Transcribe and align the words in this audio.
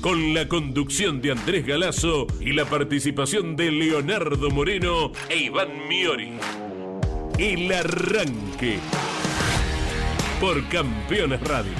Con 0.00 0.32
la 0.32 0.46
conducción 0.46 1.20
de 1.20 1.32
Andrés 1.32 1.66
Galazo 1.66 2.28
y 2.40 2.52
la 2.52 2.64
participación 2.64 3.56
de 3.56 3.72
Leonardo 3.72 4.48
Moreno 4.48 5.10
e 5.28 5.38
Iván 5.38 5.88
Miori. 5.88 6.34
El 7.36 7.72
Arranque. 7.72 8.78
Por 10.40 10.64
Campeones 10.68 11.40
Radio. 11.40 11.72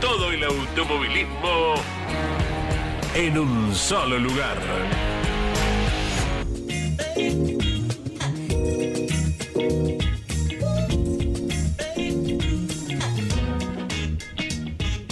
Todo 0.00 0.32
el 0.32 0.42
automovilismo 0.44 1.74
en 3.14 3.38
un 3.38 3.74
solo 3.74 4.18
lugar. 4.18 4.56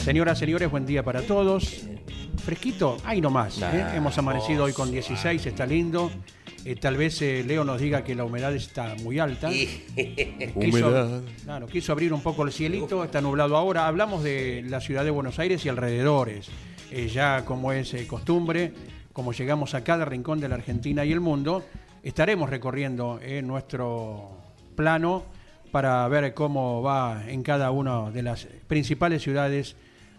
Señoras, 0.02 0.38
señores, 0.38 0.70
buen 0.70 0.86
día 0.86 1.02
para 1.02 1.22
todos. 1.22 1.93
Fresquito, 2.44 2.96
ahí 3.04 3.20
nomás. 3.20 3.60
¿eh? 3.60 3.86
Hemos 3.94 4.16
amanecido 4.18 4.64
hoy 4.64 4.72
con 4.72 4.90
16, 4.90 5.46
está 5.46 5.66
lindo. 5.66 6.10
Eh, 6.64 6.76
tal 6.76 6.96
vez 6.96 7.20
eh, 7.22 7.44
Leo 7.46 7.64
nos 7.64 7.80
diga 7.80 8.04
que 8.04 8.14
la 8.14 8.24
humedad 8.24 8.54
está 8.54 8.94
muy 9.02 9.18
alta. 9.18 9.50
Humedad. 10.54 11.22
Claro, 11.44 11.66
quiso 11.66 11.92
abrir 11.92 12.12
un 12.12 12.22
poco 12.22 12.42
el 12.44 12.52
cielito, 12.52 13.04
está 13.04 13.20
nublado 13.20 13.56
ahora. 13.56 13.86
Hablamos 13.86 14.22
de 14.22 14.62
la 14.66 14.80
ciudad 14.80 15.04
de 15.04 15.10
Buenos 15.10 15.38
Aires 15.38 15.64
y 15.64 15.68
alrededores. 15.68 16.50
Eh, 16.96 17.08
ya 17.08 17.44
como 17.44 17.72
es 17.72 17.92
eh, 17.94 18.06
costumbre, 18.06 18.72
como 19.12 19.32
llegamos 19.32 19.74
a 19.74 19.82
cada 19.82 20.04
rincón 20.04 20.38
de 20.38 20.48
la 20.48 20.54
Argentina 20.54 21.04
y 21.04 21.10
el 21.10 21.18
mundo, 21.18 21.64
estaremos 22.04 22.48
recorriendo 22.48 23.18
eh, 23.20 23.42
nuestro 23.42 24.30
plano 24.76 25.24
para 25.72 26.06
ver 26.06 26.34
cómo 26.34 26.82
va 26.82 27.24
en 27.26 27.42
cada 27.42 27.72
una 27.72 28.12
de 28.12 28.22
las 28.22 28.46
principales 28.68 29.22
ciudades 29.22 29.74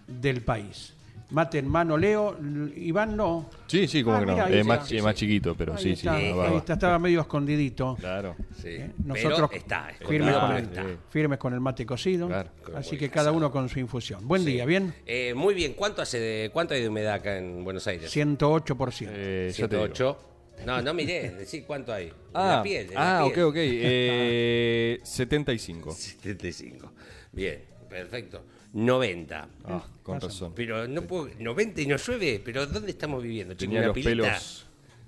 del 0.06 0.42
país. 0.42 0.95
Mate 1.32 1.58
en 1.60 1.68
mano, 1.68 1.98
Leo. 1.98 2.38
Iván 2.76 3.18
no. 3.18 3.50
Sí, 3.68 3.88
sí, 3.88 4.04
como 4.04 4.18
Ah, 4.18 4.20
que 4.20 4.26
no. 4.28 4.48
Es 4.48 5.04
más, 5.04 5.16
chiquito, 5.16 5.56
pero 5.56 5.74
Ahí 5.74 5.80
sí, 5.80 5.84
sí. 5.96 6.08
está, 6.08 6.12
la 6.20 6.44
ahí 6.50 6.56
está, 6.58 6.74
estaba 6.74 7.00
medio 7.00 7.22
escondidito. 7.22 7.96
Claro. 8.00 8.36
Sí. 8.62 8.68
¿eh? 8.70 8.92
Pero 8.96 9.08
Nosotros 9.30 9.50
está, 9.54 9.90
firmes, 10.08 10.36
con 10.36 10.52
el, 10.56 10.64
está. 10.64 10.84
sí. 10.84 10.90
firmes 11.10 11.40
con 11.40 11.54
el 11.54 11.60
mate 11.62 11.86
cocido. 11.86 12.28
Claro. 12.28 12.50
Así 12.76 12.96
que 12.98 13.10
cada 13.10 13.32
uno 13.32 13.52
con 13.52 13.68
su 13.70 13.80
infusión. 13.80 14.28
Buen 14.28 14.46
día, 14.46 14.66
¿bien? 14.66 14.94
Eh, 15.06 15.34
muy 15.36 15.56
bien, 15.56 15.74
¿cuánto 15.74 16.02
hace 16.04 16.20
de, 16.20 16.50
cuánto 16.54 16.74
hay 16.76 16.82
de 16.82 16.90
humedad 16.90 17.16
acá 17.16 17.38
en 17.38 17.64
Buenos 17.64 17.88
Aires? 17.88 18.16
108%. 18.16 19.08
Eh, 19.12 19.52
ya 19.56 19.68
te 19.68 19.76
digo. 19.78 19.86
108. 19.96 20.20
No, 20.66 20.82
no 20.82 20.94
miré, 20.94 21.32
decir 21.32 21.66
cuánto 21.66 21.92
hay. 21.92 22.14
Ah, 22.34 22.58
la 22.58 22.64
piel, 22.64 22.88
la 22.94 23.20
ah 23.20 23.26
ok, 23.26 23.34
piel. 23.34 23.46
ok. 23.46 23.56
Eh, 23.58 25.00
75. 25.04 25.92
75. 25.92 26.92
Bien, 27.34 27.62
perfecto. 27.90 28.44
90. 28.76 29.48
Ah, 29.66 29.84
con 30.04 30.20
razón. 30.20 30.52
Pero 30.54 30.86
no 30.88 31.02
puedo, 31.04 31.30
90 31.40 31.82
y 31.82 31.88
no 31.88 31.96
llueve, 31.96 32.42
pero 32.44 32.66
¿dónde 32.68 32.92
estamos 32.92 33.24
viviendo? 33.24 33.54
chico? 33.54 33.62
Tenía 33.72 33.80
¿Una 33.80 33.88
los 33.88 33.94
pileta? 33.96 34.22
pelos 34.28 34.66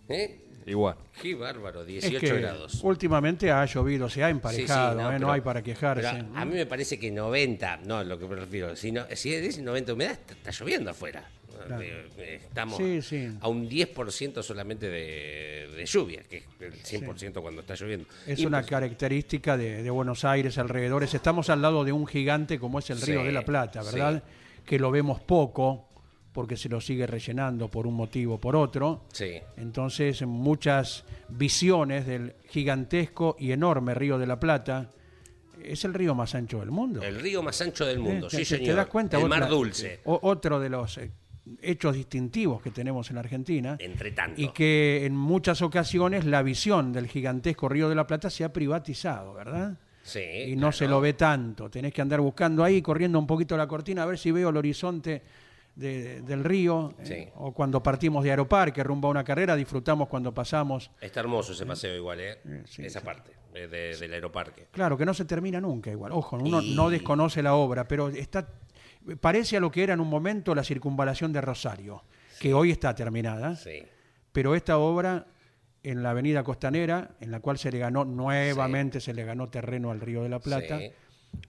¿Eh? 0.07 0.39
igual. 0.65 0.95
Qué 1.21 1.35
bárbaro, 1.35 1.81
Es 1.81 1.87
18 1.87 2.19
que 2.19 2.39
grados. 2.39 2.79
últimamente 2.83 3.51
ha 3.51 3.65
llovido, 3.65 4.09
se 4.09 4.23
ha 4.23 4.27
Sí, 4.27 4.31
sí, 4.31 4.37
emparejado, 4.37 5.11
¿eh? 5.11 5.19
no, 5.19 5.31
hay 5.31 5.41
para 5.41 5.61
quejarse. 5.61 6.01
pero 6.09 6.25
a 6.33 6.45
mí 6.45 6.55
me 6.55 6.65
parece 6.65 6.97
que 6.97 7.11
90, 7.11 7.81
no, 7.85 8.03
lo 8.05 8.17
que 8.17 8.25
me 8.25 8.35
refiero, 8.37 8.73
si, 8.77 8.91
no, 8.93 9.05
si 9.13 9.33
es 9.33 9.59
90 9.59 9.93
humedad, 9.93 10.11
está, 10.13 10.33
está 10.33 10.51
lloviendo 10.51 10.89
afuera. 10.91 11.29
Claro. 11.65 11.81
Eh, 11.83 12.41
Estamos 12.43 12.77
Sí, 12.77 13.01
sí. 13.01 13.29
a 13.41 13.47
un 13.47 13.69
10% 13.69 14.43
solamente 14.43 14.89
de, 14.89 15.69
de 15.75 15.85
lluvia, 15.85 16.23
que 16.29 16.37
es 16.37 16.43
el 16.59 16.73
100% 17.03 17.41
cuando 17.41 17.61
está 17.61 17.75
lloviendo. 17.75 18.05
Es 18.25 18.39
Y 18.39 18.45
una 18.45 18.59
pues, 18.59 18.69
característica 18.69 19.57
de, 19.57 19.83
de 19.83 19.89
Buenos 19.89 20.23
Aires, 20.25 20.57
alrededores. 20.57 21.13
Estamos 21.13 21.49
al 21.49 21.61
lado 21.61 21.83
de 21.83 21.91
un 21.91 22.05
gigante 22.07 22.59
como 22.59 22.79
es 22.79 22.89
el 22.89 23.01
Río 23.01 23.21
Sí, 23.21 23.25
de 23.27 23.31
la 23.31 23.43
Plata, 23.43 23.81
¿verdad? 23.83 24.23
Que 24.65 24.79
lo 24.79 24.91
vemos 24.91 25.19
poco 25.21 25.85
porque 26.33 26.55
se 26.57 26.69
lo 26.69 26.79
sigue 26.79 27.07
rellenando 27.07 27.67
por 27.67 27.87
un 27.87 27.95
motivo 27.95 28.35
o 28.35 28.39
por 28.39 28.55
otro. 28.55 29.05
Sí. 29.11 29.33
Entonces, 29.57 30.21
muchas 30.21 31.03
visiones 31.29 32.05
del 32.05 32.35
gigantesco 32.49 33.35
y 33.39 33.51
enorme 33.51 33.93
Río 33.95 34.17
de 34.19 34.27
la 34.27 34.39
Plata. 34.39 34.89
Es 35.63 35.83
el 35.85 35.93
río 35.95 36.13
más 36.13 36.35
ancho 36.35 36.59
del 36.59 36.69
mundo. 36.69 37.01
El 37.01 37.19
río 37.19 37.41
más 37.41 37.59
ancho 37.61 37.83
del 37.85 37.97
mundo, 37.99 38.27
¿Eh? 38.27 38.29
sí, 38.29 38.37
¿Te- 38.37 38.45
señor. 38.45 38.65
¿Te 38.67 38.73
das 38.75 38.87
cuenta? 38.87 39.19
El 39.19 39.27
mar 39.27 39.47
dulce. 39.49 39.99
otro 40.05 40.59
de 40.59 40.69
los 40.69 40.97
eh, 40.99 41.09
hechos 41.61 41.95
distintivos 41.95 42.61
que 42.61 42.71
tenemos 42.71 43.09
en 43.09 43.15
la 43.15 43.21
Argentina. 43.21 43.75
Entre 43.79 44.11
tanto. 44.11 44.39
Y 44.41 44.49
que 44.49 45.05
en 45.05 45.15
muchas 45.15 45.61
ocasiones 45.61 46.25
la 46.25 46.41
visión 46.43 46.91
del 46.93 47.07
gigantesco 47.07 47.69
Río 47.69 47.89
de 47.89 47.95
la 47.95 48.07
Plata 48.07 48.29
se 48.29 48.43
ha 48.43 48.53
privatizado, 48.53 49.33
¿verdad? 49.33 49.77
Sí, 50.03 50.21
y 50.21 50.55
no 50.55 50.71
se 50.71 50.87
lo 50.87 51.01
ve 51.01 51.13
tanto. 51.13 51.69
Tenés 51.69 51.93
que 51.93 52.01
andar 52.01 52.21
buscando 52.21 52.63
ahí, 52.63 52.81
corriendo 52.81 53.19
un 53.19 53.27
poquito 53.27 53.57
la 53.57 53.67
cortina, 53.67 54.03
a 54.03 54.05
ver 54.05 54.17
si 54.17 54.31
veo 54.31 54.49
el 54.49 54.57
horizonte 54.57 55.21
de- 55.75 56.21
del 56.21 56.43
río. 56.43 56.93
eh, 56.99 57.05
Sí. 57.05 57.27
o 57.35 57.51
cuando 57.53 57.83
partimos 57.83 58.23
de 58.23 58.29
Aeroparque 58.31 58.83
rumbo 58.83 59.09
a 59.09 59.11
una 59.11 59.23
carrera, 59.23 59.55
disfrutamos 59.55 60.07
cuando 60.07 60.33
pasamos. 60.33 60.89
Está 61.01 61.19
hermoso 61.19 61.51
ese 61.53 61.65
paseo 61.65 61.95
igual, 61.95 62.19
¿eh? 62.21 62.37
sí, 62.65 62.83
Esa 62.85 63.01
parte 63.01 63.31
eh, 63.53 63.67
de- 63.67 63.95
del 63.97 64.13
aeroparque. 64.13 64.67
Claro, 64.71 64.97
que 64.97 65.05
no 65.05 65.13
se 65.13 65.25
termina 65.25 65.59
nunca 65.59 65.91
igual. 65.91 66.11
Ojo, 66.13 66.37
uno 66.37 66.61
Y- 66.61 66.73
no 66.75 66.89
desconoce 66.89 67.43
la 67.43 67.53
obra, 67.55 67.87
pero 67.87 68.07
está 68.09 68.47
parece 69.15 69.57
a 69.57 69.59
lo 69.59 69.71
que 69.71 69.83
era 69.83 69.93
en 69.93 69.99
un 69.99 70.09
momento 70.09 70.53
la 70.53 70.63
circunvalación 70.63 71.31
de 71.31 71.41
Rosario, 71.41 72.03
que 72.39 72.53
hoy 72.53 72.71
está 72.71 72.93
terminada. 72.93 73.55
Sí. 73.55 73.83
Pero 74.31 74.55
esta 74.55 74.77
obra 74.77 75.25
en 75.83 76.03
la 76.03 76.11
avenida 76.11 76.43
Costanera, 76.43 77.11
en 77.19 77.31
la 77.31 77.39
cual 77.39 77.57
se 77.57 77.71
le 77.71 77.79
ganó 77.79 78.03
nuevamente, 78.03 78.99
se 78.99 79.13
le 79.13 79.23
ganó 79.23 79.49
terreno 79.49 79.91
al 79.91 80.01
Río 80.01 80.23
de 80.23 80.29
la 80.29 80.39
Plata, 80.39 80.79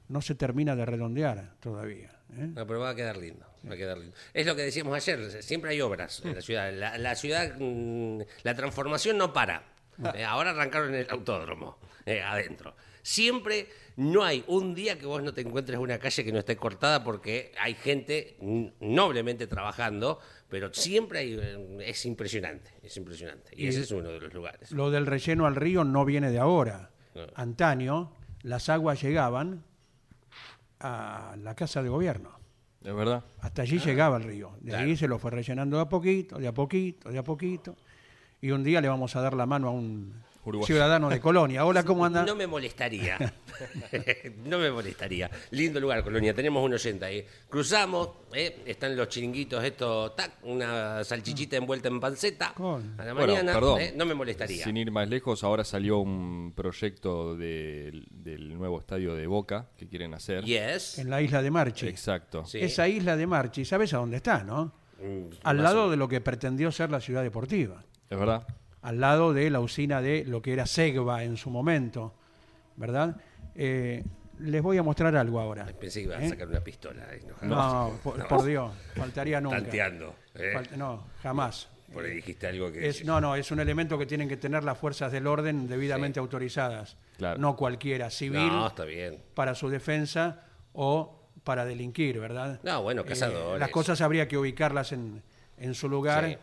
no 0.08 0.22
se 0.22 0.34
termina 0.34 0.76
de 0.76 0.86
redondear 0.86 1.54
todavía. 1.60 2.10
¿eh? 2.32 2.50
No, 2.54 2.66
pero 2.66 2.80
va 2.80 2.90
a 2.90 2.94
quedar 2.94 3.16
lindo, 3.16 3.46
va 3.68 3.74
a 3.74 3.76
quedar 3.76 3.98
lindo. 3.98 4.14
Es 4.32 4.46
lo 4.46 4.54
que 4.54 4.62
decíamos 4.62 4.94
ayer, 4.94 5.42
siempre 5.42 5.70
hay 5.70 5.80
obras 5.80 6.22
en 6.24 6.34
la 6.34 6.42
ciudad. 6.42 6.72
La, 6.72 6.98
la 6.98 7.14
ciudad, 7.14 7.54
mm, 7.58 8.20
la 8.42 8.54
transformación 8.54 9.18
no 9.18 9.32
para. 9.32 9.64
Eh, 10.14 10.24
ahora 10.24 10.50
arrancaron 10.50 10.94
el 10.94 11.06
autódromo, 11.10 11.78
eh, 12.06 12.22
adentro. 12.22 12.74
Siempre 13.02 13.68
no 13.96 14.22
hay 14.22 14.44
un 14.46 14.74
día 14.74 14.98
que 14.98 15.06
vos 15.06 15.22
no 15.22 15.32
te 15.32 15.40
encuentres 15.40 15.78
una 15.78 15.98
calle 15.98 16.24
que 16.24 16.32
no 16.32 16.38
esté 16.38 16.56
cortada 16.56 17.02
porque 17.02 17.52
hay 17.60 17.74
gente 17.74 18.36
noblemente 18.80 19.46
trabajando, 19.46 20.20
pero 20.48 20.72
siempre 20.72 21.20
hay, 21.20 21.38
eh, 21.40 21.78
es 21.84 22.04
impresionante, 22.06 22.70
es 22.82 22.96
impresionante. 22.96 23.50
Y, 23.56 23.64
Y- 23.64 23.68
ese 23.68 23.80
es 23.80 23.90
uno 23.90 24.10
de 24.10 24.20
los 24.20 24.32
lugares. 24.32 24.70
Lo 24.72 24.90
del 24.90 25.06
relleno 25.06 25.46
al 25.46 25.56
río 25.56 25.84
no 25.84 26.04
viene 26.04 26.30
de 26.30 26.38
ahora. 26.38 26.90
No. 27.14 27.22
Antaño 27.34 28.12
las 28.42 28.68
aguas 28.68 29.02
llegaban 29.02 29.64
a 30.80 31.34
la 31.38 31.54
casa 31.54 31.82
de 31.82 31.88
gobierno. 31.88 32.38
¿Es 32.84 32.94
verdad? 32.94 33.24
Hasta 33.40 33.62
allí 33.62 33.78
llegaba 33.80 34.16
el 34.18 34.22
río. 34.22 34.52
De 34.60 34.70
claro. 34.70 34.84
ahí 34.86 34.96
se 34.96 35.08
lo 35.08 35.18
fue 35.18 35.32
rellenando 35.32 35.76
de 35.76 35.82
a 35.82 35.88
poquito, 35.88 36.38
de 36.38 36.46
a 36.46 36.54
poquito, 36.54 37.10
de 37.10 37.18
a 37.18 37.24
poquito. 37.24 37.76
Y 38.40 38.50
un 38.52 38.62
día 38.62 38.80
le 38.80 38.88
vamos 38.88 39.16
a 39.16 39.20
dar 39.20 39.34
la 39.34 39.46
mano 39.46 39.68
a 39.68 39.70
un 39.72 40.14
ciudadano 40.64 41.10
de 41.10 41.20
Colonia. 41.20 41.64
Hola, 41.66 41.82
¿cómo 41.82 42.04
anda? 42.06 42.24
No 42.24 42.34
me 42.36 42.46
molestaría. 42.46 43.18
no 44.46 44.58
me 44.58 44.70
molestaría. 44.70 45.28
Lindo 45.50 45.78
lugar, 45.80 46.02
Colonia. 46.04 46.32
Tenemos 46.32 46.64
un 46.64 46.72
oyente 46.72 47.04
ahí. 47.04 47.26
Cruzamos, 47.50 48.10
¿eh? 48.32 48.62
están 48.64 48.96
los 48.96 49.08
chiringuitos, 49.08 49.62
estos, 49.62 50.14
tac, 50.16 50.38
una 50.44 51.02
salchichita 51.04 51.56
envuelta 51.56 51.88
en 51.88 51.98
panceta. 52.00 52.52
Con- 52.54 52.94
A 52.98 53.04
la 53.04 53.12
Bueno, 53.12 53.32
mañana, 53.34 53.52
perdón. 53.52 53.80
¿eh? 53.80 53.92
no 53.96 54.06
me 54.06 54.14
molestaría. 54.14 54.64
Sin 54.64 54.76
ir 54.76 54.90
más 54.92 55.08
lejos, 55.08 55.42
ahora 55.44 55.64
salió 55.64 55.98
un 55.98 56.52
proyecto 56.54 57.36
del, 57.36 58.06
del 58.10 58.56
nuevo 58.56 58.78
estadio 58.78 59.14
de 59.16 59.26
Boca 59.26 59.66
que 59.76 59.86
quieren 59.88 60.14
hacer. 60.14 60.44
Yes. 60.44 60.98
En 60.98 61.10
la 61.10 61.20
isla 61.20 61.42
de 61.42 61.50
Marchi. 61.50 61.88
Exacto. 61.88 62.46
Sí. 62.46 62.58
Esa 62.60 62.86
isla 62.88 63.16
de 63.16 63.26
Marchi, 63.26 63.64
¿sabes 63.64 63.92
a 63.92 63.98
dónde 63.98 64.16
está, 64.18 64.44
no? 64.44 64.72
Mm, 65.02 65.28
Al 65.42 65.62
lado 65.62 65.90
de 65.90 65.96
lo 65.96 66.08
que 66.08 66.20
pretendió 66.20 66.72
ser 66.72 66.90
la 66.90 67.00
ciudad 67.00 67.22
deportiva. 67.22 67.84
¿Es 68.10 68.18
verdad? 68.18 68.46
Al 68.82 69.00
lado 69.00 69.32
de 69.32 69.50
la 69.50 69.60
usina 69.60 70.00
de 70.00 70.24
lo 70.24 70.40
que 70.40 70.52
era 70.52 70.66
Segva 70.66 71.24
en 71.24 71.36
su 71.36 71.50
momento, 71.50 72.14
¿verdad? 72.76 73.16
Eh, 73.54 74.04
les 74.38 74.62
voy 74.62 74.78
a 74.78 74.82
mostrar 74.82 75.16
algo 75.16 75.40
ahora. 75.40 75.66
Pensé 75.66 76.00
que 76.00 76.04
iba 76.06 76.16
a 76.16 76.22
¿Eh? 76.24 76.28
sacar 76.28 76.48
una 76.48 76.60
pistola. 76.60 77.06
ahí, 77.10 77.20
No, 77.42 77.48
No, 77.48 77.56
jamás. 77.56 78.00
por, 78.00 78.28
por 78.28 78.44
Dios, 78.44 78.72
faltaría 78.94 79.40
nunca. 79.40 79.56
Tanteando. 79.60 80.14
¿eh? 80.36 80.52
Fal- 80.54 80.76
no, 80.76 81.04
jamás. 81.22 81.68
Por 81.92 82.04
ahí 82.04 82.12
dijiste 82.16 82.46
algo 82.46 82.70
que. 82.70 82.86
Es, 82.88 83.04
no, 83.04 83.20
no, 83.20 83.34
es 83.34 83.50
un 83.50 83.60
elemento 83.60 83.98
que 83.98 84.06
tienen 84.06 84.28
que 84.28 84.36
tener 84.36 84.62
las 84.62 84.78
fuerzas 84.78 85.10
del 85.10 85.26
orden 85.26 85.66
debidamente 85.68 86.20
autorizadas. 86.20 86.96
Claro. 87.16 87.38
No 87.40 87.56
cualquiera, 87.56 88.10
civil 88.10 88.46
No, 88.48 88.68
está 88.68 88.84
bien. 88.84 89.22
para 89.34 89.54
su 89.54 89.68
defensa 89.70 90.44
o 90.74 91.18
para 91.44 91.64
delinquir, 91.64 92.20
¿verdad? 92.20 92.60
No, 92.62 92.82
bueno, 92.82 93.02
Eh, 93.02 93.06
cazadores. 93.06 93.58
las 93.58 93.70
cosas 93.70 94.00
habría 94.02 94.28
que 94.28 94.36
ubicarlas 94.36 94.92
en, 94.92 95.22
en 95.56 95.74
su 95.74 95.88
lugar 95.88 96.26
Sí. 96.26 96.36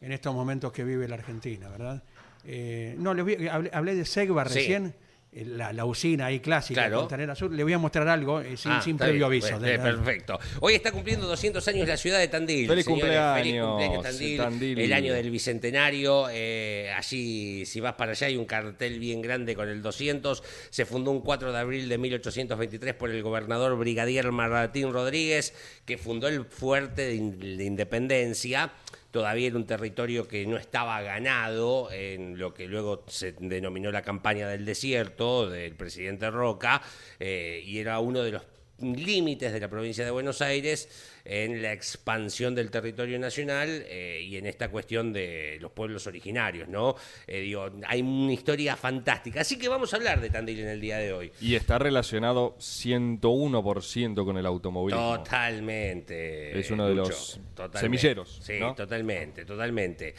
En 0.00 0.12
estos 0.12 0.34
momentos 0.34 0.72
que 0.72 0.84
vive 0.84 1.06
la 1.08 1.16
Argentina, 1.16 1.68
¿verdad? 1.68 2.02
Eh, 2.44 2.94
no, 2.98 3.12
les 3.14 3.24
voy- 3.24 3.48
hablé, 3.48 3.70
hablé 3.72 3.94
de 3.94 4.04
Segba 4.06 4.46
Sí. 4.48 4.54
recién, 4.54 4.94
eh, 5.32 5.44
la, 5.44 5.72
la 5.74 5.84
usina 5.84 6.26
ahí 6.26 6.40
clásica 6.40 6.80
Claro. 6.80 6.96
de 6.96 7.00
Fontanera 7.02 7.34
Sur. 7.34 7.52
Le 7.52 7.62
voy 7.62 7.74
a 7.74 7.78
mostrar 7.78 8.08
algo 8.08 8.40
eh, 8.40 8.56
sin, 8.56 8.72
Ah, 8.72 8.80
sin 8.82 8.96
previo 8.96 9.26
aviso. 9.26 9.50
Pues, 9.50 9.60
de- 9.60 9.78
perfecto. 9.78 10.38
Hoy 10.60 10.72
está 10.74 10.90
cumpliendo 10.90 11.26
200 11.28 11.68
años 11.68 11.86
la 11.86 11.98
ciudad 11.98 12.18
de 12.18 12.28
Tandil. 12.28 12.66
Feliz 12.66 12.84
señores. 12.86 13.04
cumpleaños, 13.04 13.38
Feliz 13.38 13.62
cumpleaños 13.62 14.02
Tandil. 14.02 14.36
Tandil. 14.38 14.78
El 14.80 14.92
año 14.94 15.12
del 15.12 15.30
bicentenario. 15.30 16.26
eh, 16.32 16.90
allí, 16.96 17.66
si 17.66 17.78
vas 17.80 17.92
para 17.94 18.12
allá, 18.12 18.26
hay 18.26 18.36
un 18.38 18.46
cartel 18.46 18.98
bien 18.98 19.20
grande 19.20 19.54
con 19.54 19.68
el 19.68 19.82
200. 19.82 20.42
Se 20.70 20.86
fundó 20.86 21.10
un 21.10 21.20
4 21.20 21.52
de 21.52 21.58
abril 21.58 21.88
de 21.90 21.98
1823 21.98 22.94
por 22.94 23.10
el 23.10 23.22
gobernador 23.22 23.76
brigadier 23.76 24.32
Martín 24.32 24.92
Rodríguez, 24.94 25.52
que 25.84 25.98
fundó 25.98 26.26
el 26.26 26.46
fuerte 26.46 27.02
de, 27.02 27.14
in- 27.16 27.38
de 27.58 27.64
Independencia. 27.64 28.72
Todavía 29.10 29.48
era 29.48 29.56
un 29.56 29.66
territorio 29.66 30.28
que 30.28 30.46
no 30.46 30.56
estaba 30.56 31.00
ganado 31.02 31.90
en 31.90 32.38
lo 32.38 32.54
que 32.54 32.66
luego 32.66 33.04
se 33.08 33.32
denominó 33.32 33.90
la 33.90 34.02
campaña 34.02 34.48
del 34.48 34.64
desierto 34.64 35.50
del 35.50 35.74
presidente 35.74 36.30
Roca, 36.30 36.80
eh, 37.18 37.62
y 37.64 37.78
era 37.78 37.98
uno 37.98 38.22
de 38.22 38.32
los 38.32 38.42
límites 38.80 39.52
de 39.52 39.60
la 39.60 39.68
provincia 39.68 40.04
de 40.04 40.10
Buenos 40.10 40.40
Aires 40.42 40.88
en 41.24 41.62
la 41.62 41.72
expansión 41.72 42.54
del 42.54 42.70
territorio 42.70 43.18
nacional 43.18 43.84
eh, 43.86 44.22
y 44.26 44.36
en 44.36 44.46
esta 44.46 44.68
cuestión 44.70 45.12
de 45.12 45.58
los 45.60 45.70
pueblos 45.72 46.06
originarios, 46.06 46.68
¿no? 46.68 46.96
Eh, 47.26 47.40
digo, 47.40 47.68
hay 47.86 48.00
una 48.02 48.32
historia 48.32 48.76
fantástica. 48.76 49.42
Así 49.42 49.58
que 49.58 49.68
vamos 49.68 49.92
a 49.92 49.96
hablar 49.96 50.20
de 50.20 50.30
Tandil 50.30 50.60
en 50.60 50.68
el 50.68 50.80
día 50.80 50.98
de 50.98 51.12
hoy. 51.12 51.32
Y 51.40 51.54
está 51.54 51.78
relacionado 51.78 52.56
101% 52.58 54.24
con 54.24 54.36
el 54.38 54.46
automovilismo. 54.46 55.18
Totalmente. 55.18 56.58
Es 56.58 56.70
uno 56.70 56.88
de 56.88 56.94
Lucho, 56.94 57.10
los 57.10 57.40
totalmente. 57.54 57.78
semilleros, 57.80 58.40
Sí, 58.42 58.54
¿no? 58.58 58.74
totalmente, 58.74 59.44
totalmente. 59.44 60.14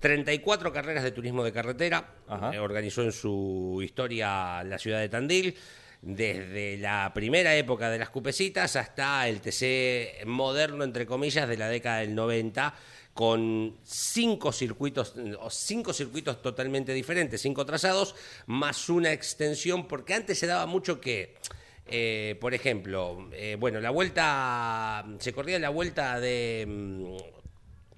34 0.00 0.72
carreras 0.72 1.04
de 1.04 1.12
turismo 1.12 1.44
de 1.44 1.52
carretera. 1.52 2.14
Ajá. 2.28 2.52
eh, 2.54 2.58
organizó 2.58 3.02
en 3.02 3.12
su 3.12 3.80
historia 3.82 4.62
la 4.64 4.78
ciudad 4.78 4.98
de 5.00 5.08
Tandil. 5.08 5.54
Desde 6.02 6.78
la 6.78 7.12
primera 7.14 7.54
época 7.54 7.88
de 7.88 7.96
las 7.96 8.10
cupecitas 8.10 8.74
hasta 8.74 9.28
el 9.28 9.40
TC 9.40 10.26
moderno, 10.26 10.82
entre 10.82 11.06
comillas, 11.06 11.48
de 11.48 11.56
la 11.56 11.68
década 11.68 11.98
del 11.98 12.16
90, 12.16 12.74
con 13.14 13.76
cinco 13.84 14.50
circuitos, 14.50 15.14
cinco 15.50 15.92
circuitos 15.92 16.42
totalmente 16.42 16.92
diferentes, 16.92 17.40
cinco 17.40 17.64
trazados, 17.64 18.16
más 18.46 18.88
una 18.88 19.12
extensión, 19.12 19.86
porque 19.86 20.14
antes 20.14 20.38
se 20.38 20.46
daba 20.46 20.66
mucho 20.66 21.00
que. 21.00 21.36
Eh, 21.86 22.36
por 22.40 22.54
ejemplo, 22.54 23.28
eh, 23.32 23.56
bueno, 23.58 23.80
la 23.80 23.90
vuelta, 23.90 25.04
se 25.18 25.32
corría 25.32 25.58
la 25.58 25.68
vuelta 25.68 26.18
de 26.20 26.64
mm, 26.66 27.41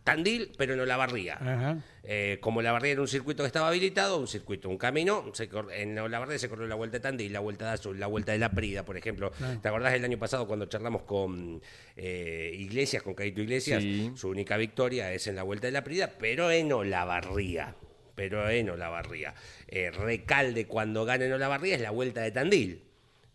Tandil, 0.04 0.52
pero 0.58 0.74
en 0.74 0.80
Olavarría. 0.80 1.34
Ajá. 1.40 1.78
Eh, 2.02 2.36
como 2.42 2.60
Olavarría 2.60 2.92
era 2.92 3.00
un 3.00 3.08
circuito 3.08 3.42
que 3.42 3.46
estaba 3.46 3.68
habilitado, 3.68 4.18
un 4.18 4.28
circuito, 4.28 4.68
un 4.68 4.76
camino, 4.76 5.30
se 5.32 5.48
en 5.72 5.98
Olavarría 5.98 6.38
se 6.38 6.50
corrió 6.50 6.66
la 6.66 6.74
vuelta 6.74 6.98
de 6.98 7.00
Tandil, 7.00 7.32
la 7.32 7.40
vuelta 7.40 7.64
de 7.64 7.70
Azul, 7.72 7.98
la 7.98 8.06
vuelta 8.06 8.32
de 8.32 8.38
la 8.38 8.50
Prida, 8.50 8.84
por 8.84 8.98
ejemplo. 8.98 9.32
¿Te 9.62 9.66
acordás 9.66 9.92
del 9.94 10.04
año 10.04 10.18
pasado 10.18 10.46
cuando 10.46 10.66
charlamos 10.66 11.02
con 11.04 11.62
eh, 11.96 12.52
Iglesias, 12.54 13.02
con 13.02 13.14
Caito 13.14 13.40
Iglesias? 13.40 13.82
Sí. 13.82 14.12
Su 14.14 14.28
única 14.28 14.58
victoria 14.58 15.10
es 15.14 15.26
en 15.26 15.36
la 15.36 15.42
vuelta 15.42 15.66
de 15.68 15.72
la 15.72 15.82
Prida, 15.82 16.12
pero 16.18 16.50
en 16.50 16.70
Olavarría. 16.70 17.74
Pero 18.14 18.48
en 18.50 18.68
Olavarría. 18.70 19.34
Eh, 19.66 19.90
Recalde 19.90 20.66
cuando 20.66 21.04
gana 21.06 21.24
en 21.24 21.32
Olavarría 21.32 21.76
es 21.76 21.80
la 21.80 21.90
vuelta 21.90 22.20
de 22.20 22.30
Tandil. 22.30 22.82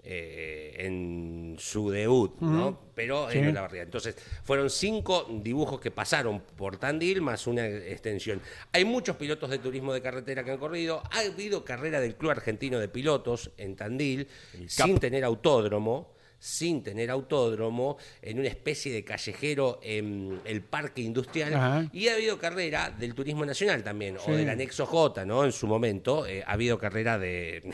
eh, 0.03 0.75
en 0.85 1.38
su 1.59 1.89
debut, 1.91 2.39
¿no? 2.41 2.79
Pero 2.95 3.29
en 3.29 3.43
Sí. 3.43 3.49
Olavarría. 3.49 3.83
Entonces, 3.83 4.15
fueron 4.43 4.69
cinco 4.69 5.27
dibujos 5.41 5.79
que 5.79 5.91
pasaron 5.91 6.41
por 6.41 6.77
Tandil 6.77 7.21
más 7.21 7.45
una 7.47 7.67
extensión. 7.67 8.41
Hay 8.73 8.85
muchos 8.85 9.15
pilotos 9.15 9.49
de 9.49 9.59
turismo 9.59 9.93
de 9.93 10.01
carretera 10.01 10.43
que 10.43 10.51
han 10.51 10.57
corrido. 10.57 11.03
Ha 11.11 11.19
habido 11.19 11.63
carrera 11.63 11.99
del 11.99 12.15
Club 12.15 12.31
Argentino 12.31 12.79
de 12.79 12.87
Pilotos 12.87 13.51
en 13.57 13.75
Tandil 13.75 14.27
sin 14.67 14.97
tener 14.99 15.23
autódromo 15.23 16.13
sin 16.41 16.83
tener 16.83 17.11
autódromo, 17.11 17.97
en 18.21 18.39
una 18.39 18.47
especie 18.47 18.93
de 18.93 19.03
callejero 19.03 19.81
en 19.83 20.39
el 20.45 20.61
parque 20.61 21.01
industrial. 21.01 21.53
Ajá. 21.53 21.89
Y 21.91 22.07
ha 22.07 22.13
habido 22.13 22.39
carrera 22.39 22.91
del 22.97 23.13
turismo 23.13 23.45
nacional 23.45 23.83
también, 23.83 24.15
Sí. 24.23 24.31
o 24.31 24.37
del 24.37 24.47
anexo 24.49 24.85
J, 24.85 25.25
¿no? 25.25 25.43
En 25.43 25.51
su 25.51 25.67
momento 25.67 26.25
eh, 26.25 26.41
ha 26.47 26.53
habido 26.53 26.77
carrera 26.79 27.19
de, 27.19 27.69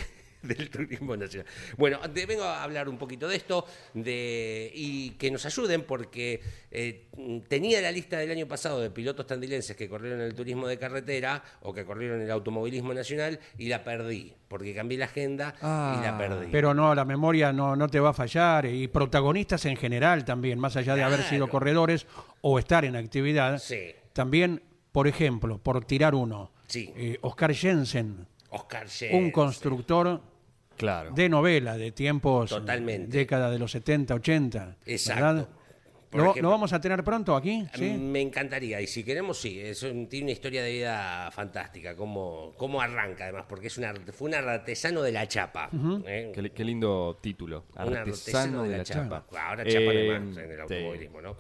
del 0.58 0.70
turismo 0.70 1.16
nacional. 1.18 1.48
Bueno, 1.78 2.00
te 2.14 2.26
vengo 2.26 2.44
a 2.44 2.64
hablar 2.64 2.88
un 2.90 2.98
poquito 2.98 3.28
de 3.28 3.36
esto 3.38 3.66
de, 3.94 4.72
y 4.74 5.12
que 5.12 5.32
nos 5.32 5.46
ayuden 5.46 5.84
porque 5.84 6.42
eh, 6.72 7.08
tenía 7.48 7.82
la 7.82 7.92
lista 7.92 8.18
del 8.18 8.32
año 8.32 8.48
pasado 8.48 8.80
de 8.82 8.90
pilotos 8.92 9.26
tandilenses 9.28 9.76
que 9.76 9.90
corrieron 9.90 10.22
el 10.22 10.34
turismo 10.36 10.68
de 10.68 10.78
carretera 10.78 11.44
o 11.62 11.74
que 11.74 11.86
corrieron 11.86 12.22
el 12.22 12.32
automovilismo 12.32 12.94
nacional 12.94 13.40
y 13.58 13.68
la 13.70 13.84
perdí, 13.84 14.34
porque 14.48 14.74
cambié 14.76 14.98
la 14.98 15.06
agenda 15.06 15.54
y 15.62 16.04
la 16.04 16.16
perdí. 16.18 16.46
Ah, 16.48 16.50
Pero 16.52 16.74
no, 16.74 16.94
la 16.96 17.06
memoria 17.06 17.52
no, 17.54 17.76
no 17.76 17.88
te 17.88 18.00
va 18.00 18.10
a 18.10 18.14
fallar. 18.14 18.66
Y 18.66 18.88
protagonistas 18.88 19.66
en 19.66 19.76
general 19.78 20.26
también, 20.26 20.60
más 20.60 20.76
allá 20.76 20.96
de 20.96 21.04
haber 21.04 21.24
sido 21.24 21.48
corredores 21.50 22.06
o 22.42 22.60
estar 22.60 22.86
en 22.86 22.96
actividad. 22.96 23.58
Sí. 23.60 23.92
También, 24.14 24.62
por 24.92 25.08
ejemplo, 25.08 25.58
por 25.58 25.84
tirar 25.86 26.16
uno, 26.16 26.52
Sí. 26.68 26.92
eh, 26.96 27.18
Oscar 27.22 27.54
Jensen, 27.54 28.28
Oscar 28.50 28.84
un 28.86 28.90
Jensen. 28.90 29.32
constructor 29.32 30.22
Claro. 30.78 31.12
de 31.12 31.30
novela 31.30 31.78
de 31.78 31.92
tiempos, 31.92 32.50
Totalmente. 32.50 33.18
década 33.18 33.50
de 33.50 33.60
los 33.60 33.72
70, 33.72 34.16
80. 34.16 34.76
Exacto. 34.86 35.24
¿verdad? 35.24 35.50
Por 36.10 36.22
¿Lo, 36.22 36.30
ejemplo- 36.32 36.44
lo 36.44 36.50
vamos 36.52 36.72
a 36.72 36.80
tener 36.80 37.04
pronto 37.04 37.36
aquí? 37.36 37.66
¿Sí? 37.74 37.90
Me 37.98 38.22
encantaría, 38.22 38.80
y 38.80 38.88
si 38.88 39.04
queremos, 39.04 39.38
sí, 39.38 39.60
es 39.60 39.84
un- 39.84 40.08
tiene 40.08 40.26
una 40.26 40.32
historia 40.32 40.64
de 40.64 40.72
vida 40.72 41.30
fantástica, 41.32 41.94
cómo, 41.96 42.54
cómo 42.56 42.80
arranca 42.82 43.26
además, 43.26 43.46
porque 43.50 43.68
es 43.68 43.78
un 43.78 43.84
art- 43.84 44.12
fue 44.14 44.30
un 44.30 44.36
artesano 44.36 45.02
de 45.02 45.12
la 45.12 45.28
chapa. 45.28 45.70
¿eh? 46.06 46.32
Qué, 46.34 46.52
qué 46.52 46.64
lindo 46.64 47.18
título. 47.22 47.66
Un 47.84 47.98
Artesano 47.98 48.64
de 48.64 48.78
la 48.78 48.84
chapa. 48.86 49.26
Ahora 49.38 49.64
chapa 49.66 49.80
Eh, 49.94 50.10
además 50.12 50.38
en 50.38 50.52
el 50.52 50.56
sí. 50.56 50.62
automovilismo, 50.62 51.22
¿no? 51.22 51.36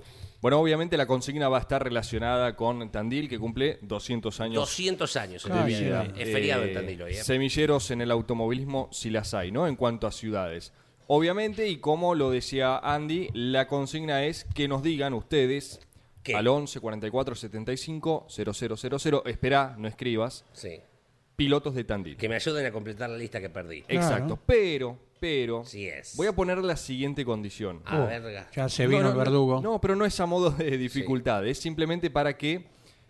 Bueno, 0.46 0.60
obviamente 0.60 0.96
la 0.96 1.08
consigna 1.08 1.50
va 1.50 1.58
a 1.58 1.62
estar 1.62 1.84
relacionada 1.84 2.56
con 2.56 2.92
Tandil, 2.92 3.28
que 3.28 3.40
cumple 3.40 3.80
200 3.82 4.40
años 4.42 4.62
200 4.62 5.16
años 5.18 5.44
en 5.44 5.52
el 5.54 5.66
día 5.66 5.80
de 5.80 5.98
hoy. 5.98 6.14
Es 6.20 6.32
feriado 6.32 6.62
en 6.62 6.70
Eh, 6.70 6.74
Tandil 6.74 7.02
hoy, 7.02 7.12
¿eh? 7.14 7.24
Semilleros 7.24 7.90
en 7.90 8.02
el 8.02 8.12
automovilismo, 8.12 8.88
si 8.92 9.10
las 9.10 9.34
hay, 9.34 9.52
¿no? 9.52 9.66
En 9.66 9.76
cuanto 9.76 10.06
a 10.06 10.12
ciudades. 10.12 10.72
Obviamente, 11.08 11.68
y 11.68 11.78
como 11.78 12.14
lo 12.14 12.30
decía 12.30 12.78
Andy, 12.78 13.30
la 13.34 13.68
consigna 13.68 14.24
es 14.26 14.46
que 14.54 14.68
nos 14.68 14.84
digan 14.84 15.16
ustedes 15.16 15.80
¿Qué? 16.22 16.36
al 16.36 16.48
11 16.48 16.80
44 16.80 17.34
75 17.34 18.28
0000. 18.30 19.22
Espera, 19.25 19.74
no 19.80 19.88
escribas. 19.88 20.46
Sí. 20.54 20.80
Pilotos 21.36 21.74
de 21.74 21.86
Tandil. 21.86 22.18
Que 22.18 22.30
me 22.30 22.36
ayuden 22.36 22.68
a 22.68 22.72
completar 22.72 23.10
la 23.10 23.18
lista 23.18 23.42
que 23.42 23.50
perdí. 23.50 23.84
Exacto. 23.88 24.38
Pero, 24.46 25.00
pero. 25.25 25.65
Sí 25.65 25.88
es. 25.88 26.15
Voy 26.15 26.27
a 26.27 26.34
poner 26.36 26.60
la 26.60 26.75
siguiente 26.77 27.25
condición. 27.25 27.82
A 27.86 28.00
Oh, 28.03 28.05
verga. 28.05 28.48
ya 28.55 28.70
se 28.70 28.86
vino 28.86 29.00
No, 29.01 29.03
no, 29.05 29.10
el 29.10 29.15
no, 29.15 29.20
verdugo. 29.24 29.62
No, 29.62 29.82
pero 29.82 29.96
no 29.96 30.05
es 30.05 30.20
a 30.20 30.25
modo 30.27 30.51
de 30.51 30.77
dificultad, 30.77 31.46
es 31.48 31.58
simplemente 31.58 32.12
para 32.12 32.38
que 32.38 32.67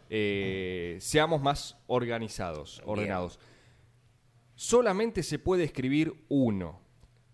eh, 0.09 0.97
seamos 1.01 1.41
más 1.41 1.75
organizados, 1.87 2.77
Bien. 2.77 2.89
ordenados. 2.89 3.39
Solamente 4.55 5.23
se 5.23 5.39
puede 5.39 5.65
escribir 5.65 6.13
uno, 6.29 6.79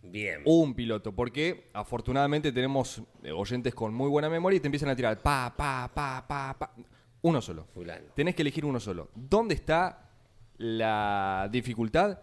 Bien. 0.01 0.41
un 0.45 0.73
piloto, 0.73 1.13
porque 1.13 1.69
afortunadamente 1.73 2.51
tenemos 2.51 3.03
eh, 3.23 3.31
oyentes 3.31 3.75
con 3.75 3.93
muy 3.93 4.09
buena 4.09 4.29
memoria 4.29 4.57
y 4.57 4.59
te 4.59 4.67
empiezan 4.67 4.89
a 4.89 4.95
tirar 4.95 5.21
pa, 5.21 5.53
pa, 5.55 5.91
pa, 5.93 6.25
pa, 6.27 6.55
pa. 6.57 6.73
Uno 7.21 7.39
solo. 7.39 7.67
Fulano. 7.71 8.07
Tenés 8.15 8.33
que 8.33 8.41
elegir 8.41 8.65
uno 8.65 8.79
solo. 8.79 9.09
¿Dónde 9.13 9.53
está 9.53 10.09
la 10.57 11.47
dificultad? 11.51 12.17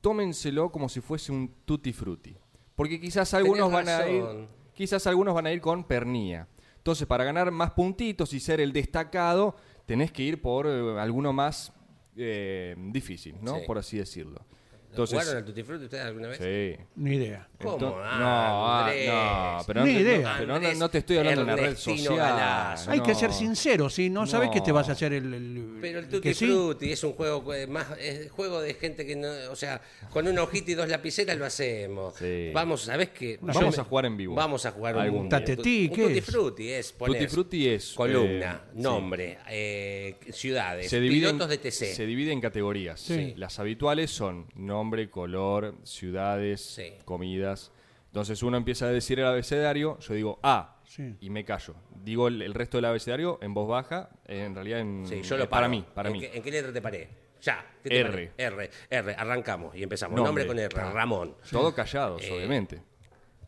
Tómenselo 0.00 0.70
como 0.70 0.88
si 0.88 1.00
fuese 1.00 1.32
un 1.32 1.52
tutti 1.64 1.92
frutti. 1.92 2.36
Porque 2.74 3.00
quizás 3.00 3.34
algunos 3.34 3.72
van 3.72 3.88
a 3.88 4.08
ir, 4.08 4.24
quizás 4.72 5.06
algunos 5.06 5.34
van 5.34 5.46
a 5.46 5.52
ir 5.52 5.60
con 5.60 5.84
pernía. 5.84 6.46
Entonces, 6.76 7.06
para 7.06 7.24
ganar 7.24 7.50
más 7.50 7.72
puntitos 7.72 8.32
y 8.32 8.40
ser 8.40 8.60
el 8.60 8.72
destacado, 8.72 9.56
tenés 9.84 10.12
que 10.12 10.22
ir 10.22 10.40
por 10.40 10.66
eh, 10.66 11.00
alguno 11.00 11.32
más 11.32 11.72
eh, 12.16 12.76
difícil, 12.78 13.36
¿no? 13.42 13.56
Sí. 13.56 13.62
Por 13.66 13.78
así 13.78 13.98
decirlo. 13.98 14.44
¿Jugaron 14.90 15.10
Entonces, 15.12 15.34
al 15.34 15.44
Tutti 15.44 15.62
Frutti 15.62 15.84
ustedes 15.84 16.04
alguna 16.04 16.28
vez? 16.28 16.38
sí. 16.38 16.84
Ni 16.96 17.16
idea. 17.16 17.46
¿Cómo? 17.62 17.96
Ah, 18.02 18.18
no, 18.18 18.78
Andrés. 18.86 19.08
no, 19.08 19.64
pero, 19.66 19.84
Ni 19.84 19.92
no, 19.94 20.00
idea. 20.00 20.18
no, 20.32 20.38
pero 20.38 20.60
no- 20.60 20.74
no 20.74 20.88
te 20.90 20.98
estoy 20.98 21.16
hablando 21.18 21.44
de 21.44 21.52
una 21.52 21.56
red 21.56 21.76
social. 21.76 22.16
Galazo. 22.16 22.90
Hay 22.90 23.00
que 23.00 23.14
ser 23.14 23.32
sincero, 23.32 23.90
si 23.90 24.10
no, 24.10 24.26
sabes 24.26 24.50
que 24.50 24.60
te 24.60 24.72
vas 24.72 24.88
a 24.88 24.92
hacer 24.92 25.12
el, 25.12 25.34
el- 25.34 25.78
Pero 25.80 25.98
el 26.00 26.08
Tutti 26.08 26.32
sí. 26.34 26.46
Frutti 26.46 26.92
es 26.92 27.04
un 27.04 27.12
juego 27.12 27.52
eh, 27.54 27.66
más 27.66 27.86
es 27.98 28.30
juego 28.30 28.60
de 28.60 28.74
gente 28.74 29.04
que 29.06 29.14
no, 29.16 29.28
o 29.50 29.56
sea, 29.56 29.80
con 30.10 30.26
una 30.26 30.42
hojita 30.42 30.70
y 30.70 30.74
dos 30.74 30.88
lapiceras 30.88 31.36
lo 31.36 31.44
hacemos. 31.46 32.14
Sí. 32.16 32.50
Vamos, 32.54 32.82
¿sabes 32.82 33.10
qué? 33.10 33.38
Vamos 33.40 33.76
Yo 33.76 33.82
a 33.82 33.84
jugar 33.84 34.06
en 34.06 34.16
vivo. 34.16 34.34
Vamos 34.34 34.64
a 34.66 34.70
jugar 34.72 34.96
Algún 34.98 35.22
un. 35.22 35.28
Tatetí, 35.28 35.88
un 35.90 35.96
¿qué 35.96 36.02
Tutti 36.02 36.18
es? 36.18 36.24
Frutti 36.24 36.70
es 36.72 36.92
poner 36.92 37.18
Tutti 37.22 37.32
Frutti 37.34 37.68
es, 37.68 37.92
columna, 37.92 38.62
eh, 38.64 38.70
sí. 38.74 38.80
nombre, 38.82 39.38
eh, 39.50 40.16
ciudades, 40.30 40.88
se 40.88 41.00
divide, 41.00 41.26
pilotos 41.28 41.42
en, 41.44 41.50
de 41.50 41.58
TC. 41.58 41.94
se 41.94 42.06
divide 42.06 42.32
en 42.32 42.40
categorías. 42.40 43.00
Sí. 43.00 43.34
Las 43.36 43.58
habituales 43.58 44.10
son 44.10 44.46
nombre, 44.78 45.10
color, 45.10 45.74
ciudades, 45.82 46.60
Sí. 46.62 46.92
comidas. 47.04 47.72
Entonces 48.06 48.42
uno 48.42 48.56
empieza 48.56 48.86
a 48.86 48.90
decir 48.90 49.18
el 49.20 49.26
abecedario, 49.26 49.98
yo 49.98 50.14
digo 50.14 50.38
A, 50.42 50.76
Sí. 50.84 51.16
y 51.20 51.30
me 51.30 51.44
callo. 51.44 51.74
Digo 52.02 52.28
el, 52.28 52.40
el 52.42 52.54
resto 52.54 52.78
del 52.78 52.86
abecedario 52.86 53.38
en 53.42 53.52
voz 53.54 53.68
baja, 53.68 54.08
en 54.26 54.54
realidad 54.54 54.80
en, 54.80 55.04
Sí, 55.06 55.22
yo 55.22 55.36
lo 55.36 55.44
eh, 55.44 55.46
para 55.46 55.62
paro. 55.66 55.70
mí, 55.70 55.84
para 55.94 56.08
¿En 56.08 56.12
mí. 56.14 56.20
Qué, 56.20 56.36
¿En 56.36 56.42
qué 56.42 56.50
letra 56.50 56.72
te 56.72 56.80
paré? 56.80 57.08
Ya. 57.42 57.64
¿qué 57.82 57.90
te 57.90 58.00
R. 58.00 58.08
paré? 58.10 58.32
R. 58.38 58.70
R. 58.90 59.14
Arrancamos 59.14 59.74
y 59.76 59.82
empezamos. 59.82 60.16
Nombre. 60.16 60.44
Nombre, 60.46 60.68
con 60.70 60.80
R. 60.80 60.92
Ramón. 60.92 61.34
Todo 61.50 61.74
callados, 61.74 62.22
Eh, 62.22 62.32
obviamente. 62.32 62.80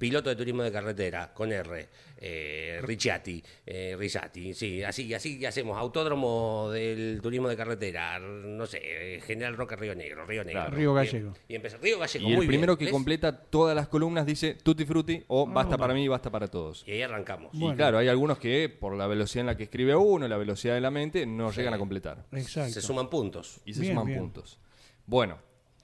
Piloto 0.01 0.31
de 0.31 0.37
turismo 0.37 0.63
de 0.63 0.73
carretera, 0.73 1.31
con 1.35 1.53
R. 1.53 1.89
Eh, 2.23 2.81
Ricciati, 2.83 3.43
eh, 3.67 3.95
Rizzati, 3.99 4.55
sí, 4.55 4.83
así, 4.83 5.13
así 5.13 5.45
hacemos. 5.45 5.77
Autódromo 5.77 6.71
del 6.73 7.21
turismo 7.23 7.49
de 7.49 7.57
carretera, 7.57 8.19
no 8.19 8.65
sé, 8.65 9.21
General 9.27 9.55
Roca 9.57 9.77
Río 9.77 9.95
Negro, 9.95 10.25
Río 10.25 10.43
Negro. 10.43 10.63
Claro. 10.63 10.77
Río. 10.77 10.95
Gallego. 10.95 11.35
Y 11.49 11.55
empezó 11.55 11.77
Río 11.77 11.99
Gallego, 11.99 12.29
Y 12.29 12.33
el 12.33 12.47
primero 12.47 12.73
bien, 12.77 12.79
que 12.79 12.85
¿ves? 12.87 12.93
completa 12.93 13.37
todas 13.45 13.77
las 13.77 13.89
columnas 13.89 14.25
dice 14.25 14.55
tutti 14.55 14.87
frutti 14.87 15.23
o 15.29 15.47
Ah, 15.47 15.53
basta 15.53 15.77
para 15.77 15.93
mí, 15.93 16.09
basta 16.09 16.31
para 16.31 16.49
todos. 16.49 16.83
Y 16.87 16.93
ahí 16.93 17.03
arrancamos. 17.03 17.51
Y 17.53 17.71
claro, 17.75 17.99
hay 17.99 18.09
algunos 18.09 18.39
que 18.39 18.71
por 18.71 18.95
la 18.97 19.07
velocidad 19.07 19.41
en 19.43 19.47
la 19.49 19.57
que 19.59 19.65
escribe 19.65 19.95
uno, 19.95 20.27
la 20.27 20.39
velocidad 20.39 20.75
de 20.75 20.81
la 20.81 20.91
mente, 20.91 21.27
no 21.27 21.51
llegan 21.53 21.75
a 21.75 21.79
completar. 21.79 22.25
Exacto. 22.33 22.73
Se 22.73 22.81
suman 22.81 23.11
puntos. 23.11 23.61
Y 23.67 23.75
se 23.75 23.83
Bien, 23.83 23.93
suman 23.93 24.07
bien. 24.07 24.19
puntos. 24.19 24.59
Bueno, 25.05 25.39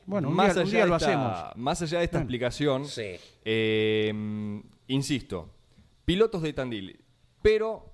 Bueno, 0.06 0.28
un 0.28 0.34
más, 0.36 0.54
día- 0.54 0.62
un 0.62 0.68
allá 0.68 0.76
día 0.78 0.86
lo 0.86 0.96
esta, 0.96 1.06
hacemos. 1.08 1.56
más 1.56 1.82
allá 1.82 1.98
de 1.98 2.04
esta 2.04 2.18
explicación, 2.18 2.86
Sí. 2.86 3.16
eh, 3.44 4.62
insisto, 4.88 5.50
pilotos 6.04 6.42
de 6.42 6.52
Tandil, 6.52 7.00
pero 7.42 7.92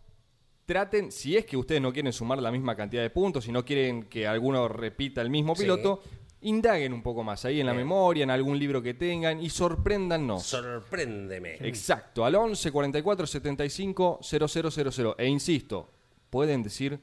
traten, 0.67 1.11
si 1.11 1.37
es 1.37 1.45
que 1.47 1.57
ustedes 1.57 1.81
no 1.81 1.93
quieren 1.93 2.13
sumar 2.13 2.41
la 2.41 2.51
misma 2.53 2.77
cantidad 2.77 3.03
de 3.03 3.11
puntos, 3.11 3.45
si 3.45 3.53
no 3.53 3.65
quieren 3.65 4.05
que 4.05 4.27
alguno 4.27 4.69
repita 4.69 5.21
el 5.23 5.31
mismo 5.31 5.55
Sí. 5.55 5.63
piloto, 5.63 6.03
indaguen 6.43 6.93
un 6.93 7.03
poco 7.03 7.23
más 7.23 7.45
ahí 7.45 7.61
en 7.61 7.67
la 7.67 7.75
memoria, 7.75 8.25
en 8.25 8.31
algún 8.31 8.59
libro 8.59 8.83
que 8.83 8.95
tengan 8.95 9.41
y 9.41 9.49
sorpréndannos. 9.49 10.43
Sorpréndeme. 10.43 11.55
Exacto, 11.61 12.25
al 12.25 12.35
11 12.35 12.71
44 12.73 13.27
75 13.27 14.19
0000. 14.23 15.15
E 15.19 15.27
insisto, 15.29 15.89
pueden 16.31 16.63
decir 16.63 16.99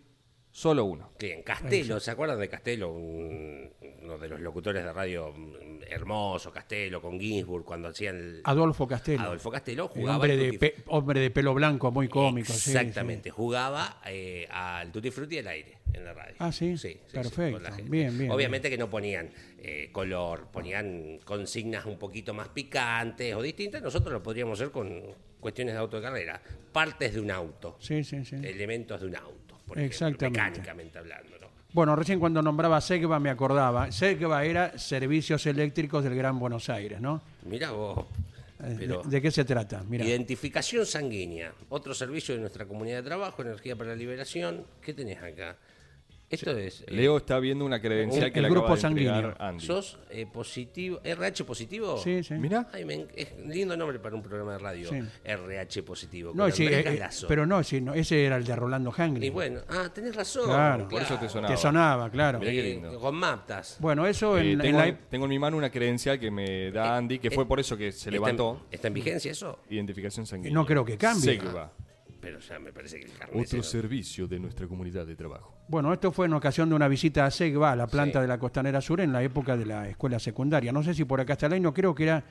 solo 0.59 0.83
uno. 0.83 1.11
Bien, 1.17 1.41
Castelo, 1.41 1.99
¿se 2.01 2.11
acuerdan 2.11 2.37
de 2.39 2.49
Castelo? 2.49 2.91
Un- 2.91 3.71
uno 4.01 4.17
de 4.17 4.27
los 4.27 4.39
locutores 4.41 4.83
de 4.83 4.91
radio 4.91 5.31
mm, 5.31 5.83
hermoso, 5.89 6.51
Castelo, 6.51 7.01
con 7.01 7.17
Ginsburg, 7.19 7.63
cuando 7.63 7.87
hacían 7.89 8.17
el... 8.17 8.41
Adolfo 8.43 8.87
Castelo. 8.87 9.21
Adolfo 9.21 9.51
Castelo 9.51 9.83
El 9.83 9.89
jugaba 9.89 10.15
hombre, 10.17 10.35
de 10.37 10.59
pe- 10.59 10.75
hombre 10.87 11.19
de 11.21 11.29
pelo 11.31 11.53
blanco, 11.53 11.91
muy 11.91 12.07
cómico. 12.09 12.51
sí, 12.51 12.71
Exactamente, 12.71 13.29
jugaba 13.29 14.01
eh, 14.05 14.47
al 14.49 14.91
Tutti 14.91 15.11
Frutti 15.11 15.37
al 15.39 15.47
aire 15.47 15.77
en 15.93 16.03
la 16.05 16.13
radio. 16.13 16.35
Ah, 16.39 16.51
¿sí? 16.51 16.77
sí, 16.77 16.99
sí, 17.07 17.13
Perfecto. 17.13 17.61
Bien, 17.85 18.17
bien, 18.17 18.29
Obviamente 18.31 18.69
que 18.69 18.77
no 18.77 18.89
ponían 18.89 19.29
eh, 19.59 19.89
color, 19.93 20.47
ponían 20.51 21.19
consignas 21.23 21.85
un 21.85 21.97
poquito 21.97 22.33
más 22.33 22.49
picantes 22.49 23.33
o 23.35 23.41
distintas. 23.41 23.81
Nosotros 23.81 24.11
lo 24.11 24.21
podríamos 24.21 24.59
hacer 24.59 24.71
con 24.71 25.03
cuestiones 25.39 25.73
de 25.75 25.79
auto 25.79 25.97
de 25.97 26.03
carrera. 26.03 26.41
Partes 26.73 27.13
de 27.13 27.21
un 27.21 27.31
auto, 27.31 27.77
Sí, 27.79 28.03
sí, 28.03 28.23
sí. 28.25 28.35
elementos 28.35 29.01
de 29.01 29.07
un 29.07 29.15
auto, 29.15 29.38
por 29.69 29.77
ejemplo, 29.77 29.85
Exactamente. 30.07 30.39
mecánicamente 30.41 30.97
hablando. 30.99 31.29
¿no? 31.39 31.47
Bueno, 31.71 31.95
recién 31.95 32.19
cuando 32.19 32.41
nombraba 32.41 32.81
Segva 32.81 33.19
me 33.19 33.29
acordaba. 33.29 33.91
Segva 33.91 34.43
era 34.43 34.77
Servicios 34.77 35.45
Eléctricos 35.45 36.03
del 36.03 36.15
Gran 36.15 36.37
Buenos 36.39 36.69
Aires, 36.69 36.99
¿no? 36.99 37.21
Mirá 37.45 37.71
vos. 37.71 38.05
Eh, 38.61 38.75
Pero- 38.77 39.03
¿De, 39.03 39.09
de 39.09 39.21
qué 39.21 39.31
se 39.31 39.45
trata? 39.45 39.83
Mira. 39.87 40.03
Identificación 40.03 40.85
sanguínea, 40.85 41.53
otro 41.69 41.93
servicio 41.93 42.35
de 42.35 42.41
nuestra 42.41 42.65
comunidad 42.65 42.97
de 42.97 43.03
trabajo, 43.03 43.41
energía 43.41 43.75
para 43.77 43.91
la 43.91 43.95
liberación. 43.95 44.65
¿Qué 44.81 44.93
tenés 44.93 45.21
acá? 45.23 45.55
Esto 46.29 46.51
es. 46.57 46.81
eh, 46.81 46.85
Leo 46.89 47.17
está 47.17 47.39
viendo 47.39 47.65
una 47.65 47.81
credencial 47.81 48.25
El- 48.25 48.31
que 48.33 48.39
el 48.39 48.43
le 48.43 48.49
grupo 48.49 48.67
acaba 48.67 48.79
de 48.81 48.87
entregar 48.87 49.13
sanguíneo. 49.23 49.35
Andy. 49.49 49.65
¿Sos 49.65 49.97
eh, 50.11 50.27
positivo? 50.31 50.99
¿RH 51.03 51.43
positivo? 51.43 51.97
Sí, 51.97 52.23
sí. 52.23 52.35
Mirá. 52.35 52.67
Ay, 52.71 52.85
me 52.85 52.93
en- 52.93 53.07
es 53.15 53.29
lindo 53.47 53.75
nombre 53.75 53.97
para 53.99 54.15
un 54.15 54.21
programa 54.21 54.53
de 54.53 54.59
radio. 54.59 54.89
Sí. 54.89 54.99
RH 55.23 55.83
positivo. 55.83 56.31
No, 56.35 56.49
sí, 56.51 56.67
eh, 56.67 56.83
eh, 56.85 57.07
pero 57.27 57.45
no, 57.47 57.63
sí, 57.63 57.81
no, 57.81 57.93
ese 57.93 58.23
era 58.25 58.37
el 58.37 58.43
de 58.45 58.55
Rolando 58.55 58.91
Hangri. 58.95 59.25
Y 59.25 59.29
bueno, 59.31 59.61
ah, 59.69 59.89
tenés 59.93 60.15
razón. 60.15 60.45
Claro. 60.45 60.87
Por 60.87 61.01
eso 61.01 61.17
te 61.17 61.27
sonaba. 61.29 61.55
Te 61.55 61.59
sonaba, 61.59 62.09
claro. 62.11 62.39
Mirá 62.39 62.51
qué 62.51 62.59
Eh, 62.59 62.73
lindo. 62.75 62.99
con 62.99 63.15
Maptas. 63.15 63.77
Bueno, 63.79 64.05
eso 64.05 64.37
Eh, 64.37 64.41
en, 64.41 64.47
en 64.51 64.59
tengo, 64.59 64.77
la... 64.79 64.97
tengo 65.09 65.25
en 65.25 65.29
mi 65.29 65.39
mano 65.39 65.57
una 65.57 65.71
credencial 65.71 66.19
que 66.19 66.29
me 66.29 66.71
da 66.71 66.95
Andy, 66.97 67.17
que 67.19 67.31
fue 67.31 67.47
por 67.47 67.59
eso 67.59 67.75
que 67.75 67.91
se 67.91 67.97
¿Está 67.97 68.09
en- 68.09 68.13
levantó. 68.13 68.65
¿Está 68.69 68.87
en 68.87 68.93
vigencia 68.93 69.31
eso? 69.31 69.59
Identificación 69.69 70.27
sanguínea. 70.27 70.53
No 70.53 70.65
creo 70.65 70.85
que 70.85 70.95
cambie. 70.97 71.39
Segva, 71.39 71.71
Pero 72.21 72.39
ya 72.39 72.59
me 72.59 72.73
parece 72.73 72.99
que 72.99 73.05
el 73.05 73.11
carnet. 73.13 73.45
otro 73.45 73.63
se- 73.63 73.69
servicio 73.69 74.27
de 74.27 74.39
nuestra 74.39 74.67
comunidad 74.67 75.05
de 75.07 75.15
trabajo. 75.15 75.55
Bueno, 75.67 75.93
esto 75.93 76.11
fue 76.11 76.25
en 76.25 76.33
ocasión 76.33 76.67
de 76.69 76.75
una 76.75 76.87
visita 76.87 77.25
a 77.25 77.31
Segva, 77.31 77.71
a 77.71 77.75
la 77.75 77.87
planta 77.87 78.19
Sí. 78.19 78.21
de 78.23 78.27
la 78.27 78.37
Costanera 78.37 78.81
Sur, 78.81 78.99
en 79.01 79.13
la 79.13 79.23
época 79.23 79.55
de 79.55 79.65
la 79.65 79.87
escuela 79.89 80.19
secundaria. 80.19 80.71
No 80.71 80.83
sé 80.83 80.93
si 80.93 81.05
por 81.05 81.21
acá 81.21 81.33
está 81.33 81.45
el 81.45 81.53
año, 81.53 81.73
creo 81.73 81.95
que 81.95 82.03
era 82.03 82.23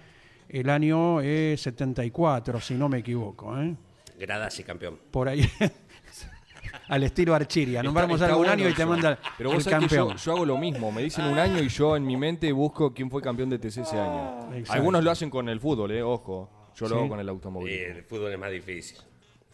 el 0.48 0.68
año 0.68 1.20
eh, 1.22 1.56
74, 1.56 2.60
si 2.60 2.74
no 2.74 2.88
me 2.88 2.98
equivoco. 2.98 3.58
¿eh? 3.60 3.74
Gradasi, 4.18 4.62
campeón. 4.64 4.98
Por 5.10 5.28
ahí. 5.28 5.42
Al 6.88 7.02
estilo 7.02 7.34
Archiria. 7.34 7.82
Nombramos 7.82 8.20
algún 8.20 8.38
bueno 8.46 8.52
año 8.52 8.68
y 8.68 8.74
te 8.74 8.84
manda 8.84 9.18
Pero 9.38 9.50
el 9.50 9.56
vos 9.56 9.64
que 9.64 9.70
campeón. 9.70 10.08
yo, 10.10 10.16
yo 10.16 10.32
hago 10.32 10.44
lo 10.46 10.58
mismo. 10.58 10.90
Me 10.92 11.02
dicen 11.02 11.24
un 11.26 11.38
año 11.38 11.62
y 11.62 11.68
yo 11.68 11.96
en 11.96 12.04
mi 12.06 12.16
mente 12.16 12.50
busco 12.52 12.92
quién 12.92 13.10
fue 13.10 13.22
campeón 13.22 13.48
de 13.50 13.58
TC 13.58 13.82
ese 13.82 13.98
año. 13.98 14.52
Exacto. 14.54 14.72
Algunos 14.72 15.02
lo 15.04 15.10
hacen 15.10 15.30
con 15.30 15.48
el 15.48 15.60
fútbol, 15.60 15.92
eh, 15.92 16.02
ojo. 16.02 16.70
Yo 16.74 16.86
lo 16.88 16.94
Sí. 16.94 16.98
hago 17.00 17.08
con 17.08 17.20
el 17.20 17.28
automovilismo. 17.28 17.96
el 17.96 18.04
fútbol 18.04 18.32
es 18.32 18.38
más 18.38 18.50
difícil. 18.50 18.98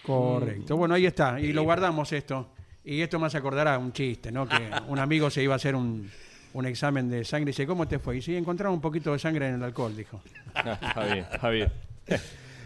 Correcto. 0.04 0.76
Bueno, 0.76 0.94
ahí 0.94 1.06
está. 1.06 1.40
Y 1.40 1.52
lo 1.52 1.62
guardamos 1.62 2.12
esto. 2.12 2.49
Y 2.84 3.00
esto 3.00 3.18
me 3.18 3.26
hace 3.26 3.38
acordar 3.38 3.66
a 3.68 3.78
un 3.78 3.92
chiste, 3.92 4.30
¿no? 4.30 4.46
Que 4.46 4.56
un 4.88 4.99
amigo 4.99 5.30
se 5.30 5.42
iba 5.42 5.54
a 5.54 5.56
hacer 5.56 5.75
un, 5.75 6.11
un 6.52 6.66
examen 6.66 7.08
de 7.08 7.25
sangre 7.25 7.50
y 7.50 7.52
dice, 7.52 7.66
¿cómo 7.66 7.88
te 7.88 7.99
fue? 7.99 8.18
Y 8.18 8.23
sí, 8.23 8.37
encontraron 8.37 8.75
un 8.75 8.80
poquito 8.80 9.12
de 9.12 9.18
sangre 9.18 9.49
en 9.49 9.54
el 9.54 9.62
alcohol, 9.62 9.96
dijo. 9.96 10.20
está 10.54 11.04
bien, 11.04 11.26
está 11.32 11.49
bien. 11.50 11.73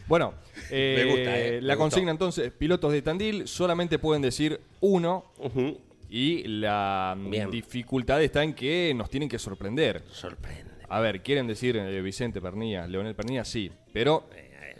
Bueno, 0.08 0.32
eh, 0.70 0.94
Me 0.96 1.04
gusta, 1.10 1.38
eh, 1.38 1.50
me 1.56 1.60
la 1.60 1.74
gustó. 1.74 1.84
consigna 1.84 2.10
entonces, 2.12 2.50
pilotos 2.50 2.92
de 2.92 3.02
Tandil 3.02 3.46
solamente 3.46 3.98
pueden 3.98 4.22
decir 4.22 4.58
uno 4.80 5.26
Ujú. 5.36 5.76
y 6.08 6.44
la 6.48 7.14
mm, 7.14 7.30
Bien. 7.30 7.50
dificultad 7.50 8.22
está 8.22 8.42
en 8.42 8.54
que 8.54 8.94
nos 8.96 9.10
tienen 9.10 9.28
que 9.28 9.38
sorprender. 9.38 10.02
Sorprende. 10.10 10.64
A 10.88 11.00
ver, 11.00 11.22
¿quieren 11.22 11.46
decir 11.46 11.76
eh, 11.76 12.00
Vicente 12.00 12.40
Pernía, 12.40 12.86
Leonel 12.86 13.14
Pernía? 13.14 13.44
Sí, 13.44 13.70
pero 13.92 14.30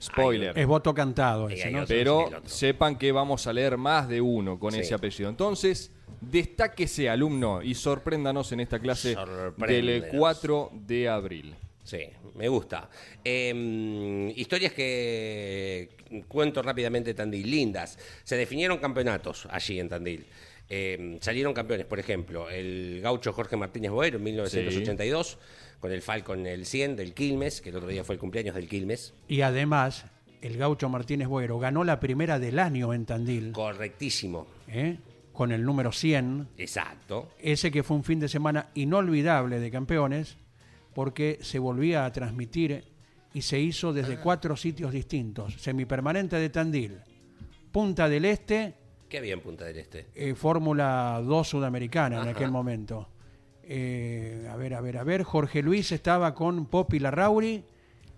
spoiler. 0.00 0.58
Es 0.58 0.66
voto 0.66 0.94
cantado 0.94 1.48
ese, 1.48 1.70
¿no? 1.70 1.84
Pero 1.86 2.30
sepan 2.44 2.96
que 2.96 3.12
vamos 3.12 3.46
a 3.46 3.52
leer 3.52 3.76
más 3.76 4.08
de 4.08 4.20
uno 4.20 4.58
con 4.58 4.72
Sí. 4.72 4.80
ese 4.80 4.94
apellido. 4.94 5.28
Entonces, 5.28 5.92
destáquese 6.20 7.08
alumno 7.08 7.62
y 7.62 7.74
sorpréndanos 7.74 8.50
en 8.52 8.60
esta 8.60 8.78
clase 8.78 9.08
del 9.10 9.16
Sorpréndenos. 9.16 10.08
4 10.16 10.70
de 10.86 11.08
abril. 11.08 11.54
Sí, 11.84 12.00
me 12.34 12.48
gusta. 12.48 12.90
Eh, 13.24 14.32
historias 14.36 14.72
que 14.72 15.88
cuento 16.28 16.60
rápidamente 16.62 17.14
Tandil, 17.14 17.50
lindas. 17.50 17.98
Se 18.24 18.36
definieron 18.36 18.78
campeonatos 18.78 19.46
allí 19.50 19.80
en 19.80 19.88
Tandil. 19.88 20.26
Eh, 20.70 21.16
salieron 21.22 21.54
campeones, 21.54 21.86
por 21.86 21.98
ejemplo, 21.98 22.50
el 22.50 23.00
gaucho 23.02 23.32
Jorge 23.32 23.56
Martínez 23.56 23.90
Boero 23.90 24.18
en 24.18 24.24
1982, 24.24 25.38
con 25.80 25.92
el 25.92 26.02
Falcon 26.02 26.46
el 26.46 26.66
100 26.66 26.96
del 26.96 27.14
Quilmes, 27.14 27.60
que 27.60 27.70
el 27.70 27.76
otro 27.76 27.88
día 27.88 28.04
fue 28.04 28.14
el 28.14 28.18
cumpleaños 28.20 28.54
del 28.54 28.68
Quilmes. 28.68 29.14
Y 29.28 29.42
además, 29.42 30.04
el 30.40 30.56
gaucho 30.56 30.88
Martínez 30.88 31.28
Buero 31.28 31.58
ganó 31.58 31.84
la 31.84 32.00
primera 32.00 32.38
del 32.38 32.58
año 32.58 32.92
en 32.94 33.06
Tandil, 33.06 33.52
Correctísimo. 33.52 34.46
¿eh? 34.68 34.98
con 35.32 35.52
el 35.52 35.64
número 35.64 35.92
100. 35.92 36.48
Exacto. 36.58 37.28
Ese 37.38 37.70
que 37.70 37.84
fue 37.84 37.96
un 37.96 38.02
fin 38.02 38.18
de 38.18 38.28
semana 38.28 38.70
inolvidable 38.74 39.60
de 39.60 39.70
campeones, 39.70 40.36
porque 40.94 41.38
se 41.42 41.60
volvía 41.60 42.04
a 42.04 42.12
transmitir 42.12 42.82
y 43.32 43.42
se 43.42 43.60
hizo 43.60 43.92
desde 43.92 44.18
cuatro 44.18 44.56
sitios 44.56 44.90
distintos. 44.90 45.54
Semipermanente 45.62 46.34
de 46.34 46.48
Tandil, 46.48 46.98
Punta 47.70 48.08
del 48.08 48.24
Este, 48.24 48.74
¿Qué 49.08 49.18
había 49.18 49.34
en 49.34 49.40
Punta 49.40 49.64
del 49.64 49.78
Este? 49.78 50.06
eh, 50.16 50.34
Fórmula 50.34 51.22
2 51.24 51.48
sudamericana 51.48 52.20
en 52.22 52.28
aquel 52.28 52.50
momento. 52.50 53.08
Eh, 53.70 54.48
a 54.50 54.56
ver, 54.56 54.72
a 54.74 54.80
ver, 54.80 54.96
a 54.96 55.04
ver. 55.04 55.22
Jorge 55.22 55.62
Luis 55.62 55.92
estaba 55.92 56.34
con 56.34 56.66
Popi 56.66 56.98
Larrauri 56.98 57.64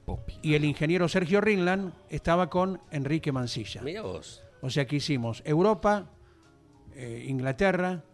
Popi. 0.04 0.38
y 0.42 0.54
el 0.54 0.64
ingeniero 0.64 1.08
Sergio 1.08 1.40
Rinland 1.40 1.92
estaba 2.08 2.48
con 2.48 2.80
Enrique 2.92 3.32
Mancilla. 3.32 3.82
Mira 3.82 4.02
vos. 4.02 4.42
O 4.62 4.70
sea 4.70 4.86
que 4.86 4.96
hicimos 4.96 5.42
Europa, 5.44 6.08
eh, 6.94 7.24
Inglaterra, 7.26 8.04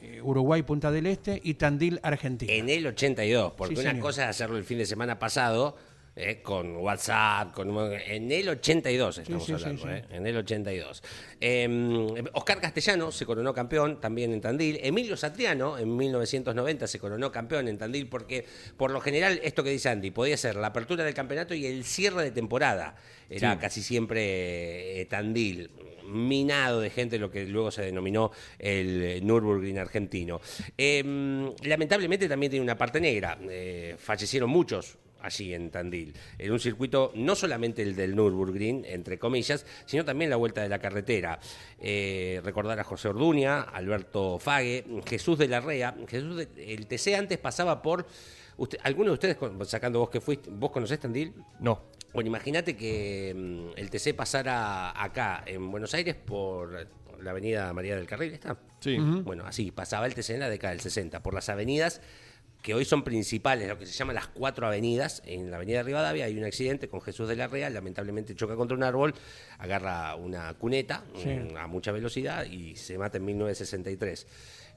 eh, 0.00 0.20
Uruguay, 0.22 0.62
Punta 0.62 0.90
del 0.90 1.06
Este 1.06 1.40
y 1.44 1.54
Tandil, 1.54 2.00
Argentina. 2.02 2.52
En 2.52 2.68
el 2.70 2.86
82, 2.86 3.52
porque 3.56 3.74
Sí, 3.76 3.80
una 3.82 3.90
señor. 3.90 4.02
cosa 4.02 4.24
es 4.24 4.30
hacerlo 4.30 4.56
el 4.56 4.64
fin 4.64 4.78
de 4.78 4.86
semana 4.86 5.18
pasado, 5.18 5.76
eh, 6.16 6.40
con 6.42 6.76
WhatsApp, 6.76 7.52
con 7.52 7.68
en 7.92 8.32
el 8.32 8.48
82 8.48 9.18
estamos 9.18 9.44
sí, 9.44 9.46
sí, 9.46 9.52
hablando, 9.52 9.82
sí. 9.82 9.88
eh, 9.90 10.04
en 10.10 10.26
el 10.26 10.36
82. 10.38 11.02
Eh, 11.40 12.24
Oscar 12.32 12.58
Castellano 12.58 13.12
se 13.12 13.26
coronó 13.26 13.52
campeón 13.52 14.00
también 14.00 14.32
en 14.32 14.40
Tandil. 14.40 14.80
Emilio 14.82 15.16
Satriano 15.16 15.76
en 15.76 15.94
1990 15.94 16.86
se 16.86 16.98
coronó 16.98 17.30
campeón 17.30 17.68
en 17.68 17.76
Tandil 17.76 18.08
porque 18.08 18.46
por 18.78 18.90
lo 18.90 19.00
general 19.00 19.38
esto 19.44 19.62
que 19.62 19.70
dice 19.70 19.90
Andy 19.90 20.10
podía 20.10 20.38
ser 20.38 20.56
la 20.56 20.68
apertura 20.68 21.04
del 21.04 21.14
campeonato 21.14 21.54
y 21.54 21.66
el 21.66 21.84
cierre 21.84 22.22
de 22.22 22.30
temporada. 22.30 22.96
Era 23.28 23.58
casi 23.58 23.82
siempre 23.82 25.00
eh, 25.00 25.04
Tandil 25.06 25.70
minado 26.06 26.80
de 26.80 26.90
gente, 26.90 27.18
lo 27.18 27.30
que 27.30 27.44
luego 27.46 27.70
se 27.70 27.82
denominó 27.82 28.30
el 28.58 29.26
Nürburgring 29.26 29.78
argentino. 29.78 30.40
Eh, 30.78 31.52
lamentablemente 31.64 32.28
también 32.28 32.50
tiene 32.50 32.62
una 32.62 32.78
parte 32.78 33.00
negra. 33.00 33.36
Eh, 33.50 33.96
fallecieron 33.98 34.48
muchos 34.48 34.96
allí 35.20 35.54
en 35.54 35.70
Tandil. 35.70 36.14
En 36.38 36.52
un 36.52 36.60
circuito 36.60 37.12
no 37.14 37.34
solamente 37.34 37.82
el 37.82 37.94
del 37.96 38.14
Nürburgring, 38.16 38.84
entre 38.86 39.18
comillas, 39.18 39.66
sino 39.86 40.04
también 40.04 40.30
la 40.30 40.36
vuelta 40.36 40.62
de 40.62 40.68
la 40.68 40.78
carretera. 40.78 41.38
Eh, 41.80 42.40
recordar 42.44 42.78
a 42.80 42.84
José 42.84 43.08
Orduña, 43.08 43.62
Alberto 43.62 44.38
Fague, 44.38 44.84
Jesús 45.06 45.38
de 45.38 45.48
la 45.48 45.60
Rea. 45.60 45.94
Jesús 46.08 46.36
de- 46.36 46.74
el 46.74 46.86
TC 46.86 47.14
antes 47.16 47.38
pasaba 47.38 47.82
por. 47.82 48.06
Usted, 48.58 48.78
¿Alguno 48.84 49.10
de 49.10 49.14
ustedes, 49.14 49.36
sacando 49.68 49.98
vos 49.98 50.08
que 50.10 50.20
fuiste, 50.20 50.48
vos 50.50 50.70
conocés 50.70 50.98
Tandil? 50.98 51.34
No. 51.60 51.82
Bueno, 52.14 52.28
imagínate 52.28 52.74
que 52.76 53.34
mm, 53.36 53.78
el 53.78 53.90
TC 53.90 54.14
pasara 54.14 55.02
acá, 55.02 55.42
en 55.46 55.70
Buenos 55.70 55.92
Aires, 55.92 56.14
por 56.14 56.86
la 57.22 57.30
avenida 57.30 57.70
María 57.74 57.96
del 57.96 58.06
Carril, 58.06 58.32
¿está? 58.32 58.56
Sí. 58.80 58.96
Bueno, 58.98 59.44
así, 59.46 59.70
pasaba 59.70 60.06
el 60.06 60.14
TC 60.14 60.30
en 60.34 60.40
la 60.40 60.48
década 60.48 60.70
del 60.72 60.80
60, 60.80 61.22
por 61.22 61.34
las 61.34 61.48
avenidas 61.50 62.00
que 62.66 62.74
hoy 62.74 62.84
son 62.84 63.04
principales, 63.04 63.68
lo 63.68 63.78
que 63.78 63.86
se 63.86 63.92
llaman 63.92 64.16
las 64.16 64.26
cuatro 64.26 64.66
avenidas. 64.66 65.22
En 65.24 65.52
la 65.52 65.56
avenida 65.58 65.84
Rivadavia 65.84 66.24
hay 66.24 66.36
un 66.36 66.42
accidente 66.42 66.88
con 66.88 67.00
Jesús 67.00 67.28
de 67.28 67.36
la 67.36 67.46
Rea, 67.46 67.70
lamentablemente 67.70 68.34
choca 68.34 68.56
contra 68.56 68.76
un 68.76 68.82
árbol, 68.82 69.14
agarra 69.58 70.16
una 70.16 70.52
cuneta 70.54 71.04
Sí. 71.14 71.28
mm, 71.28 71.56
a 71.58 71.68
mucha 71.68 71.92
velocidad 71.92 72.44
y 72.44 72.74
se 72.74 72.98
mata 72.98 73.18
en 73.18 73.24
1963. 73.24 74.26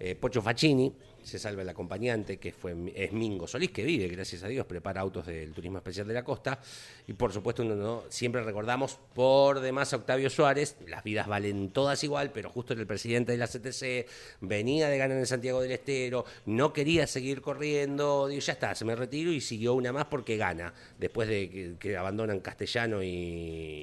Eh, 0.01 0.13
Pocho 0.13 0.39
Facchini 0.43 0.93
se 1.23 1.39
salva 1.39 1.61
el 1.61 1.69
acompañante, 1.69 2.37
que 2.37 2.51
fue, 2.51 2.75
es 2.95 3.11
Mingo 3.11 3.47
Solís, 3.47 3.71
que 3.71 3.83
vive, 3.83 4.07
gracias 4.07 4.43
a 4.43 4.47
Dios, 4.47 4.65
prepara 4.65 5.01
autos 5.01 5.25
del 5.27 5.51
Turismo 5.53 5.77
Especial 5.77 6.07
de 6.07 6.13
la 6.13 6.23
Costa. 6.23 6.59
Y 7.07 7.13
por 7.13 7.31
supuesto, 7.33 7.63
uno 7.63 7.75
no, 7.75 8.03
siempre 8.09 8.43
recordamos 8.43 8.99
por 9.13 9.59
demás 9.59 9.93
a 9.93 9.97
Octavio 9.97 10.29
Suárez, 10.29 10.77
las 10.87 11.03
vidas 11.03 11.27
valen 11.27 11.69
todas 11.71 12.03
igual, 12.03 12.31
pero 12.31 12.49
justo 12.49 12.73
era 12.73 12.81
el 12.81 12.87
presidente 12.87 13.31
de 13.31 13.37
la 13.37 13.47
CTC, 13.47 14.07
venía 14.41 14.89
de 14.89 14.97
ganar 14.97 15.17
en 15.17 15.25
Santiago 15.25 15.61
del 15.61 15.71
Estero, 15.71 16.25
no 16.45 16.73
quería 16.73 17.07
seguir 17.07 17.41
corriendo, 17.41 18.27
digo, 18.27 18.41
ya 18.41 18.53
está, 18.53 18.75
se 18.75 18.85
me 18.85 18.95
retiro 18.95 19.31
y 19.31 19.41
siguió 19.41 19.73
una 19.73 19.91
más 19.91 20.05
porque 20.05 20.37
gana, 20.37 20.73
después 20.97 21.27
de 21.27 21.49
que, 21.49 21.73
que 21.79 21.97
abandonan 21.97 22.39
Castellano 22.39 23.01
y, 23.03 23.07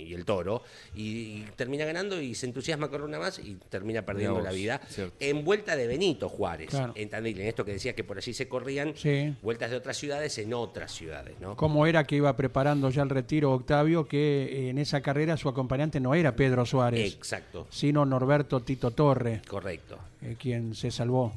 y 0.09 0.15
el 0.15 0.25
Toro, 0.25 0.63
y, 0.95 1.03
y 1.03 1.47
termina 1.57 1.85
ganando 1.85 2.21
y 2.21 2.35
se 2.35 2.47
entusiasma 2.47 2.89
con 2.89 3.03
una 3.03 3.19
más 3.19 3.39
y 3.39 3.57
termina 3.69 4.05
perdiendo 4.05 4.41
la 4.41 4.53
vida. 4.53 4.81
cierto. 4.89 5.15
En 5.21 5.45
vuelta 5.45 5.77
de 5.77 5.87
Benito 5.87 6.29
Juárez, 6.29 6.71
Claro. 6.71 6.93
en 6.97 7.09
Tandil, 7.27 7.41
en 7.41 7.49
esto 7.49 7.65
que 7.65 7.73
decía 7.73 7.95
que 7.95 8.05
por 8.05 8.17
allí 8.19 8.33
se 8.33 8.49
corrían 8.49 8.95
Sí. 8.97 9.35
vueltas 9.43 9.71
de 9.71 9.77
otras 9.77 9.97
ciudades 9.97 10.39
en 10.39 10.55
otras 10.55 10.93
ciudades, 10.93 11.35
¿no? 11.41 11.57
cómo 11.57 11.87
era 11.87 12.05
que 12.05 12.17
iba 12.17 12.35
preparando 12.37 12.91
ya 12.91 13.03
el 13.03 13.11
retiro 13.11 13.53
Octavio, 13.53 14.07
que 14.07 14.45
eh, 14.45 14.71
en 14.71 14.79
esa 14.79 15.01
carrera 15.01 15.37
su 15.37 15.49
acompañante 15.49 16.01
no 16.01 16.15
era 16.15 16.37
Pedro 16.37 16.65
Suárez, 16.67 17.15
Exacto, 17.15 17.67
sino 17.71 18.05
Norberto 18.05 18.61
Tito 18.61 18.91
Torre, 18.93 19.43
correcto, 19.49 19.99
eh, 20.23 20.37
quien 20.39 20.75
se 20.75 20.91
salvó, 20.91 21.33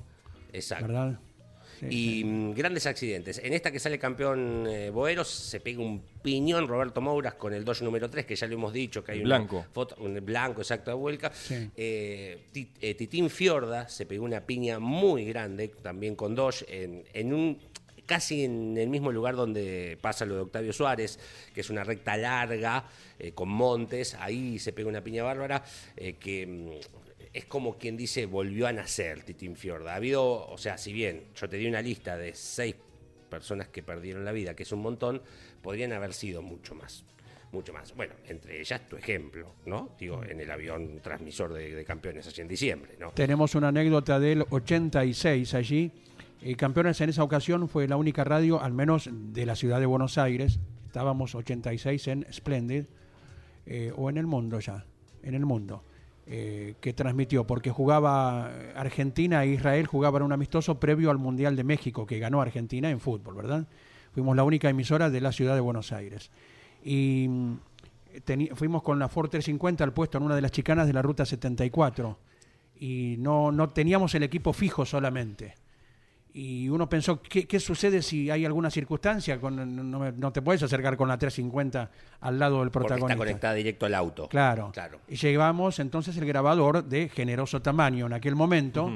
exacto. 0.54 0.88
¿verdad? 0.88 1.20
Sí, 1.80 2.20
Y 2.20 2.24
mm, 2.24 2.54
grandes 2.54 2.86
accidentes. 2.86 3.40
En 3.44 3.54
esta 3.54 3.72
que 3.72 3.80
sale 3.80 3.98
campeón 3.98 4.68
eh, 4.68 4.90
Boeros, 4.90 5.28
se 5.30 5.60
pega 5.60 5.82
un 5.82 6.02
piñón 6.22 6.68
Roberto 6.68 7.02
Mouras 7.02 7.36
con 7.36 7.54
el 7.54 7.64
Dodge 7.64 7.82
número 7.84 8.10
3, 8.10 8.26
que 8.26 8.36
ya 8.36 8.48
lo 8.48 8.54
hemos 8.56 8.74
dicho, 8.74 9.04
que 9.04 9.14
hay 9.14 9.20
una 9.20 9.38
blanco. 9.38 9.66
foto, 9.72 9.96
un 10.00 10.14
blanco 10.26 10.62
exacto 10.62 10.92
de 10.92 10.96
vuelca. 10.98 11.32
Sí. 11.34 11.70
Eh, 11.76 12.46
eh, 12.82 12.94
Titín 12.96 13.30
Fiorda 13.30 13.88
se 13.88 14.06
pegó 14.06 14.26
una 14.26 14.42
piña 14.42 14.80
muy 14.80 15.26
grande, 15.26 15.70
también 15.82 16.16
con 16.16 16.36
Dodge, 16.36 16.66
en, 16.68 17.04
en 17.14 17.34
un 17.34 17.58
casi 18.10 18.44
en 18.44 18.76
el 18.76 18.90
mismo 18.90 19.12
lugar 19.12 19.36
donde 19.36 19.96
pasa 20.02 20.26
lo 20.26 20.34
de 20.34 20.42
Octavio 20.42 20.74
Suárez, 20.74 21.20
que 21.54 21.62
es 21.62 21.70
una 21.70 21.84
recta 21.84 22.18
larga, 22.18 22.86
eh, 23.20 23.34
con 23.34 23.50
montes, 23.50 24.16
ahí 24.20 24.58
se 24.58 24.74
pega 24.74 24.90
una 24.90 25.04
piña 25.04 25.24
bárbara, 25.24 25.64
eh, 25.96 26.14
que 26.20 26.48
mm, 26.48 26.99
es 27.34 27.46
como 27.46 27.78
quien 27.78 27.96
dice, 27.98 28.26
volvió 28.26 28.68
a 28.68 28.74
nacer 28.74 29.24
Titín 29.24 29.56
Fiorda. 29.56 29.94
Ha 29.94 29.96
habido, 29.96 30.48
o 30.48 30.58
sea, 30.58 30.78
si 30.78 30.94
bien 30.94 31.26
yo 31.36 31.48
te 31.48 31.58
di 31.58 31.68
una 31.68 31.82
lista 31.82 32.18
de 32.18 32.34
seis 32.34 32.76
personas 33.30 33.68
que 33.68 33.84
perdieron 33.84 34.26
la 34.26 34.32
vida, 34.32 34.56
que 34.56 34.64
es 34.64 34.72
un 34.72 34.82
montón, 34.82 35.22
podrían 35.62 35.94
haber 35.94 36.14
sido 36.14 36.42
mucho 36.42 36.76
más. 36.76 37.06
Mucho 37.52 37.74
más. 37.74 37.96
Bueno, 37.96 38.14
entre 38.28 38.60
ellas 38.60 38.88
tu 38.88 38.96
ejemplo, 38.96 39.54
¿no? 39.66 39.96
Digo, 40.00 40.24
en 40.24 40.40
el 40.40 40.52
avión 40.52 41.00
transmisor 41.02 41.54
de, 41.54 41.84
campeones 41.84 42.28
allí 42.28 42.42
en 42.42 42.48
diciembre, 42.48 42.96
¿no? 43.00 43.12
Tenemos 43.12 43.56
una 43.56 43.70
anécdota 43.70 44.20
del 44.20 44.46
86 44.50 45.54
allí. 45.56 45.92
Eh, 46.42 46.56
campeones 46.56 47.02
en 47.02 47.10
esa 47.10 47.24
ocasión 47.24 47.68
fue 47.68 47.88
la 47.88 47.98
única 47.98 48.24
radio, 48.24 48.62
al 48.62 48.74
menos 48.74 49.10
de 49.12 49.46
la 49.46 49.56
ciudad 49.56 49.80
de 49.80 49.88
Buenos 49.88 50.20
Aires. 50.20 50.60
Estábamos 50.86 51.34
86 51.34 52.08
en 52.08 52.26
Splendid, 52.32 52.86
eh, 53.66 53.92
o 53.96 54.10
en 54.10 54.18
el 54.18 54.28
mundo 54.28 54.60
ya, 54.60 54.86
en 55.24 55.34
el 55.34 55.46
mundo, 55.46 55.84
eh, 56.32 56.76
que 56.80 56.94
transmitió, 56.94 57.48
porque 57.48 57.72
jugaba 57.72 58.52
Argentina 58.76 59.44
e 59.44 59.48
Israel, 59.48 59.88
jugaban 59.88 60.22
un 60.22 60.32
amistoso 60.32 60.80
previo 60.80 61.10
al 61.10 61.18
Mundial 61.18 61.56
de 61.56 61.64
México, 61.64 62.06
que 62.06 62.20
ganó 62.20 62.40
Argentina 62.40 62.90
en 62.90 63.00
fútbol, 63.00 63.34
¿verdad? 63.34 63.68
Fuimos 64.14 64.36
la 64.36 64.44
única 64.44 64.70
emisora 64.70 65.10
de 65.10 65.22
la 65.22 65.32
ciudad 65.32 65.56
de 65.56 65.62
Buenos 65.62 65.92
Aires. 65.92 66.30
Y 66.84 67.26
mm, 67.28 67.58
fuimos 68.54 68.84
con 68.84 69.00
la 69.00 69.10
Ford 69.10 69.30
350 69.30 69.84
al 69.84 69.92
puesto 69.92 70.20
en 70.20 70.26
una 70.26 70.36
de 70.36 70.42
las 70.42 70.52
chicanas 70.52 70.86
de 70.86 70.94
la 70.94 71.02
Ruta 71.02 71.26
74 71.26 72.18
y 72.80 73.16
no, 73.18 73.52
no 73.52 73.70
teníamos 73.70 74.14
el 74.16 74.24
equipo 74.24 74.54
fijo 74.54 74.86
solamente. 74.86 75.56
Y 76.42 76.70
uno 76.70 76.88
pensó, 76.88 77.22
¿qué, 77.22 77.46
qué 77.46 77.60
sucede 77.60 78.02
si 78.02 78.32
hay 78.32 78.46
alguna 78.46 78.72
circunstancia? 78.72 79.42
Con, 79.42 79.92
no, 79.92 80.32
te 80.32 80.42
puedes 80.42 80.64
acercar 80.64 80.96
con 80.96 81.10
la 81.10 81.18
350 81.18 81.92
al 82.22 82.40
lado 82.40 82.62
del 82.62 82.72
Porque 82.72 82.88
protagonista. 82.88 83.14
está 83.14 83.18
conectada 83.18 83.54
directo 83.56 83.86
al 83.86 83.94
auto. 83.94 84.30
Claro. 84.30 84.72
Claro. 84.72 85.02
Y 85.10 85.18
llevamos 85.18 85.80
entonces 85.80 86.16
el 86.16 86.26
grabador 86.26 86.86
de 86.86 87.10
generoso 87.10 87.62
tamaño 87.62 88.06
en 88.06 88.14
aquel 88.14 88.38
momento. 88.38 88.90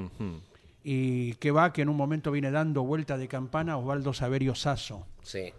Y 0.85 1.33
que 1.33 1.51
va, 1.51 1.73
que 1.73 1.81
en 1.81 1.89
un 1.89 1.97
momento 1.97 2.31
viene 2.31 2.49
dando 2.49 2.83
vuelta 2.83 3.17
de 3.17 3.27
campana 3.27 3.75
Osvaldo 3.75 4.13
Saverio 4.13 4.55
Sasso. 4.55 5.05
Sí. 5.21 5.51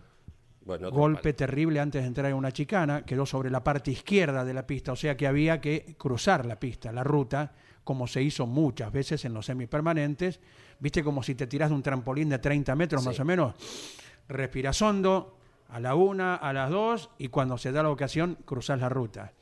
Bueno, 0.64 0.90
Golpe 0.90 1.35
terrible 1.35 1.81
antes 1.81 2.01
de 2.01 2.09
entrar 2.09 2.31
en 2.31 2.37
una 2.37 2.51
chicana, 2.51 3.05
quedó 3.05 3.27
sobre 3.27 3.51
la 3.51 3.62
parte 3.62 3.90
izquierda 3.90 4.42
de 4.47 4.55
la 4.55 4.66
pista, 4.66 4.92
o 4.92 4.97
sea 4.97 5.18
que 5.18 5.27
había 5.27 5.61
que 5.61 5.97
cruzar 5.99 6.47
la 6.47 6.59
pista, 6.59 6.92
la 6.92 7.05
ruta, 7.05 7.53
como 7.85 8.07
se 8.07 8.23
hizo 8.23 8.47
muchas 8.47 8.90
veces 8.90 9.27
en 9.27 9.35
los 9.35 9.44
semipermanentes. 9.44 10.40
Viste 10.81 11.03
como 11.05 11.23
si 11.23 11.35
te 11.35 11.47
tiras 11.47 11.69
de 11.71 11.75
un 11.75 11.83
trampolín 11.83 12.29
de 12.29 12.39
30 12.39 12.75
metros 12.77 13.03
Sí. 13.03 13.09
más 13.09 13.21
o 13.21 13.25
menos. 13.25 13.55
Respiras 14.29 14.81
hondo, 14.83 15.37
a 15.69 15.81
la 15.81 15.95
una, 15.95 16.35
a 16.37 16.53
las 16.53 16.71
dos, 16.71 17.11
y 17.19 17.29
cuando 17.29 17.59
se 17.59 17.73
da 17.73 17.83
la 17.83 17.91
ocasión, 17.91 18.39
cruzas 18.45 18.81
la 18.81 18.89
ruta. 18.89 19.33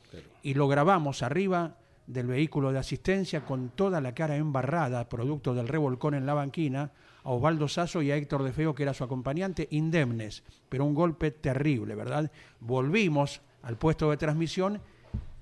Y 0.41 0.53
lo 0.55 0.67
grabamos 0.67 1.21
arriba 1.23 1.77
del 2.07 2.27
vehículo 2.27 2.71
de 2.73 2.79
asistencia 2.79 3.45
con 3.45 3.69
toda 3.69 4.01
la 4.01 4.13
cara 4.13 4.35
embarrada, 4.35 5.07
producto 5.07 5.53
del 5.53 5.67
revolcón 5.69 6.13
en 6.15 6.25
la 6.25 6.33
banquina, 6.33 6.91
a 7.23 7.29
Osvaldo 7.31 7.67
Sasso 7.69 8.01
y 8.01 8.11
a 8.11 8.17
Héctor 8.17 8.43
de 8.43 8.51
Feo, 8.51 8.75
que 8.75 8.83
era 8.83 8.93
su 8.93 9.03
acompañante, 9.05 9.67
indemnes, 9.71 10.43
pero 10.67 10.83
un 10.83 10.93
golpe 10.93 11.31
terrible, 11.31 11.95
¿verdad? 11.95 12.29
Volvimos 12.59 13.41
al 13.61 13.77
puesto 13.77 14.09
de 14.11 14.17
transmisión, 14.17 14.81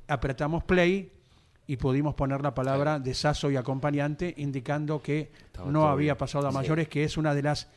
apretamos 0.08 0.64
play 0.64 1.12
y 1.68 1.78
pudimos 1.78 2.16
poner 2.16 2.42
la 2.42 2.54
palabra 2.54 3.00
de 3.00 3.14
Sasso 3.14 3.50
y 3.52 3.56
acompañante, 3.56 4.34
indicando 4.38 5.02
que 5.02 5.32
Estaba 5.46 5.72
no 5.72 5.88
había 5.88 6.18
pasado 6.18 6.48
a 6.48 6.52
Sí. 6.52 6.58
mayores, 6.58 6.88
que 6.90 7.04
es 7.04 7.18
una 7.18 7.34
de 7.34 7.44
las 7.44 7.68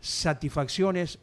satisfacciones 0.00 1.18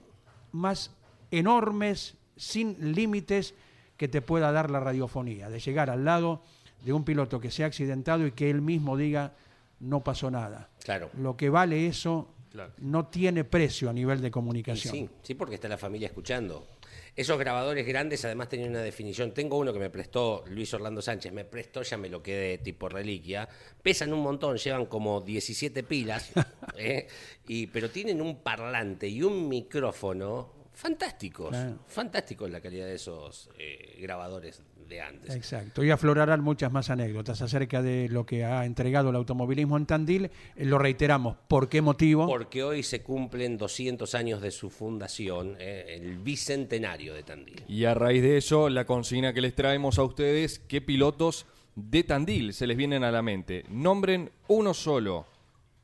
más 0.51 0.91
enormes, 1.31 2.15
sin 2.35 2.93
límites, 2.93 3.53
que 3.97 4.07
te 4.07 4.21
pueda 4.21 4.51
dar 4.51 4.69
la 4.71 4.79
radiofonía, 4.79 5.49
de 5.49 5.59
llegar 5.59 5.89
al 5.89 6.03
lado 6.05 6.41
de 6.83 6.93
un 6.93 7.03
piloto 7.03 7.39
que 7.39 7.51
se 7.51 7.63
ha 7.63 7.67
accidentado 7.67 8.25
y 8.25 8.31
que 8.31 8.49
él 8.49 8.61
mismo 8.61 8.97
diga, 8.97 9.33
no 9.79 10.03
pasó 10.03 10.31
nada. 10.31 10.69
Claro. 10.83 11.09
Lo 11.17 11.37
que 11.37 11.49
vale 11.49 11.85
eso 11.87 12.33
Claro. 12.51 12.73
no 12.79 13.05
tiene 13.07 13.43
precio 13.43 13.89
a 13.89 13.93
nivel 13.93 14.19
de 14.21 14.27
Y 14.27 14.31
comunicación. 14.31 14.93
sí, 14.93 15.09
sí, 15.21 15.35
porque 15.35 15.55
está 15.55 15.67
la 15.69 15.77
familia 15.77 16.07
escuchando. 16.07 16.67
Esos 17.13 17.37
grabadores 17.37 17.85
grandes 17.85 18.23
además 18.23 18.47
tenían 18.47 18.69
una 18.69 18.81
definición. 18.81 19.33
Tengo 19.33 19.57
uno 19.57 19.73
que 19.73 19.79
me 19.79 19.89
prestó 19.89 20.45
Luis 20.47 20.73
Orlando 20.73 21.01
Sánchez, 21.01 21.33
me 21.33 21.43
prestó, 21.43 21.81
ya 21.81 21.97
me 21.97 22.07
lo 22.07 22.23
quedé 22.23 22.57
tipo 22.59 22.87
reliquia. 22.87 23.49
Pesan 23.81 24.13
un 24.13 24.21
montón, 24.21 24.57
llevan 24.57 24.85
como 24.85 25.19
17 25.19 25.83
pilas, 25.83 26.31
¿eh? 26.77 27.07
y, 27.47 27.67
pero 27.67 27.89
tienen 27.89 28.21
un 28.21 28.41
parlante 28.41 29.09
y 29.09 29.23
un 29.23 29.49
micrófono 29.49 30.61
fantásticos. 30.73 31.49
Claro. 31.49 31.79
Fantásticos 31.85 32.49
la 32.49 32.61
calidad 32.61 32.85
de 32.85 32.95
esos 32.95 33.49
eh, 33.57 33.97
grabadores 33.99 34.61
de 34.91 35.01
antes. 35.01 35.35
Exacto, 35.35 35.83
y 35.83 35.89
aflorarán 35.89 36.41
muchas 36.41 36.71
más 36.71 36.91
anécdotas 36.91 37.41
acerca 37.41 37.81
de 37.81 38.09
lo 38.09 38.25
que 38.25 38.45
ha 38.45 38.65
entregado 38.65 39.09
el 39.09 39.15
automovilismo 39.15 39.77
en 39.77 39.87
Tandil. 39.87 40.25
Eh, 40.55 40.65
Lo 40.65 40.77
reiteramos, 40.77 41.37
¿por 41.47 41.69
qué 41.69 41.81
motivo? 41.81 42.27
Porque 42.27 42.61
hoy 42.61 42.83
se 42.83 43.01
cumplen 43.01 43.57
200 43.57 44.13
años 44.13 44.41
de 44.41 44.51
su 44.51 44.69
fundación, 44.69 45.55
eh, 45.59 45.97
el 45.99 46.17
bicentenario 46.17 47.13
de 47.13 47.23
Tandil. 47.23 47.63
Y 47.67 47.85
a 47.85 47.93
raíz 47.93 48.21
de 48.21 48.37
eso, 48.37 48.69
la 48.69 48.85
consigna 48.85 49.33
que 49.33 49.41
les 49.41 49.55
traemos 49.55 49.97
a 49.97 50.03
ustedes, 50.03 50.59
¿qué 50.59 50.81
pilotos 50.81 51.45
de 51.75 52.03
Tandil 52.03 52.53
se 52.53 52.67
les 52.67 52.75
vienen 52.75 53.03
a 53.03 53.11
la 53.11 53.21
mente? 53.21 53.63
Nombren 53.69 54.29
uno 54.47 54.73
solo. 54.73 55.25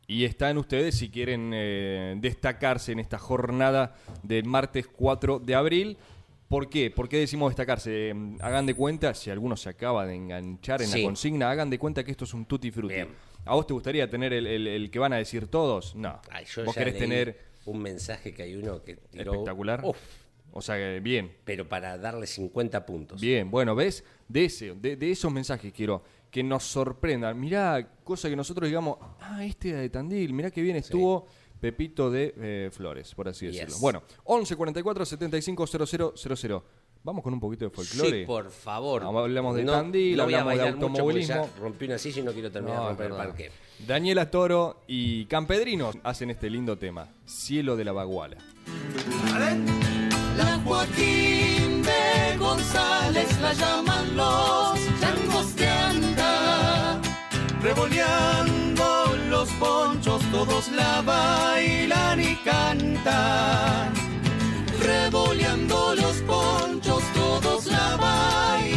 Y 0.09 0.23
están 0.23 0.57
ustedes 0.57 0.95
si 0.95 1.09
quieren 1.09 1.51
eh, 1.53 2.15
destacarse 2.17 2.93
en 2.93 2.99
esta 2.99 3.17
jornada 3.17 3.95
del 4.23 4.45
martes 4.45 4.87
4 4.87 5.39
de 5.39 5.55
abril. 5.55 5.97
¿Por 6.47 6.69
qué? 6.69 6.89
¿Por 6.91 7.09
qué 7.09 7.17
decimos 7.17 7.49
destacarse? 7.51 8.09
Eh, 8.09 8.15
hagan 8.41 8.65
de 8.65 8.73
cuenta, 8.73 9.13
si 9.13 9.29
alguno 9.29 9.57
se 9.57 9.69
acaba 9.69 10.05
de 10.05 10.15
enganchar 10.15 10.81
en 10.81 10.87
Sí. 10.87 10.99
la 11.01 11.05
consigna, 11.07 11.51
hagan 11.51 11.69
de 11.69 11.77
cuenta 11.77 12.03
que 12.03 12.11
esto 12.11 12.23
es 12.23 12.33
un 12.33 12.45
tutti 12.45 12.71
frutti. 12.71 12.93
Bien. 12.95 13.09
¿A 13.45 13.55
vos 13.55 13.67
te 13.67 13.73
gustaría 13.73 14.09
tener 14.09 14.31
el, 14.33 14.47
el- 14.47 14.67
el 14.67 14.89
que 14.91 14.99
van 14.99 15.13
a 15.13 15.17
decir 15.17 15.47
todos? 15.47 15.95
No. 15.95 16.19
Ay, 16.31 16.45
yo 16.45 16.63
vos 16.65 16.75
ya 16.75 16.79
querés 16.81 16.93
leí 16.95 17.01
tener... 17.01 17.39
un 17.65 17.79
mensaje 17.81 18.33
que 18.33 18.43
hay 18.43 18.55
uno 18.55 18.81
que 18.83 18.95
tiró. 18.95 19.31
Espectacular. 19.33 19.81
Uf, 19.83 19.97
O 20.53 20.61
sea, 20.61 20.75
bien. 20.99 21.31
pero 21.43 21.67
para 21.67 21.97
darle 21.97 22.25
50 22.27 22.85
puntos. 22.85 23.19
Bien, 23.21 23.51
bueno, 23.51 23.75
¿ves? 23.75 24.03
De, 24.29 24.45
ese, 24.45 24.73
de, 24.73 24.95
de 24.95 25.11
esos 25.11 25.31
mensajes 25.31 25.71
quiero 25.73 26.01
que 26.31 26.43
nos 26.43 26.63
sorprendan. 26.63 27.37
Mirá, 27.39 27.89
cosa 28.03 28.29
que 28.29 28.35
nosotros 28.37 28.67
digamos, 28.69 28.97
ah, 29.19 29.43
este 29.45 29.69
era 29.69 29.79
de 29.79 29.89
Tandil, 29.89 30.33
mirá 30.33 30.49
que 30.51 30.61
bien 30.61 30.77
estuvo 30.77 31.27
Pepito 31.59 32.11
de 32.11 32.33
eh, 32.37 32.69
Flores, 32.71 33.13
por 33.15 33.27
así 33.27 33.47
decirlo. 33.47 33.67
Yes. 33.69 33.79
Bueno, 33.79 34.03
11 34.25 34.55
44 34.55 35.05
75 35.05 35.67
00 35.67 36.13
00. 36.15 36.63
Vamos 37.03 37.23
con 37.23 37.33
un 37.33 37.39
poquito 37.39 37.63
de 37.65 37.71
folclore. 37.71 38.21
Sí, 38.21 38.25
por 38.25 38.51
favor. 38.51 39.03
Vamos, 39.03 39.23
hablamos 39.23 39.55
de 39.55 39.63
Tandil, 39.63 40.17
no 40.17 40.23
a 40.23 40.25
hablamos 40.25 40.53
de 40.55 40.67
automovilismo. 40.67 41.49
rompí 41.59 41.85
una 41.85 41.97
silla 41.97 42.21
y 42.21 42.23
no 42.25 42.33
quiero 42.33 42.51
terminar 42.51 42.77
No, 42.77 42.83
de 42.83 42.89
romper 42.89 43.05
el 43.11 43.17
parque. 43.17 43.51
Daniela 43.87 44.29
Toro 44.29 44.81
y 44.87 45.25
Campedrinos 45.25 45.95
hacen 46.03 46.31
este 46.31 46.49
lindo 46.49 46.77
tema, 46.77 47.07
Cielo 47.25 47.77
de 47.77 47.85
la 47.85 47.93
Baguala. 47.93 48.37
La 50.35 50.59
Joaquín 50.65 51.81
de 51.83 52.37
González 52.37 53.39
la 53.41 53.53
llaman 53.53 54.17
los 54.17 54.79
changos 54.99 55.55
de 55.55 55.67
anda. 55.67 57.01
Revoleando 57.61 58.56
los 59.47 59.53
ponchos, 59.59 60.21
todos 60.31 60.69
la 60.71 61.01
bailan 61.01 62.19
y 62.21 62.35
cantan. 62.43 63.93
Revoleando 64.79 65.95
los 65.95 66.17
ponchos, 66.21 67.03
todos 67.13 67.65
la 67.67 67.97
bailan 67.97 68.76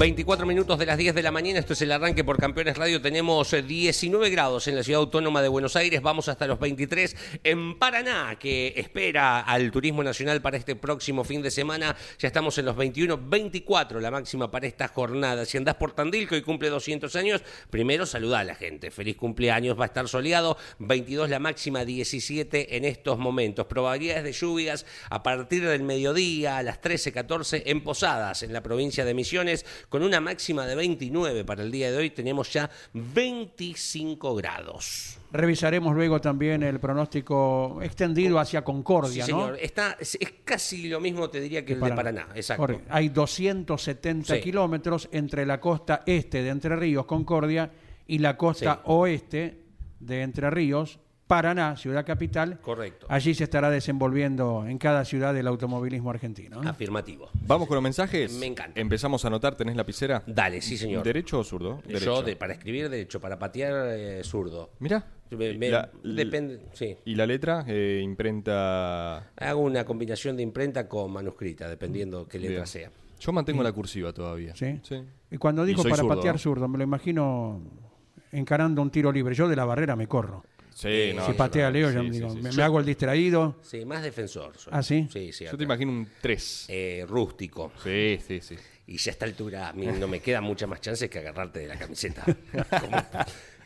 24 0.00 0.46
minutos 0.46 0.78
de 0.78 0.86
las 0.86 0.96
10 0.96 1.14
de 1.14 1.22
la 1.22 1.30
mañana, 1.30 1.58
esto 1.58 1.74
es 1.74 1.82
el 1.82 1.92
arranque 1.92 2.24
por 2.24 2.38
Campeones 2.38 2.78
Radio. 2.78 3.02
Tenemos 3.02 3.52
eh, 3.52 3.60
19 3.60 4.30
grados 4.30 4.66
en 4.66 4.76
la 4.76 4.82
ciudad 4.82 5.00
autónoma 5.00 5.42
de 5.42 5.48
Buenos 5.48 5.76
Aires, 5.76 6.00
vamos 6.00 6.26
hasta 6.30 6.46
los 6.46 6.58
23 6.58 7.14
en 7.44 7.78
Paraná, 7.78 8.38
que 8.40 8.72
espera 8.76 9.40
al 9.40 9.70
turismo 9.70 10.02
nacional 10.02 10.40
para 10.40 10.56
este 10.56 10.74
próximo 10.74 11.22
fin 11.22 11.42
de 11.42 11.50
semana. 11.50 11.94
Ya 12.18 12.28
estamos 12.28 12.56
en 12.56 12.64
los 12.64 12.76
21, 12.76 13.20
24 13.28 14.00
la 14.00 14.10
máxima 14.10 14.50
para 14.50 14.66
esta 14.66 14.88
jornada. 14.88 15.44
Si 15.44 15.58
andás 15.58 15.74
por 15.74 15.92
Tandil, 15.92 16.26
que 16.26 16.36
hoy 16.36 16.42
cumple 16.42 16.70
200 16.70 17.14
años, 17.16 17.42
primero 17.68 18.06
saluda 18.06 18.38
a 18.38 18.44
la 18.44 18.54
gente. 18.54 18.90
Feliz 18.90 19.18
cumpleaños, 19.18 19.78
va 19.78 19.82
a 19.82 19.88
estar 19.88 20.08
soleado. 20.08 20.56
22 20.78 21.28
la 21.28 21.40
máxima, 21.40 21.84
17 21.84 22.74
en 22.78 22.86
estos 22.86 23.18
momentos. 23.18 23.66
Probabilidades 23.66 24.24
de 24.24 24.32
lluvias 24.32 24.86
a 25.10 25.22
partir 25.22 25.68
del 25.68 25.82
mediodía, 25.82 26.56
a 26.56 26.62
las 26.62 26.80
13, 26.80 27.12
14 27.12 27.64
en 27.66 27.82
Posadas, 27.84 28.42
en 28.42 28.54
la 28.54 28.62
provincia 28.62 29.04
de 29.04 29.12
Misiones, 29.12 29.66
con 29.90 30.02
una 30.02 30.20
máxima 30.20 30.64
de 30.66 30.74
29 30.76 31.44
para 31.44 31.62
el 31.62 31.70
día 31.70 31.90
de 31.90 31.98
hoy. 31.98 32.10
Tenemos 32.10 32.50
ya 32.50 32.70
25 32.94 34.34
grados. 34.36 35.18
Revisaremos 35.32 35.94
luego 35.94 36.20
también 36.20 36.62
el 36.62 36.80
pronóstico 36.80 37.80
extendido 37.82 38.38
hacia 38.38 38.62
Concordia, 38.64 39.24
Sí, 39.26 39.32
¿no? 39.32 39.40
señor. 39.42 39.58
Está, 39.60 39.96
es, 40.00 40.16
es 40.20 40.32
casi 40.44 40.88
lo 40.88 41.00
mismo, 41.00 41.28
te 41.28 41.40
diría, 41.40 41.64
que 41.64 41.74
el 41.74 41.80
de 41.80 41.92
Paraná. 41.92 42.28
Exacto. 42.34 42.62
Correcto. 42.62 42.86
Hay 42.88 43.08
270 43.10 44.36
Sí. 44.36 44.40
kilómetros 44.40 45.08
entre 45.12 45.44
la 45.44 45.60
costa 45.60 46.02
este 46.06 46.42
de 46.42 46.48
Entre 46.50 46.74
Ríos, 46.76 47.04
Concordia, 47.06 47.70
y 48.06 48.18
la 48.18 48.36
costa 48.36 48.74
Sí. 48.76 48.80
oeste 48.84 49.58
de 50.00 50.22
Entre 50.22 50.50
Ríos, 50.50 50.98
Paraná, 51.30 51.76
ciudad 51.76 52.04
capital. 52.04 52.58
Correcto. 52.60 53.06
Allí 53.08 53.34
se 53.34 53.44
estará 53.44 53.70
desenvolviendo 53.70 54.66
en 54.66 54.78
cada 54.78 55.04
ciudad 55.04 55.36
el 55.36 55.46
automovilismo 55.46 56.10
argentino. 56.10 56.60
¿no? 56.60 56.68
Afirmativo. 56.68 57.30
Vamos 57.46 57.68
con 57.68 57.76
los 57.76 57.84
mensajes. 57.84 58.32
Me 58.32 58.46
encanta. 58.46 58.80
Empezamos 58.80 59.24
a 59.24 59.28
anotar, 59.28 59.54
¿tenés 59.54 59.76
lapicera? 59.76 60.24
Dale, 60.26 60.60
sí, 60.60 60.76
señor. 60.76 61.04
¿Derecho 61.04 61.38
o 61.38 61.44
zurdo? 61.44 61.80
Yo, 61.82 61.92
Derecho. 61.92 62.22
de, 62.24 62.34
para 62.34 62.54
escribir, 62.54 62.88
derecho. 62.90 63.20
Para 63.20 63.38
patear, 63.38 63.72
eh, 63.96 64.22
zurdo. 64.24 64.70
Mirá. 64.80 65.06
Me- 65.30 65.56
me- 65.56 65.70
La- 65.70 65.88
depende, 66.02 66.62
sí. 66.72 66.96
¿Y 67.04 67.14
la 67.14 67.26
letra? 67.26 67.64
Eh, 67.68 68.00
imprenta... 68.02 69.18
Hago 69.36 69.60
una 69.60 69.84
combinación 69.84 70.36
de 70.36 70.42
imprenta 70.42 70.88
con 70.88 71.12
manuscrita, 71.12 71.68
dependiendo 71.68 72.26
qué 72.26 72.40
letra 72.40 72.54
Bien. 72.56 72.66
sea. 72.66 72.90
Yo 73.20 73.30
mantengo 73.32 73.62
la 73.62 73.70
cursiva 73.70 74.12
todavía. 74.12 74.56
¿Sí? 74.56 74.80
Sí. 74.82 75.00
Y 75.30 75.36
cuando 75.36 75.64
dijo 75.64 75.82
soy 75.82 75.92
para 75.92 76.02
zurdo, 76.02 76.16
patear 76.16 76.34
¿no? 76.34 76.38
zurdo, 76.40 76.66
me 76.66 76.78
lo 76.78 76.82
imagino 76.82 77.60
encarando 78.32 78.80
un 78.82 78.90
tiro 78.90 79.12
libre. 79.12 79.34
Yo 79.34 79.46
de 79.48 79.56
la 79.56 79.64
barrera 79.64 79.94
me 79.94 80.06
corro. 80.08 80.44
Sí, 80.74 81.12
no, 81.14 81.26
si 81.26 81.32
patea 81.34 81.66
no, 81.66 81.72
Leo, 81.72 81.88
sí, 81.90 81.94
yo 81.94 82.02
sí, 82.02 82.10
digo, 82.10 82.30
sí, 82.30 82.36
me, 82.40 82.50
sí. 82.52 82.56
me 82.56 82.62
hago 82.62 82.78
el 82.80 82.86
distraído. 82.86 83.56
Sí, 83.62 83.84
más 83.84 84.02
defensor. 84.02 84.52
soy. 84.56 84.72
¿Ah, 84.74 84.82
sí? 84.82 85.08
Sí, 85.12 85.32
sí. 85.32 85.44
Yo 85.44 85.50
acá. 85.50 85.58
te 85.58 85.64
imagino 85.64 85.90
un 85.92 86.08
3. 86.20 86.66
Eh, 86.68 87.04
rústico. 87.08 87.72
Sí, 87.82 88.18
sí, 88.26 88.40
sí. 88.40 88.56
Y 88.86 88.96
ya 88.96 89.10
a 89.10 89.12
esta 89.12 89.24
altura 89.24 89.68
a 89.68 89.72
mí 89.72 89.86
no 89.86 90.08
me 90.08 90.20
queda 90.20 90.40
mucha 90.40 90.66
más 90.66 90.80
chance 90.80 91.08
que 91.08 91.18
agarrarte 91.18 91.60
de 91.60 91.66
la 91.68 91.76
camiseta. 91.78 92.24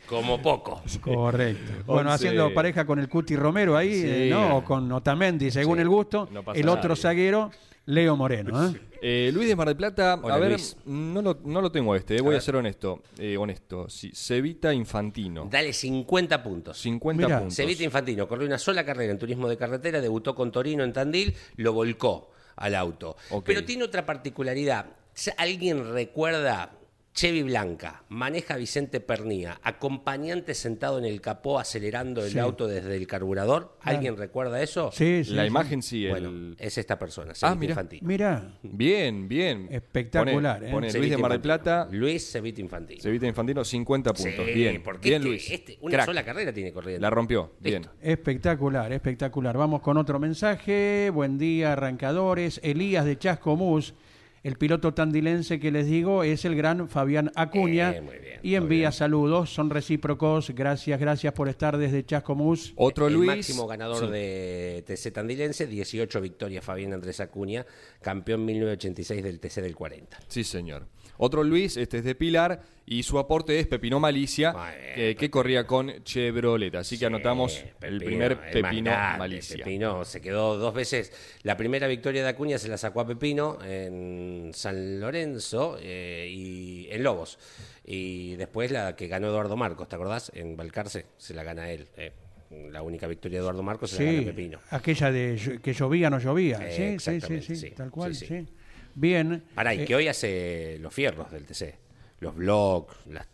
Como, 0.07 0.35
como 0.35 0.41
poco. 0.41 0.83
Correcto. 1.01 1.71
Bueno, 1.87 2.11
Once. 2.11 2.27
haciendo 2.27 2.53
pareja 2.53 2.85
con 2.85 2.99
el 2.99 3.09
Cuti 3.09 3.35
Romero 3.35 3.75
ahí, 3.75 4.01
Sí. 4.01 4.07
eh, 4.07 4.27
¿no? 4.29 4.57
O 4.57 4.63
con 4.63 4.91
Otamendi, 4.91 5.49
según 5.49 5.77
Sí. 5.77 5.81
el 5.81 5.89
gusto. 5.89 6.29
No 6.31 6.43
pasa 6.43 6.59
el 6.59 6.69
otro 6.69 6.95
zaguero, 6.95 7.49
Leo 7.85 8.15
Moreno. 8.15 8.67
¿eh? 8.67 8.81
Eh, 9.01 9.31
Luis 9.31 9.47
de 9.47 9.55
Mar 9.55 9.67
del 9.67 9.77
Plata, 9.77 10.19
Hola, 10.21 10.35
a 10.35 10.39
ver, 10.39 10.51
Luis. 10.51 10.75
no 10.85 11.21
lo, 11.21 11.39
no 11.43 11.61
lo 11.61 11.71
tengo 11.71 11.95
este, 11.95 12.17
eh, 12.17 12.21
voy 12.21 12.35
a, 12.35 12.41
ser 12.41 12.55
honesto. 12.55 13.03
Eh, 13.19 13.37
honesto. 13.37 13.87
Sí, 13.87 14.11
Cevita 14.15 14.73
Infantino. 14.73 15.47
Dale 15.51 15.73
50 15.73 16.41
puntos. 16.41 16.79
50 16.79 17.27
Mirá. 17.27 17.39
puntos. 17.39 17.55
Cevita 17.55 17.83
Infantino 17.83 18.27
corrió 18.27 18.47
una 18.47 18.57
sola 18.57 18.83
carrera 18.83 19.11
en 19.11 19.19
turismo 19.19 19.47
de 19.47 19.57
carretera, 19.57 20.01
debutó 20.01 20.33
con 20.33 20.51
Torino 20.51 20.83
en 20.83 20.91
Tandil, 20.91 21.35
lo 21.57 21.73
volcó 21.73 22.31
al 22.55 22.73
auto. 22.73 23.15
Ok. 23.29 23.45
Pero 23.45 23.63
tiene 23.63 23.83
otra 23.83 24.05
particularidad. 24.05 24.87
Si 25.13 25.29
¿Alguien 25.37 25.93
recuerda 25.93 26.71
Chevy 27.15 27.43
Blanca, 27.43 28.03
maneja 28.09 28.57
Vicente 28.57 28.99
Pernía, 28.99 29.57
acompañante 29.63 30.53
sentado 30.53 30.99
en 30.99 31.05
el 31.05 31.21
capó 31.21 31.59
acelerando 31.59 32.21
el 32.25 32.31
Sí. 32.31 32.39
auto 32.39 32.67
desde 32.67 32.93
el 32.97 33.07
carburador? 33.07 33.77
¿Alguien 33.83 34.17
recuerda 34.17 34.61
eso? 34.61 34.91
Sí, 34.91 35.23
sí. 35.23 35.31
La 35.33 35.43
sí. 35.43 35.47
imagen 35.47 35.81
sí. 35.81 36.09
Bueno, 36.09 36.27
el... 36.27 36.57
es 36.59 36.77
esta 36.77 36.99
persona, 36.99 37.33
Cevita 37.33 37.55
mira. 37.55 37.71
Infantino. 37.71 38.05
Mira, 38.05 38.57
Bien, 38.63 39.29
bien. 39.29 39.69
Espectacular, 39.71 40.57
Pone, 40.57 40.67
¿eh? 40.69 40.71
pone 40.73 40.87
Luis 40.87 40.91
Cevita 40.93 41.15
de 41.15 41.21
Mar 41.21 41.31
del. 41.31 41.39
Plata, 41.41 41.87
Luis 41.89 42.29
Cevita 42.29 42.59
Infantino. 42.59 43.01
Cevita 43.01 43.27
Infantino, 43.27 43.63
50 43.63 44.11
puntos. 44.13 44.45
Sí, 44.45 44.51
bien, 44.53 44.83
porque 44.83 45.07
bien 45.11 45.21
este- 45.21 45.29
Luis. 45.29 45.51
este- 45.51 45.77
una 45.79 45.91
Crack. 45.95 46.05
sola 46.07 46.25
carrera 46.25 46.51
tiene 46.51 46.73
corriendo. 46.73 47.01
La 47.01 47.09
rompió, 47.09 47.53
bien. 47.61 47.83
Listo. 47.83 47.95
espectacular, 48.01 48.91
espectacular. 48.91 49.57
Vamos 49.57 49.79
con 49.79 49.95
otro 49.95 50.19
mensaje. 50.19 51.09
Buen 51.13 51.37
día, 51.37 51.71
arrancadores. 51.71 52.59
Elías 52.61 53.05
de 53.05 53.17
Chascomús, 53.17 53.93
el 54.45 54.57
piloto 54.57 54.93
tandilense 54.93 55.59
que 55.59 55.71
les 55.71 55.87
digo 55.87 56.23
es 56.23 56.45
el 56.45 56.55
gran 56.55 56.87
Fabián 56.87 57.31
Acuña. 57.35 57.91
Bien, 57.91 58.05
muy 58.05 58.17
bien, 58.19 58.39
y 58.43 58.53
envía 58.53 58.79
bien. 58.89 58.91
saludos, 58.91 59.49
son 59.51 59.71
recíprocos. 59.71 60.51
Gracias, 60.51 60.99
gracias 60.99 61.33
por 61.33 61.49
estar 61.49 61.77
desde 61.77 62.05
Chascomús. 62.05 62.71
Otro 62.75 63.07
el 63.07 63.15
Luis. 63.15 63.27
máximo 63.27 63.65
ganador 63.65 64.05
Sí. 64.05 64.11
de 64.11 64.83
TC 64.85 65.11
Tandilense, 65.11 65.65
18 65.65 66.21
victorias 66.21 66.63
Fabián 66.63 66.93
Andrés 66.93 67.19
Acuña, 67.21 67.65
campeón 68.01 68.45
1986 68.45 69.23
del 69.23 69.39
TC 69.39 69.61
del 69.61 69.75
40. 69.75 70.19
Sí, 70.27 70.43
señor. 70.43 70.85
Otro 71.17 71.43
Luis, 71.43 71.77
este 71.77 71.99
es 71.99 72.03
de 72.03 72.15
Pilar, 72.15 72.61
y 72.85 73.03
su 73.03 73.17
aporte 73.19 73.59
es 73.59 73.67
Pepino 73.67 73.99
Malicia, 73.99 74.51
Bueno, 74.51 74.73
que, 74.95 75.15
que 75.15 75.29
corría 75.29 75.65
con 75.65 76.03
Chevrolet. 76.03 76.75
Así 76.75 76.97
que 76.99 77.05
anotamos 77.05 77.63
el 77.81 77.99
primer 78.03 78.51
Pepino 78.51 78.91
Malicia. 79.17 79.57
Pepino 79.57 80.05
se 80.05 80.21
quedó 80.21 80.57
dos 80.57 80.73
veces. 80.73 81.11
La 81.43 81.55
primera 81.57 81.87
victoria 81.87 82.23
de 82.23 82.29
Acuña 82.29 82.57
se 82.57 82.67
la 82.67 82.77
sacó 82.77 83.01
a 83.01 83.07
Pepino 83.07 83.57
en 83.63 84.51
San 84.53 84.99
Lorenzo 84.99 85.77
eh, 85.81 86.27
y 86.31 86.87
en 86.91 87.03
Lobos. 87.03 87.39
Y 87.85 88.35
después 88.35 88.71
la 88.71 88.95
que 88.95 89.07
ganó 89.07 89.27
Eduardo 89.27 89.55
Marcos, 89.55 89.87
¿te 89.87 89.95
acordás? 89.95 90.31
En 90.35 90.57
Balcarce 90.57 91.05
se 91.17 91.33
la 91.33 91.43
gana 91.43 91.69
él. 91.71 91.87
eh. 91.97 92.11
La 92.71 92.83
única 92.83 93.07
victoria 93.07 93.39
de 93.39 93.41
Eduardo 93.41 93.63
Marcos 93.63 93.89
se 93.89 94.03
la 94.03 94.09
Sí, 94.11 94.15
gana 94.17 94.27
Pepino. 94.27 94.59
aquella 94.69 95.11
de 95.11 95.59
que 95.61 95.73
llovía 95.73 96.09
no 96.09 96.19
llovía. 96.19 96.57
Eh, 96.61 96.71
sí, 96.71 96.75
sí, 96.75 96.77
sí, 96.77 96.93
exactamente, 96.93 97.45
sí, 97.47 97.55
sí, 97.55 97.71
tal 97.71 97.89
cual, 97.89 98.15
sí, 98.15 98.25
sí. 98.27 98.45
sí. 98.45 98.53
Bien. 98.95 99.43
Pará, 99.53 99.73
y 99.75 99.81
Eh, 99.81 99.85
que 99.85 99.95
hoy 99.95 100.07
hace 100.07 100.77
los 100.79 100.93
fierros 100.93 101.31
del 101.31 101.45
TC. 101.45 101.77
Los 102.21 102.33
blogs, 102.35 102.95
las, 103.07 103.27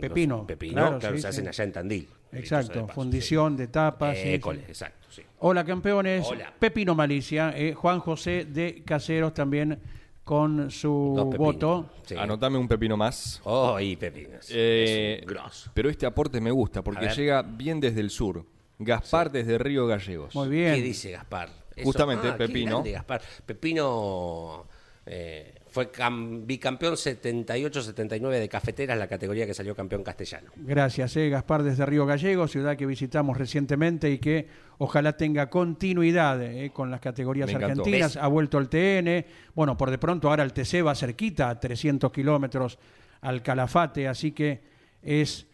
Pepino, 0.00 0.36
los- 0.38 0.46
Pepino, 0.46 0.74
claro, 0.74 0.98
claro, 0.98 1.16
sí, 1.16 1.22
se 1.22 1.28
hacen 1.28 1.48
allá 1.48 1.64
en 1.64 1.72
Tandil. 1.72 2.08
de 2.30 2.38
Exacto, 2.40 2.86
fundición 2.88 3.56
de 3.56 3.68
tapas. 3.68 4.16
sí. 4.16 4.22
sí, 4.22 4.28
sí. 4.28 4.34
École, 4.34 4.60
exacto, 4.68 5.06
sí. 5.10 5.22
Hola 5.38 5.64
campeones, 5.64 6.26
Hola. 6.28 6.52
Pepino 6.58 6.94
Malicia, 6.94 7.54
eh, 7.56 7.72
Juan 7.72 8.00
José 8.00 8.44
de 8.44 8.82
Caseros 8.84 9.32
también 9.32 9.78
con 10.24 10.70
su 10.70 10.90
voto. 11.38 11.88
Sí. 12.04 12.16
Anotame 12.18 12.58
un 12.58 12.68
Pepino 12.68 12.98
más. 12.98 13.40
Oh, 13.44 13.80
y 13.80 13.96
pepinos. 13.96 14.46
Eh, 14.52 15.24
es 15.26 15.70
pero 15.72 15.88
este 15.88 16.04
aporte 16.04 16.38
me 16.38 16.50
gusta 16.50 16.84
porque 16.84 17.08
llega 17.08 17.40
bien 17.40 17.80
desde 17.80 18.00
el 18.00 18.10
sur. 18.10 18.44
Gaspar 18.78 19.32
desde 19.32 19.56
Río 19.56 19.86
Gallegos. 19.86 20.34
Muy 20.34 20.48
bien. 20.50 20.74
¿Qué 20.74 20.82
dice 20.82 21.10
Gaspar? 21.12 21.48
Justamente, 21.82 22.28
ah, 22.28 22.32
qué 22.36 22.46
Pepino. 22.46 22.72
grande, 22.72 22.92
Gaspar. 22.92 23.22
Pepino 23.46 24.66
eh, 25.10 25.54
fue 25.70 25.90
cam- 25.90 26.44
bicampeón 26.46 26.94
78-79 26.94 28.38
de 28.38 28.48
cafeteras, 28.48 28.98
la 28.98 29.06
categoría 29.06 29.46
que 29.46 29.54
salió 29.54 29.74
campeón 29.74 30.02
castellano. 30.02 30.50
Gracias, 30.56 31.16
eh, 31.16 31.28
Gaspar 31.28 31.62
desde 31.62 31.84
Río 31.86 32.06
Gallegos, 32.06 32.50
ciudad 32.50 32.76
que 32.76 32.86
visitamos 32.86 33.36
recientemente 33.36 34.10
y 34.10 34.18
que 34.18 34.46
ojalá 34.78 35.16
tenga 35.16 35.48
continuidad 35.50 36.42
eh, 36.42 36.70
con 36.70 36.90
las 36.90 37.00
categorías 37.00 37.52
argentinas. 37.54 38.14
¿Ves? 38.14 38.22
Ha 38.22 38.26
vuelto 38.28 38.58
el 38.58 38.68
TN, 38.68 39.24
bueno, 39.54 39.76
por 39.76 39.90
de 39.90 39.98
pronto 39.98 40.28
ahora 40.28 40.42
el 40.44 40.52
TC 40.52 40.84
va 40.86 40.94
cerquita, 40.94 41.48
a 41.50 41.58
300 41.60 42.12
kilómetros 42.12 42.78
al 43.20 43.42
Calafate, 43.42 44.08
así 44.08 44.32
que 44.32 44.60
es 45.02 45.46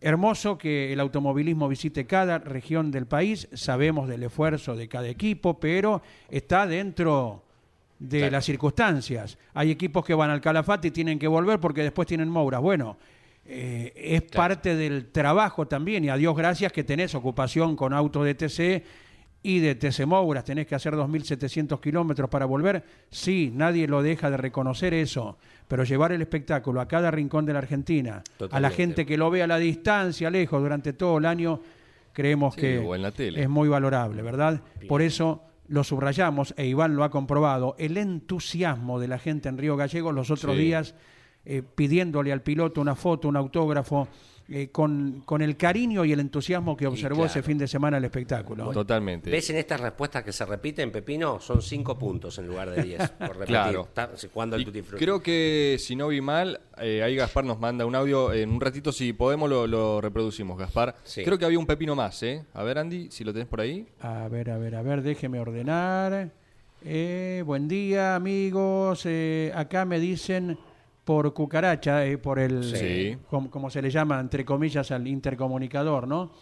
hermoso 0.00 0.58
que 0.58 0.92
el 0.92 1.00
automovilismo 1.00 1.68
visite 1.68 2.06
cada 2.06 2.38
región 2.38 2.90
del 2.90 3.06
país. 3.06 3.48
Sabemos 3.52 4.08
del 4.08 4.22
esfuerzo 4.24 4.74
de 4.74 4.88
cada 4.88 5.08
equipo, 5.08 5.60
pero 5.60 6.02
está 6.28 6.66
dentro 6.66 7.44
de 8.08 8.18
Claro. 8.18 8.32
las 8.32 8.44
circunstancias. 8.44 9.38
Hay 9.54 9.70
equipos 9.70 10.04
que 10.04 10.14
van 10.14 10.30
al 10.30 10.40
Calafate 10.40 10.88
y 10.88 10.90
tienen 10.90 11.18
que 11.18 11.28
volver 11.28 11.60
porque 11.60 11.82
después 11.82 12.08
tienen 12.08 12.28
Mouras. 12.28 12.60
Bueno, 12.60 12.98
eh, 13.44 13.92
es 13.96 14.22
parte 14.22 14.74
del 14.76 15.10
trabajo 15.10 15.66
también 15.66 16.04
y 16.04 16.08
a 16.08 16.16
Dios 16.16 16.36
gracias 16.36 16.72
que 16.72 16.84
tenés 16.84 17.14
ocupación 17.14 17.76
con 17.76 17.92
auto 17.92 18.24
de 18.24 18.34
TC 18.34 18.84
y 19.44 19.58
de 19.60 19.74
TC 19.76 20.04
Mouras. 20.06 20.44
Tenés 20.44 20.66
que 20.66 20.74
hacer 20.74 20.94
2.700 20.94 21.80
kilómetros 21.80 22.28
para 22.28 22.44
volver. 22.44 22.82
Sí, 23.10 23.50
nadie 23.54 23.86
lo 23.86 24.02
deja 24.02 24.30
de 24.30 24.36
reconocer 24.36 24.94
eso, 24.94 25.38
pero 25.68 25.84
llevar 25.84 26.10
el 26.12 26.22
espectáculo 26.22 26.80
a 26.80 26.88
cada 26.88 27.10
rincón 27.10 27.46
de 27.46 27.52
la 27.52 27.60
Argentina, 27.60 28.22
a 28.50 28.60
la 28.60 28.70
gente 28.70 29.06
que 29.06 29.16
lo 29.16 29.30
ve 29.30 29.42
a 29.42 29.46
la 29.46 29.58
distancia, 29.58 30.28
lejos, 30.30 30.60
durante 30.60 30.92
todo 30.92 31.18
el 31.18 31.26
año, 31.26 31.60
creemos 32.12 32.54
Sí, 32.54 32.60
que 32.60 32.86
es 33.36 33.48
muy 33.48 33.68
valorable, 33.68 34.22
¿verdad? 34.22 34.60
Por 34.88 35.02
eso 35.02 35.42
lo 35.68 35.84
subrayamos, 35.84 36.54
e 36.56 36.66
Iván 36.66 36.96
lo 36.96 37.04
ha 37.04 37.10
comprobado, 37.10 37.74
el 37.78 37.96
entusiasmo 37.96 38.98
de 39.00 39.08
la 39.08 39.18
gente 39.18 39.48
en 39.48 39.58
Río 39.58 39.76
Gallegos 39.76 40.14
los 40.14 40.30
otros 40.30 40.54
Sí. 40.56 40.62
días 40.62 40.94
eh, 41.44 41.62
pidiéndole 41.62 42.32
al 42.32 42.42
piloto 42.42 42.80
una 42.80 42.94
foto, 42.94 43.28
un 43.28 43.36
autógrafo, 43.36 44.06
eh, 44.48 44.68
con, 44.70 45.22
con 45.24 45.42
el 45.42 45.56
cariño 45.56 46.04
y 46.04 46.12
el 46.12 46.20
entusiasmo 46.20 46.76
que 46.76 46.86
observó 46.86 47.16
claro. 47.16 47.30
ese 47.30 47.42
fin 47.42 47.58
de 47.58 47.68
semana 47.68 47.98
el 47.98 48.04
espectáculo. 48.04 48.70
Totalmente. 48.70 49.30
¿Ves 49.30 49.50
en 49.50 49.56
estas 49.56 49.80
respuestas 49.80 50.24
que 50.24 50.32
se 50.32 50.44
repiten, 50.44 50.90
Pepino? 50.90 51.40
Son 51.40 51.62
cinco 51.62 51.98
puntos 51.98 52.38
en 52.38 52.46
lugar 52.48 52.70
de 52.70 52.82
diez. 52.82 53.08
Por 53.18 53.28
repetir. 53.28 53.46
Claro. 53.46 53.88
Y 54.58 54.64
Tutti 54.64 54.82
creo 54.82 55.22
que 55.22 55.76
si 55.78 55.96
no 55.96 56.08
vi 56.08 56.20
mal, 56.20 56.60
eh, 56.78 57.02
ahí 57.02 57.16
Gaspar 57.16 57.44
nos 57.44 57.58
manda 57.58 57.86
un 57.86 57.94
audio. 57.94 58.32
En 58.32 58.50
un 58.50 58.60
ratito, 58.60 58.92
si 58.92 59.12
podemos, 59.12 59.48
lo, 59.48 59.66
lo 59.66 60.00
reproducimos, 60.00 60.58
Gaspar. 60.58 60.96
Sí. 61.04 61.24
Creo 61.24 61.38
que 61.38 61.44
había 61.44 61.58
un 61.58 61.66
pepino 61.66 61.94
más, 61.94 62.22
¿eh? 62.22 62.44
A 62.54 62.62
ver, 62.62 62.78
Andy, 62.78 63.10
si 63.10 63.24
lo 63.24 63.32
tenés 63.32 63.48
por 63.48 63.60
ahí. 63.60 63.86
A 64.00 64.28
ver, 64.28 64.50
a 64.50 64.58
ver, 64.58 64.74
a 64.74 64.82
ver, 64.82 65.02
déjeme 65.02 65.40
ordenar. 65.40 66.30
Eh, 66.84 67.42
buen 67.46 67.68
día, 67.68 68.16
amigos. 68.16 69.02
Eh, 69.06 69.52
acá 69.54 69.84
me 69.84 70.00
dicen 70.00 70.58
por 71.04 71.32
cucaracha, 71.34 72.04
eh, 72.06 72.18
por 72.18 72.38
el, 72.38 72.62
Sí. 72.76 73.16
como, 73.28 73.50
como 73.50 73.70
se 73.70 73.82
le 73.82 73.90
llama, 73.90 74.20
entre 74.20 74.44
comillas, 74.44 74.90
al 74.90 75.06
intercomunicador, 75.08 76.06
¿no? 76.06 76.32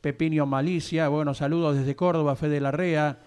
Pepinio 0.00 0.46
Malicia, 0.46 1.08
bueno, 1.08 1.32
saludos 1.32 1.76
desde 1.76 1.94
Córdoba, 1.96 2.34
Fede 2.36 2.60
Larrea. 2.60 3.18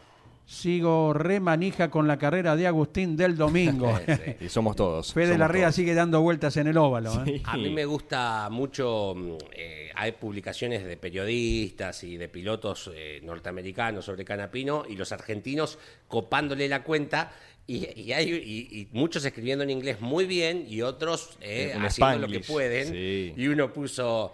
Sigo 0.48 1.12
remanija 1.14 1.90
con 1.90 2.08
la 2.08 2.18
carrera 2.20 2.56
de 2.56 2.68
Agustín 2.68 3.18
del 3.18 3.36
domingo. 3.36 3.92
Y 4.40 4.48
somos 4.50 4.76
todos. 4.76 5.12
Fede 5.12 5.28
somos 5.28 5.40
Larrea 5.40 5.64
todos. 5.64 5.76
sigue 5.76 5.96
dando 5.96 6.22
vueltas 6.22 6.56
en 6.58 6.68
el 6.68 6.78
óvalo. 6.78 7.12
¿eh? 7.14 7.38
Sí. 7.38 7.42
A 7.46 7.58
mí 7.58 7.72
me 7.72 7.84
gusta 7.86 8.48
mucho, 8.52 9.14
mm, 9.16 9.32
eh, 9.58 9.85
hay 9.98 10.14
publicaciones 10.14 10.84
de 10.86 10.98
periodistas 10.98 12.04
y 12.04 12.18
de 12.18 12.28
pilotos 12.30 12.92
eh, 12.94 13.20
norteamericanos 13.24 14.06
sobre 14.06 14.26
Canapino 14.26 14.86
y 14.88 14.96
los 14.96 15.12
argentinos 15.12 15.78
copándole 16.08 16.68
la 16.68 16.84
cuenta 16.84 17.32
y, 17.68 17.88
y 18.00 18.14
hay 18.14 18.30
y- 18.32 18.80
y 18.82 18.88
muchos 18.92 19.26
escribiendo 19.26 19.64
en 19.64 19.72
inglés 19.72 20.00
muy 20.02 20.26
bien 20.26 20.66
y 20.70 20.82
otros 20.82 21.38
eh, 21.42 21.74
Un 21.76 21.86
haciendo 21.86 22.20
lo 22.20 22.28
que 22.28 22.40
pueden. 22.42 22.88
sí. 22.90 23.34
Y 23.36 23.48
uno 23.48 23.74
puso 23.74 24.34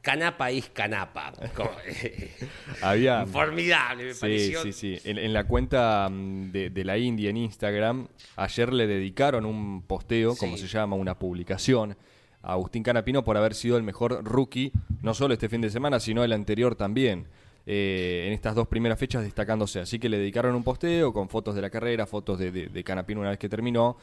Canapa 0.00 0.50
is 0.50 0.68
Canapa. 0.70 1.32
Había. 2.82 3.24
Formidable, 3.26 4.04
me 4.06 4.14
Sí, 4.14 4.20
pareció. 4.20 4.62
sí, 4.64 4.72
sí. 4.72 4.98
En, 5.04 5.16
en 5.18 5.32
la 5.32 5.44
cuenta 5.44 6.08
mm, 6.10 6.50
de, 6.50 6.70
de 6.70 6.84
la 6.84 6.98
India 6.98 7.30
en 7.30 7.36
Instagram, 7.36 8.08
ayer 8.36 8.72
le 8.72 8.88
dedicaron 8.88 9.46
un 9.46 9.82
posteo, 9.82 10.34
como 10.36 10.56
se 10.56 10.66
llama, 10.66 10.96
una 10.96 11.16
publicación, 11.18 11.96
a 12.42 12.52
Agustín 12.52 12.82
Canapino 12.82 13.22
por 13.24 13.36
haber 13.36 13.54
sido 13.54 13.76
el 13.76 13.82
mejor 13.82 14.24
rookie, 14.24 14.72
no 15.02 15.14
solo 15.14 15.34
este 15.34 15.48
fin 15.48 15.60
de 15.60 15.70
semana, 15.70 16.00
sino 16.00 16.24
el 16.24 16.32
anterior 16.32 16.74
también. 16.74 17.26
eh, 17.64 18.24
en 18.26 18.32
estas 18.32 18.56
dos 18.56 18.66
primeras 18.66 18.98
fechas 18.98 19.22
destacándose. 19.22 19.78
Así 19.78 20.00
que 20.00 20.08
le 20.08 20.18
dedicaron 20.18 20.56
un 20.56 20.64
posteo 20.64 21.12
con 21.12 21.28
fotos 21.28 21.54
de 21.54 21.62
la 21.62 21.70
carrera, 21.70 22.06
fotos 22.06 22.36
de, 22.40 22.50
de- 22.50 22.66
de 22.66 22.82
Canapino 22.84 23.20
una 23.20 23.30
vez 23.30 23.38
que 23.38 23.48
terminó. 23.48 23.96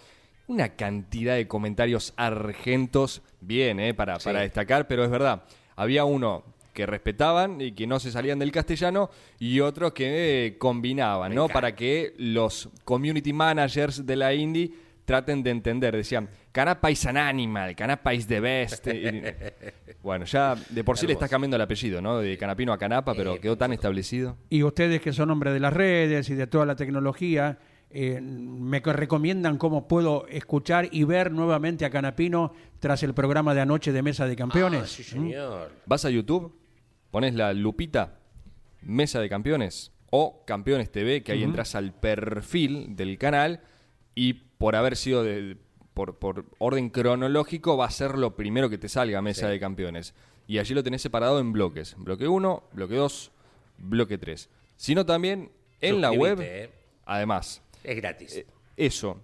Una 0.47 0.69
cantidad 0.69 1.35
de 1.35 1.45
comentarios 1.45 2.13
argentos, 2.15 3.21
bien, 3.41 3.79
eh, 3.79 3.93
para, 3.93 4.17
para 4.17 4.41
destacar, 4.41 4.87
pero 4.87 5.03
es 5.03 5.09
verdad. 5.11 5.43
Había 5.75 6.05
uno 6.05 6.43
que 6.73 6.85
respetaban 6.85 7.59
y 7.59 7.73
que 7.73 7.85
no 7.85 7.99
se 7.99 8.11
salían 8.11 8.39
del 8.39 8.51
castellano 8.53 9.09
y 9.39 9.59
otros 9.59 9.91
que 9.93 10.45
eh, 10.47 10.57
combinaban, 10.57 11.29
Me 11.29 11.35
¿no? 11.35 11.43
encanta. 11.43 11.53
Para 11.53 11.75
que 11.75 12.13
los 12.17 12.69
community 12.85 13.33
managers 13.33 14.05
de 14.05 14.15
la 14.15 14.33
indie 14.33 14.71
traten 15.09 15.41
de 15.41 15.49
entender. 15.49 15.95
Decían, 15.95 16.29
Canapa 16.51 16.91
is 16.91 17.03
an 17.07 17.17
animal, 17.17 17.75
Canapa 17.75 18.13
is 18.13 18.27
the 18.27 18.39
best. 18.39 18.85
Y- 18.87 19.21
bueno, 20.03 20.25
ya 20.25 20.55
de 20.69 20.83
por 20.83 20.97
sí 20.99 21.07
le 21.07 21.13
estás 21.13 21.29
cambiando 21.31 21.55
el 21.55 21.61
apellido, 21.63 21.99
¿no? 21.99 22.19
De 22.19 22.37
Canapino 22.37 22.71
a 22.71 22.77
Canapa, 22.77 23.15
pero 23.15 23.35
Eh, 23.35 23.39
quedó 23.39 23.57
tan 23.57 23.73
establecido. 23.73 24.37
Y 24.49 24.61
ustedes 24.61 25.01
que 25.01 25.11
son 25.11 25.31
hombres 25.31 25.53
de 25.53 25.59
las 25.59 25.73
redes 25.73 26.29
y 26.29 26.35
de 26.35 26.45
toda 26.45 26.65
la 26.67 26.75
tecnología, 26.75 27.57
eh, 27.89 28.21
me 28.21 28.83
co- 28.83 28.93
recomiendan 28.93 29.57
cómo 29.57 29.87
puedo 29.87 30.27
escuchar 30.27 30.87
y 30.91 31.05
ver 31.05 31.31
nuevamente 31.31 31.85
a 31.85 31.89
Canapino 31.89 32.53
tras 32.79 33.01
el 33.01 33.15
programa 33.15 33.55
de 33.55 33.61
anoche 33.61 33.91
de 33.91 34.03
Mesa 34.03 34.27
de 34.27 34.35
Campeones. 34.35 34.81
Ah, 34.83 34.87
sí, 34.87 35.01
señor. 35.03 35.71
Vas 35.87 36.05
a 36.05 36.11
YouTube, 36.11 36.55
pones 37.09 37.33
la 37.33 37.51
lupita 37.53 38.19
Mesa 38.83 39.19
de 39.19 39.27
Campeones 39.27 39.91
o 40.11 40.43
Campeones 40.45 40.91
TV, 40.91 41.23
que 41.23 41.31
ahí 41.31 41.43
entras 41.43 41.73
al 41.75 41.93
perfil 41.93 42.95
del 42.95 43.17
canal 43.17 43.61
y 44.15 44.43
por 44.59 44.75
haber 44.75 44.95
sido 44.95 45.23
de, 45.23 45.57
por, 45.95 46.17
por 46.19 46.45
orden 46.59 46.89
cronológico 46.91 47.75
va 47.77 47.85
a 47.87 47.91
ser 47.91 48.15
lo 48.17 48.35
primero 48.35 48.69
que 48.69 48.77
te 48.77 48.87
salga 48.89 49.21
Mesa 49.23 49.47
Sí. 49.47 49.51
de 49.53 49.59
Campeones. 49.59 50.13
Y 50.47 50.59
allí 50.59 50.73
lo 50.75 50.83
tenés 50.83 51.01
separado 51.01 51.39
en 51.39 51.51
bloques. 51.51 51.95
Bloque 51.97 52.27
1, 52.27 52.63
bloque 52.73 52.95
2, 52.95 53.31
bloque 53.79 54.17
3. 54.17 54.49
Sino 54.75 55.05
también 55.05 55.51
en 55.81 56.01
la 56.01 56.11
web, 56.11 56.39
eh. 56.41 56.69
además, 57.05 57.61
Es 57.83 57.95
gratis. 57.95 58.35
eh, 58.35 58.45
eso. 58.77 59.19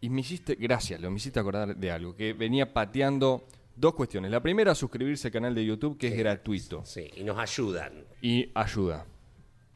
Y 0.00 0.10
me 0.10 0.20
hiciste, 0.20 0.54
gracias, 0.56 1.00
lo 1.00 1.10
me 1.10 1.16
hiciste 1.16 1.40
acordar 1.40 1.74
de 1.76 1.90
algo, 1.90 2.14
que 2.14 2.32
venía 2.34 2.72
pateando 2.74 3.44
dos 3.76 3.94
cuestiones. 3.94 4.30
La 4.30 4.40
primera, 4.42 4.74
suscribirse 4.74 5.28
al 5.28 5.32
canal 5.32 5.54
de 5.54 5.64
YouTube, 5.64 5.96
que 5.98 6.08
es 6.08 6.16
gratuito 6.18 6.84
sí, 6.84 7.10
y 7.16 7.24
nos 7.24 7.38
ayudan. 7.38 8.04
y 8.20 8.50
ayuda. 8.54 9.06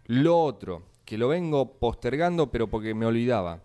Lo 0.06 0.38
otro, 0.38 0.82
que 1.04 1.16
lo 1.18 1.28
vengo 1.28 1.78
postergando, 1.78 2.50
pero 2.50 2.66
porque 2.68 2.94
me 2.94 3.06
olvidaba. 3.06 3.62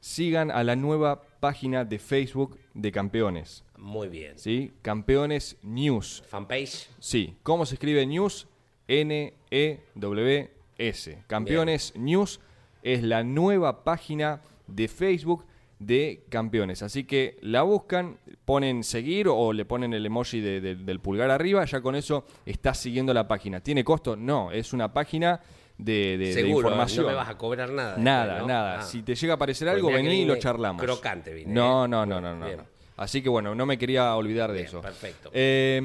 Sigan 0.00 0.50
a 0.50 0.64
la 0.64 0.76
nueva 0.76 1.22
página 1.40 1.84
de 1.84 1.98
Facebook 1.98 2.58
de 2.74 2.92
Campeones. 2.92 3.64
Muy 3.76 4.08
bien. 4.08 4.38
¿Sí? 4.38 4.72
Campeones 4.82 5.56
News. 5.62 6.22
Fanpage. 6.28 6.88
Sí. 6.98 7.36
¿Cómo 7.42 7.66
se 7.66 7.74
escribe 7.74 8.04
News? 8.06 8.46
N-E-W-S. 8.88 9.90
Campeones 11.26 11.92
News 11.96 12.40
es 12.82 13.02
la 13.02 13.22
nueva 13.22 13.84
página 13.84 14.40
de 14.66 14.88
Facebook 14.88 15.44
de 15.78 16.24
campeones. 16.28 16.82
Así 16.82 17.04
que 17.04 17.38
la 17.40 17.62
buscan, 17.62 18.18
ponen 18.44 18.84
seguir 18.84 19.28
o 19.28 19.52
le 19.52 19.64
ponen 19.64 19.94
el 19.94 20.04
emoji 20.04 20.40
de- 20.40 20.60
de- 20.60 20.76
del 20.76 21.00
pulgar 21.00 21.30
arriba, 21.30 21.64
ya 21.64 21.80
con 21.80 21.94
eso 21.94 22.26
estás 22.44 22.78
siguiendo 22.78 23.14
la 23.14 23.26
página. 23.26 23.60
¿Tiene 23.60 23.82
costo? 23.82 24.14
No, 24.16 24.52
es 24.52 24.74
una 24.74 24.92
página 24.92 25.40
de, 25.84 26.16
de- 26.18 26.18
de 26.18 26.32
Seguro, 26.34 26.68
información. 26.68 27.04
no 27.04 27.10
me 27.10 27.16
vas 27.16 27.28
a 27.28 27.36
cobrar 27.38 27.70
nada. 27.70 27.96
Nada, 27.98 28.24
después, 28.24 28.40
¿no? 28.42 28.46
nada. 28.48 28.80
Ah. 28.80 28.82
Si 28.82 29.02
te 29.02 29.14
llega 29.14 29.32
a 29.32 29.36
aparecer 29.36 29.66
Pues 29.68 29.76
algo, 29.76 29.90
vení 29.92 30.22
y 30.22 30.24
lo 30.24 30.36
charlamos. 30.36 30.82
crocante 30.82 31.32
vine, 31.32 31.52
No, 31.52 31.84
¿eh? 31.84 31.88
no, 31.88 32.06
no, 32.06 32.20
no, 32.20 32.34
no, 32.36 32.46
Bien. 32.46 32.60
Así 32.96 33.22
que 33.22 33.28
bueno, 33.30 33.54
no 33.54 33.64
me 33.64 33.78
quería 33.78 34.14
olvidar 34.14 34.50
de 34.50 34.56
Bien, 34.56 34.66
eso. 34.66 34.80
perfecto. 34.82 35.30
Eh, 35.32 35.80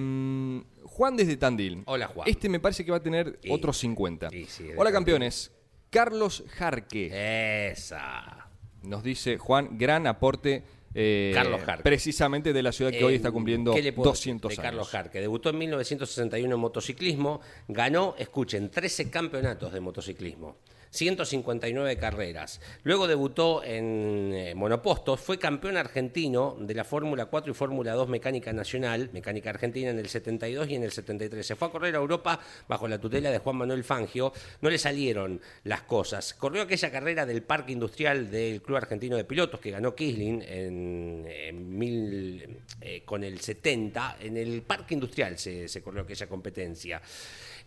Juan 0.83 1.15
desde 1.15 1.37
Tandil. 1.37 1.83
Hola, 1.85 2.07
Juan. 2.07 2.27
Este 2.27 2.49
me 2.49 2.59
parece 2.59 2.83
que 2.83 2.91
va 2.91 2.97
a 2.97 3.03
tener 3.03 3.39
otros 3.49 3.77
50. 3.77 4.29
Sí, 4.29 4.45
sí, 4.49 4.63
de 4.65 4.77
Hola 4.77 4.91
campeones. 4.91 5.51
Carlos 5.89 6.43
Jarque. 6.57 7.69
Esa. 7.71 8.49
Nos 8.83 9.01
dice 9.03 9.37
Juan, 9.37 9.77
gran 9.77 10.07
aporte. 10.07 10.63
Eh, 10.95 11.31
Carlos 11.33 11.61
Jarque. 11.61 11.83
Precisamente 11.83 12.53
de 12.53 12.63
la 12.63 12.71
ciudad 12.71 12.89
que 12.91 13.03
hoy 13.03 13.15
está 13.15 13.27
Eh, 13.27 13.31
cumpliendo 13.31 13.73
¿qué 13.75 13.83
le 13.83 13.93
puedo 13.93 14.09
200 14.11 14.49
decir 14.49 14.61
años. 14.61 14.65
de 14.65 14.69
Carlos 14.71 14.89
Jarque. 14.89 15.19
Debutó 15.21 15.49
en 15.49 15.57
1961 15.59 16.55
en 16.55 16.59
motociclismo, 16.61 17.41
ganó, 17.67 18.15
escuchen, 18.17 18.71
13 18.71 19.09
campeonatos 19.09 19.73
de 19.73 19.79
motociclismo. 19.81 20.55
159 20.95 21.97
carreras. 21.97 22.61
Luego 22.83 23.07
debutó 23.07 23.63
en 23.63 24.31
eh, 24.33 24.55
monopostos, 24.55 25.19
fue 25.19 25.37
campeón 25.37 25.77
argentino 25.77 26.55
de 26.59 26.73
la 26.73 26.83
Fórmula 26.83 27.25
4 27.25 27.51
y 27.51 27.53
Fórmula 27.53 27.93
2 27.93 28.07
Mecánica 28.07 28.53
Nacional, 28.53 29.09
Mecánica 29.13 29.49
Argentina 29.49 29.89
en 29.89 29.99
el 29.99 30.07
72 30.07 30.69
y 30.69 30.75
en 30.75 30.83
el 30.83 30.91
73. 30.91 31.45
Se 31.45 31.55
fue 31.55 31.67
a 31.67 31.71
correr 31.71 31.95
a 31.95 31.97
Europa 31.97 32.39
bajo 32.67 32.87
la 32.87 32.99
tutela 32.99 33.29
de 33.29 33.39
Juan 33.39 33.57
Manuel 33.57 33.83
Fangio. 33.83 34.31
No 34.61 34.69
le 34.69 34.77
salieron 34.77 35.41
las 35.63 35.81
cosas. 35.81 36.33
Corrió 36.33 36.63
aquella 36.63 36.91
carrera 36.91 37.25
del 37.25 37.43
Parque 37.43 37.73
Industrial 37.73 38.31
del 38.31 38.61
Club 38.61 38.77
Argentino 38.77 39.17
de 39.17 39.25
Pilotos 39.25 39.59
que 39.59 39.71
ganó 39.71 39.93
Kisling 39.93 40.41
en, 40.47 41.77
mil, 41.77 42.61
eh, 42.81 43.03
con 43.03 43.23
el 43.23 43.41
70. 43.41 44.17
En 44.21 44.37
el 44.37 44.61
Parque 44.61 44.93
Industrial 44.93 45.37
se 45.37 45.81
corrió 45.83 46.03
aquella 46.03 46.27
competencia. 46.27 47.01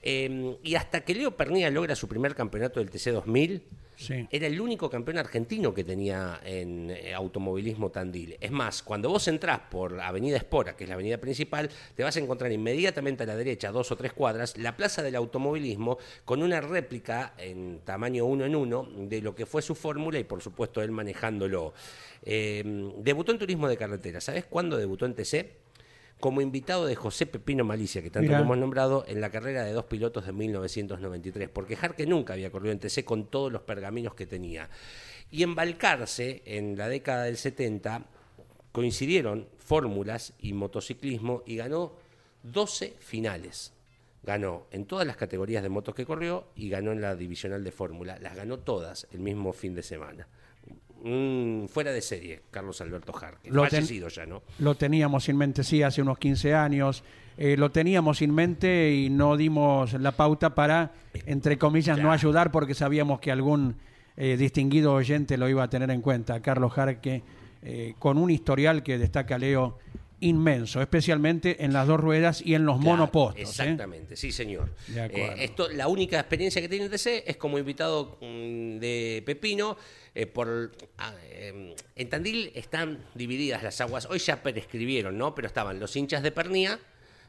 Eh, 0.03 0.57
y 0.63 0.75
hasta 0.77 1.01
que 1.01 1.15
Leo 1.15 1.37
Pernía 1.37 1.71
logra 1.71 1.95
su 1.97 2.09
primer 2.09 2.35
campeonato 2.35 2.81
del 2.81 2.91
TC 2.91 3.11
2000, 3.13 3.63
Sí. 3.99 4.29
era 4.31 4.47
el 4.47 4.61
único 4.61 4.89
campeón 4.89 5.19
argentino 5.19 5.75
que 5.75 5.83
tenía 5.83 6.41
en 6.45 6.89
eh, 6.89 7.13
automovilismo 7.15 7.91
Tandil. 7.91 8.37
Es 8.41 8.53
más, 8.53 8.81
cuando 8.85 9.09
vos 9.09 9.27
entrás 9.27 9.59
por 9.69 10.01
Avenida 10.01 10.37
Espora, 10.37 10.77
que 10.77 10.85
es 10.85 10.89
la 10.89 10.95
avenida 10.95 11.19
principal, 11.19 11.69
te 11.97 12.05
vas 12.05 12.17
a 12.17 12.21
encontrar 12.21 12.53
inmediatamente 12.53 13.25
a 13.25 13.27
la 13.27 13.35
derecha, 13.35 13.73
dos 13.73 13.91
o 13.91 13.97
tres 13.97 14.13
cuadras, 14.13 14.57
la 14.57 14.77
plaza 14.77 15.03
del 15.03 15.17
automovilismo 15.17 15.99
con 16.25 16.45
una 16.45 16.61
réplica 16.61 17.35
en 17.39 17.81
tamaño 17.85 18.25
uno 18.25 18.45
en 18.45 18.55
uno 18.55 18.89
de 18.97 19.21
lo 19.21 19.35
que 19.35 19.47
fue 19.47 19.63
su 19.63 19.75
fórmula 19.75 20.21
y 20.21 20.25
por 20.25 20.43
supuesto 20.43 20.81
él 20.81 20.93
manejándolo. 20.93 21.75
Eh, 22.23 22.63
debutó 22.99 23.33
en 23.33 23.39
turismo 23.39 23.69
de 23.69 23.77
carretera. 23.77 24.21
¿Sabés 24.21 24.45
cuándo 24.45 24.77
debutó 24.77 25.07
en 25.07 25.15
TC? 25.15 25.58
Como 26.21 26.41
invitado 26.41 26.87
de 26.87 26.97
José 26.97 27.27
Pepino 27.27 27.65
Malicia, 27.65 28.03
que 28.03 28.11
tanto 28.11 28.27
Mirá. 28.27 28.39
lo 28.39 28.45
hemos 28.45 28.59
nombrado, 28.59 29.05
en 29.07 29.21
la 29.21 29.31
carrera 29.31 29.65
de 29.65 29.73
dos 29.73 29.85
pilotos 29.85 30.27
de 30.27 30.33
1993, 30.33 31.49
porque 31.49 31.77
Jarque 31.77 32.07
nunca 32.07 32.33
había 32.33 32.51
corrido 32.51 32.73
en 32.73 32.81
TC 32.81 33.05
con 33.05 33.27
todos 33.27 33.53
los 33.53 33.63
pergaminos 33.63 34.15
que 34.15 34.27
tenía. 34.27 34.69
Y 35.31 35.43
embarcarse 35.43 36.43
en 36.45 36.77
la 36.77 36.89
década 36.89 37.25
del 37.25 37.37
70 37.37 38.07
coincidieron 38.73 39.49
fórmulas 39.59 40.33
y 40.41 40.53
motociclismo 40.53 41.43
y 41.47 41.57
ganó 41.57 41.93
12 42.43 42.95
finales. 42.99 43.73
Ganó 44.23 44.67
en 44.73 44.87
todas 44.87 45.07
las 45.07 45.17
categorías 45.17 45.63
de 45.63 45.69
motos 45.69 45.95
que 45.95 46.05
corrió 46.05 46.49
y 46.57 46.69
ganó 46.69 46.93
en 46.93 47.01
la 47.01 47.15
divisional 47.15 47.63
de 47.63 47.73
fórmula. 47.73 48.19
Las 48.19 48.35
ganó 48.35 48.59
todas 48.59 49.07
el 49.13 49.21
mismo 49.21 49.53
fin 49.53 49.75
de 49.75 49.83
semana. 49.83 50.27
Fuera 51.01 51.93
de 51.93 52.03
serie, 52.03 52.43
Carlos 52.51 52.81
Alberto 52.81 53.13
Jarque. 53.13 53.51
Lo 53.51 53.65
Fallecido 53.65 54.09
ya, 54.09 54.27
¿no? 54.27 54.43
Lo 54.59 54.75
teníamos 54.75 55.29
en 55.29 55.37
mente, 55.37 55.63
sí, 55.63 55.83
hace 55.83 56.03
unos 56.03 56.19
15 56.19 56.55
años. 56.55 57.05
Eh, 57.37 57.57
lo 57.57 57.71
teníamos 57.71 58.21
en 58.21 58.35
mente 58.35 58.93
y 58.93 59.11
no 59.11 59.37
dimos 59.37 59.93
la 59.93 60.13
pauta 60.13 60.57
para, 60.57 60.93
entre 61.25 61.57
comillas, 61.57 61.99
no 61.99 62.11
ayudar 62.11 62.51
porque 62.51 62.75
sabíamos 62.75 63.21
que 63.21 63.31
algún 63.31 63.77
eh, 64.17 64.37
distinguido 64.37 64.93
oyente 64.93 65.39
lo 65.39 65.49
iba 65.49 65.63
a 65.63 65.71
tener 65.71 65.91
en 65.93 66.03
cuenta. 66.03 66.41
Carlos 66.43 66.73
Jarque, 66.73 67.23
eh, 67.63 67.95
con 68.01 68.19
un 68.19 68.31
historial 68.31 68.83
que 68.83 68.99
destaca 68.99 69.39
Leo 69.39 69.79
inmenso, 70.21 70.81
especialmente 70.83 71.65
en 71.65 71.73
las 71.73 71.87
dos 71.87 72.01
ruedas 72.01 72.43
y 72.45 72.55
en 72.55 72.65
los 72.65 72.79
Claro, 72.79 72.97
monopostos. 72.97 73.39
¿eh? 73.41 73.43
Exactamente, 73.43 74.17
sí, 74.17 74.33
señor. 74.33 74.71
De. 74.89 75.07
Eh, 75.07 75.35
esto, 75.45 75.69
la 75.71 75.89
única 75.89 76.19
experiencia 76.19 76.61
que 76.61 76.69
tiene 76.69 76.87
el 76.87 76.91
TC 76.91 77.25
es 77.27 77.37
como 77.37 77.59
invitado 77.59 78.19
mm, 78.21 78.79
de 78.79 79.23
Pepino. 79.25 79.77
eh, 80.15 80.27
por, 80.27 80.73
ah, 80.99 81.15
eh, 81.31 81.75
en 81.95 82.09
Tandil 82.09 82.51
están 82.55 83.05
divididas 83.15 83.63
las 83.63 83.81
aguas. 83.81 84.07
Hoy 84.11 84.19
ya 84.19 84.43
prescribieron, 84.43 85.17
¿no? 85.17 85.35
Pero 85.35 85.47
estaban 85.47 85.79
los 85.79 85.95
hinchas 85.95 86.23
de 86.25 86.33
Pernía 86.33 86.81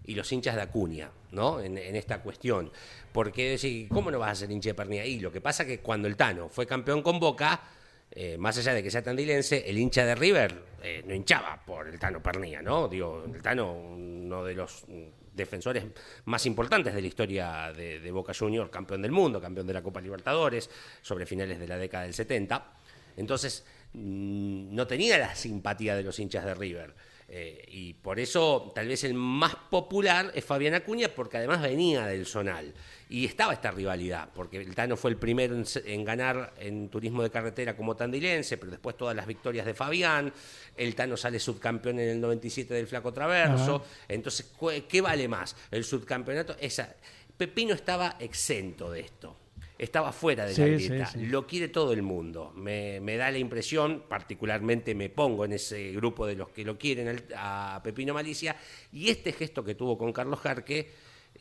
y 0.05 0.15
los 0.15 0.31
hinchas 0.31 0.55
de 0.55 0.61
Acuña, 0.63 1.11
¿no? 1.31 1.59
En, 1.59 1.77
en 1.77 1.95
esta 1.95 2.21
cuestión. 2.23 2.71
Porque 3.11 3.51
decir, 3.51 3.87
¿cómo 3.89 4.09
no 4.09 4.17
vas 4.17 4.31
a 4.31 4.35
ser 4.35 4.51
hincha 4.51 4.69
de 4.71 4.73
Pernía? 4.73 5.05
Y 5.05 5.19
lo 5.19 5.31
que 5.31 5.41
pasa 5.41 5.65
que 5.67 5.79
cuando 5.79 6.07
el 6.07 6.15
Tano 6.15 6.49
fue 6.49 6.65
campeón 6.65 7.03
con 7.03 7.19
Boca, 7.19 7.61
eh, 8.11 8.37
más 8.37 8.57
allá 8.57 8.73
de 8.73 8.83
que 8.83 8.91
sea 8.91 9.03
tandilense, 9.03 9.69
el 9.69 9.77
hincha 9.77 10.05
de 10.05 10.15
River 10.15 10.63
eh, 10.81 11.03
no 11.05 11.13
hinchaba 11.13 11.63
por 11.63 11.87
el 11.87 11.99
Tano 11.99 12.21
Pernía, 12.21 12.61
¿no? 12.61 12.87
Digo, 12.87 13.23
el 13.33 13.41
Tano, 13.41 13.73
uno 13.73 14.43
de 14.43 14.55
los 14.55 14.85
defensores 15.33 15.85
más 16.25 16.45
importantes 16.45 16.93
de 16.93 17.01
la 17.01 17.07
historia 17.07 17.73
de, 17.75 17.99
de 17.99 18.11
Boca 18.11 18.33
Junior, 18.33 18.69
campeón 18.69 19.01
del 19.01 19.11
mundo, 19.11 19.39
campeón 19.39 19.67
de 19.67 19.73
la 19.73 19.83
Copa 19.83 20.01
Libertadores, 20.01 20.69
sobre 21.01 21.25
finales 21.25 21.59
de 21.59 21.67
la 21.67 21.77
década 21.77 22.03
del 22.03 22.13
70. 22.13 22.73
Entonces, 23.17 23.65
mm, 23.93 24.73
no 24.73 24.87
tenía 24.87 25.17
la 25.17 25.35
simpatía 25.35 25.95
de 25.95 26.03
los 26.03 26.19
hinchas 26.19 26.45
de 26.45 26.55
River. 26.55 26.95
Eh, 27.31 27.63
y 27.67 27.93
por 27.93 28.19
eso, 28.19 28.71
tal 28.73 28.87
vez 28.87 29.03
el 29.03 29.13
más 29.13 29.55
popular 29.55 30.31
es 30.33 30.43
Fabián 30.43 30.73
Acuña, 30.73 31.09
porque 31.09 31.37
además 31.37 31.61
venía 31.61 32.05
del 32.07 32.25
Zonal. 32.25 32.73
Y 33.07 33.25
estaba 33.25 33.53
esta 33.53 33.71
rivalidad, 33.71 34.29
porque 34.33 34.57
el 34.57 34.73
Tano 34.73 34.97
fue 34.97 35.11
el 35.11 35.17
primero 35.17 35.55
en, 35.55 36.03
ganar 36.03 36.53
en 36.59 36.89
turismo 36.89 37.21
de 37.21 37.29
carretera 37.29 37.75
como 37.75 37.95
tandilense, 37.95 38.57
pero 38.57 38.71
después 38.71 38.97
todas 38.97 39.15
las 39.15 39.27
victorias 39.27 39.65
de 39.65 39.73
Fabián. 39.73 40.33
El 40.75 40.95
Tano 40.95 41.17
sale 41.17 41.39
subcampeón 41.39 41.99
en 41.99 42.09
el 42.09 42.21
97 42.21 42.73
del 42.73 42.87
Flaco 42.87 43.13
Traverso. 43.13 43.83
Entonces, 44.07 44.51
¿qué 44.87 45.01
vale 45.01 45.27
más? 45.27 45.55
El 45.71 45.83
subcampeonato. 45.83 46.55
Esa. 46.59 46.95
Pepino 47.37 47.73
estaba 47.73 48.17
exento 48.19 48.91
de 48.91 49.01
esto. 49.01 49.37
Estaba 49.79 50.11
fuera 50.11 50.43
de 50.45 50.51
la 50.51 50.55
sí, 50.55 50.61
grieta. 50.87 51.05
sí. 51.07 51.25
Lo 51.25 51.47
quiere 51.47 51.69
todo 51.69 51.93
el 51.93 52.01
mundo. 52.03 52.51
Me, 52.55 52.99
me 52.99 53.15
da 53.17 53.31
la 53.31 53.37
impresión, 53.37 54.03
particularmente 54.09 54.93
me 54.93 55.09
pongo 55.09 55.45
en 55.45 55.53
ese 55.53 55.91
grupo 55.93 56.27
de 56.27 56.35
los 56.35 56.49
que 56.49 56.65
lo 56.65 56.77
quieren 56.77 57.07
al- 57.07 57.23
a 57.35 57.79
Pepino 57.81 58.13
Malicia, 58.13 58.55
y 58.91 59.09
este 59.09 59.31
gesto 59.31 59.63
que 59.63 59.75
tuvo 59.75 59.97
con 59.97 60.11
Carlos 60.11 60.39
Jarque 60.41 60.91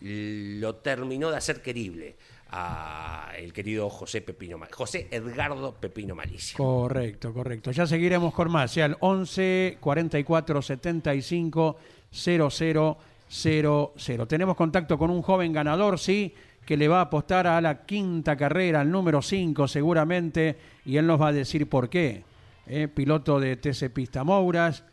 lo 0.00 0.76
terminó 0.76 1.30
de 1.30 1.38
hacer 1.38 1.60
querible 1.60 2.16
a 2.50 3.32
el 3.36 3.52
querido 3.52 3.90
José 3.90 4.20
Pepino 4.22 4.58
José 4.70 5.08
Edgardo 5.10 5.74
Pepino 5.74 6.14
Malicia. 6.14 6.56
Correcto, 6.56 7.34
correcto. 7.34 7.72
Ya 7.72 7.84
seguiremos 7.86 8.32
con 8.32 8.50
más. 8.52 8.70
Sea 8.70 8.86
el 8.86 8.96
11 9.00 9.76
44 9.80 10.62
75 10.62 11.76
0000. 12.10 14.26
Tenemos 14.28 14.56
contacto 14.56 14.96
con 14.96 15.10
un 15.10 15.20
joven 15.22 15.52
ganador, 15.52 15.98
sí, 15.98 16.32
que 16.68 16.76
le 16.76 16.86
va 16.86 16.98
a 16.98 17.04
apostar 17.04 17.46
a 17.46 17.62
la 17.62 17.86
quinta 17.86 18.36
carrera, 18.36 18.82
al 18.82 18.90
número 18.90 19.22
5 19.22 19.66
seguramente, 19.66 20.54
y 20.84 20.98
él 20.98 21.06
nos 21.06 21.18
va 21.18 21.28
a 21.28 21.32
decir 21.32 21.66
por 21.66 21.88
qué. 21.88 22.24
Eh, 22.66 22.88
piloto 22.88 23.40
de 23.40 23.56
TC 23.56 23.88
Pista 23.88 24.22
Mouras, 24.22 24.84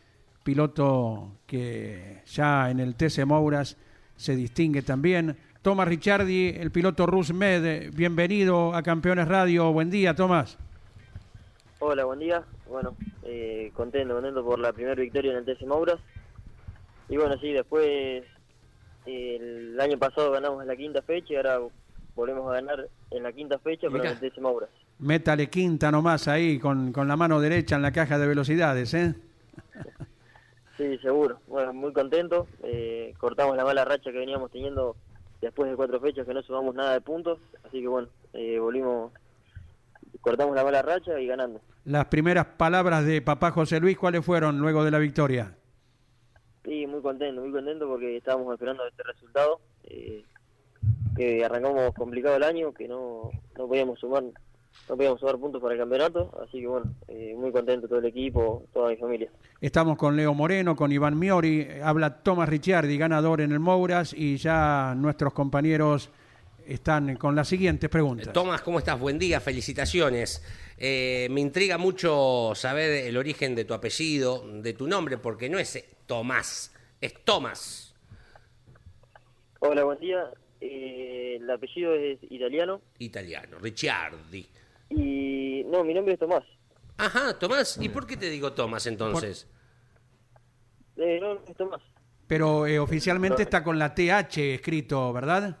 piloto 0.42 1.32
que 1.46 2.22
ya 2.24 2.70
en 2.70 2.80
el 2.80 2.94
TC 2.94 3.26
Mouras 3.26 3.76
se 4.16 4.34
distingue 4.34 4.80
también. 4.80 5.36
Tomás 5.60 5.86
Ricciardi, 5.86 6.54
el 6.58 6.70
piloto 6.70 7.04
Rusmed, 7.04 7.92
bienvenido 7.92 8.74
a 8.74 8.82
Campeones 8.82 9.28
Radio. 9.28 9.70
Buen 9.70 9.90
día, 9.90 10.14
Tomás. 10.14 10.56
Hola, 11.80 12.06
buen 12.06 12.20
día. 12.20 12.42
Bueno, 12.70 12.96
eh, 13.22 13.70
contento, 13.74 14.14
contento 14.14 14.42
por 14.42 14.58
la 14.58 14.72
primera 14.72 14.98
victoria 14.98 15.32
en 15.32 15.36
el 15.36 15.44
TC 15.44 15.66
Mouras. 15.66 16.00
Y 17.10 17.18
bueno, 17.18 17.36
sí, 17.38 17.52
después 17.52 18.24
el 19.06 19.80
año 19.80 19.98
pasado 19.98 20.32
ganamos 20.32 20.62
en 20.62 20.68
la 20.68 20.76
quinta 20.76 21.02
fecha 21.02 21.34
y 21.34 21.36
ahora 21.36 21.60
volvemos 22.14 22.50
a 22.50 22.54
ganar 22.54 22.88
en 23.10 23.22
la 23.22 23.32
quinta 23.32 23.58
fecha, 23.58 23.88
pero 23.90 24.04
en 24.04 24.10
el 24.10 24.20
TC 24.20 24.38
Mouras. 24.40 24.70
Métale 24.98 25.48
quinta 25.48 25.90
nomás 25.90 26.26
ahí 26.28 26.58
con, 26.58 26.92
con 26.92 27.06
la 27.06 27.16
mano 27.16 27.40
derecha 27.40 27.76
en 27.76 27.82
la 27.82 27.92
caja 27.92 28.18
de 28.18 28.26
velocidades, 28.26 28.94
¿eh? 28.94 29.14
Sí, 30.76 30.98
seguro. 30.98 31.40
Bueno, 31.46 31.72
muy 31.72 31.92
contento. 31.92 32.46
Eh, 32.62 33.14
cortamos 33.18 33.56
la 33.56 33.64
mala 33.64 33.84
racha 33.84 34.12
que 34.12 34.18
veníamos 34.18 34.50
teniendo 34.50 34.96
después 35.40 35.70
de 35.70 35.76
cuatro 35.76 36.00
fechas 36.00 36.26
que 36.26 36.34
no 36.34 36.42
sumamos 36.42 36.74
nada 36.74 36.92
de 36.92 37.00
puntos. 37.00 37.38
Así 37.64 37.80
que 37.80 37.88
bueno, 37.88 38.08
eh, 38.34 38.58
volvimos, 38.58 39.12
cortamos 40.20 40.54
la 40.54 40.64
mala 40.64 40.82
racha 40.82 41.18
y 41.18 41.26
ganando. 41.26 41.60
Las 41.84 42.06
primeras 42.06 42.46
palabras 42.46 43.06
de 43.06 43.22
papá 43.22 43.52
José 43.52 43.80
Luis, 43.80 43.96
¿cuáles 43.96 44.24
fueron 44.24 44.58
luego 44.58 44.84
de 44.84 44.90
la 44.90 44.98
victoria? 44.98 45.55
Sí, 46.66 46.86
muy 46.86 47.00
contento, 47.00 47.40
muy 47.40 47.52
contento 47.52 47.88
porque 47.88 48.16
estábamos 48.18 48.52
esperando 48.52 48.86
este 48.86 49.02
resultado. 49.04 49.60
eh, 49.84 50.22
que 51.16 51.44
arrancamos 51.44 51.94
complicado 51.94 52.36
el 52.36 52.42
año, 52.42 52.74
que 52.74 52.86
no, 52.86 53.30
no 53.56 53.66
podíamos 53.66 53.98
sumar 53.98 54.22
no 54.88 54.94
podíamos 54.94 55.18
sumar 55.18 55.38
puntos 55.38 55.62
para 55.62 55.72
el 55.74 55.80
campeonato, 55.80 56.30
así 56.42 56.60
que 56.60 56.66
bueno, 56.66 56.92
eh, 57.08 57.34
muy 57.34 57.50
contento 57.50 57.88
todo 57.88 57.98
el 57.98 58.04
equipo, 58.04 58.64
toda 58.74 58.90
mi 58.90 58.96
familia. 58.96 59.30
Estamos 59.60 59.96
con 59.96 60.14
Leo 60.14 60.34
Moreno, 60.34 60.76
con 60.76 60.92
Iván 60.92 61.18
Miori, 61.18 61.66
habla 61.82 62.22
Tomás 62.22 62.48
Ricciardi, 62.48 62.98
ganador 62.98 63.40
en 63.40 63.52
el 63.52 63.58
Mouras, 63.58 64.12
y 64.12 64.36
ya 64.36 64.94
nuestros 64.94 65.32
compañeros 65.32 66.10
están 66.66 67.16
con 67.16 67.34
las 67.34 67.48
siguientes 67.48 67.88
preguntas. 67.88 68.32
Tomás, 68.34 68.60
¿cómo 68.60 68.78
estás? 68.78 69.00
Buen 69.00 69.18
día, 69.18 69.40
felicitaciones. 69.40 70.44
Eh, 70.76 71.28
me 71.30 71.40
intriga 71.40 71.78
mucho 71.78 72.52
saber 72.54 73.06
el 73.06 73.16
origen 73.16 73.54
de 73.54 73.64
tu 73.64 73.72
apellido, 73.72 74.44
de 74.46 74.74
tu 74.74 74.86
nombre, 74.86 75.16
porque 75.16 75.48
no 75.48 75.58
es 75.58 75.95
Tomás, 76.06 76.72
es 77.00 77.24
Tomás. 77.24 77.94
Hola, 79.60 79.84
buen 79.84 79.98
día. 79.98 80.30
Eh, 80.60 81.36
el 81.40 81.50
apellido 81.50 81.94
es 81.94 82.18
italiano 82.30 82.80
Italiano, 82.98 83.58
Ricciardi. 83.58 84.48
y 84.88 85.64
no, 85.66 85.84
mi 85.84 85.92
nombre 85.92 86.14
es 86.14 86.20
Tomás. 86.20 86.44
Ajá, 86.96 87.38
Tomás. 87.38 87.78
¿Y 87.80 87.88
por 87.88 88.06
qué 88.06 88.16
te 88.16 88.30
digo 88.30 88.52
Tomás 88.52 88.86
entonces? 88.86 89.48
Eh, 90.96 91.18
no, 91.20 91.34
no 91.34 91.40
es 91.46 91.56
Tomás. 91.56 91.82
Pero 92.26 92.66
eh, 92.66 92.78
oficialmente 92.78 93.42
está 93.42 93.62
con 93.62 93.78
la 93.78 93.94
TH 93.94 94.54
escrito, 94.54 95.12
¿verdad? 95.12 95.58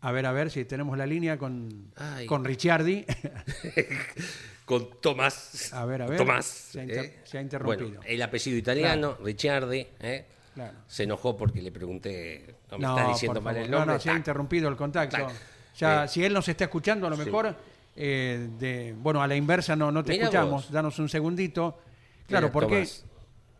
A 0.00 0.10
ver, 0.10 0.26
a 0.26 0.32
ver 0.32 0.50
si 0.50 0.64
tenemos 0.64 0.98
la 0.98 1.06
línea 1.06 1.38
con, 1.38 1.92
Ay. 1.96 2.26
con 2.26 2.44
Ricciardi. 2.44 3.04
Con 4.72 5.00
Tomás. 5.00 5.70
A 5.74 5.84
ver, 5.84 6.00
a 6.02 6.06
ver. 6.06 6.16
Tomás. 6.16 6.46
Se 6.46 6.80
ha 6.80 6.82
inter- 6.84 7.04
¿eh? 7.04 7.20
se 7.24 7.36
ha 7.38 7.40
interrumpido. 7.42 7.88
Bueno, 7.88 8.00
el 8.06 8.22
apellido 8.22 8.56
italiano, 8.56 9.18
Ricciardi. 9.22 9.86
¿eh? 10.00 10.24
Claro. 10.54 10.78
Se 10.86 11.02
enojó 11.02 11.36
porque 11.36 11.60
le 11.60 11.70
pregunté, 11.70 12.54
no 12.70 12.78
me 12.78 12.82
No, 12.86 12.96
está 12.98 13.08
diciendo 13.10 13.40
mal 13.42 13.56
el 13.56 13.70
no, 13.70 13.78
nombre. 13.78 13.94
no, 13.96 14.00
se 14.00 14.10
ha 14.10 14.16
interrumpido 14.16 14.68
el 14.70 14.76
contacto. 14.76 15.16
Tac. 15.18 15.32
Ya, 15.76 16.04
Eh, 16.04 16.08
si 16.08 16.24
él 16.24 16.32
nos 16.32 16.48
está 16.48 16.64
escuchando, 16.64 17.06
a 17.06 17.10
lo 17.10 17.16
sí. 17.16 17.24
mejor, 17.24 17.54
eh, 17.96 18.48
de, 18.58 18.94
bueno, 18.96 19.22
a 19.22 19.26
la 19.26 19.34
inversa 19.36 19.76
no, 19.76 19.92
no 19.92 20.02
te 20.02 20.12
Mirá 20.12 20.24
escuchamos. 20.24 20.64
vos. 20.64 20.72
Danos 20.72 20.98
un 20.98 21.08
segundito. 21.10 21.78
Claro, 22.26 22.50
porque 22.50 22.74
Tomás. 22.76 23.04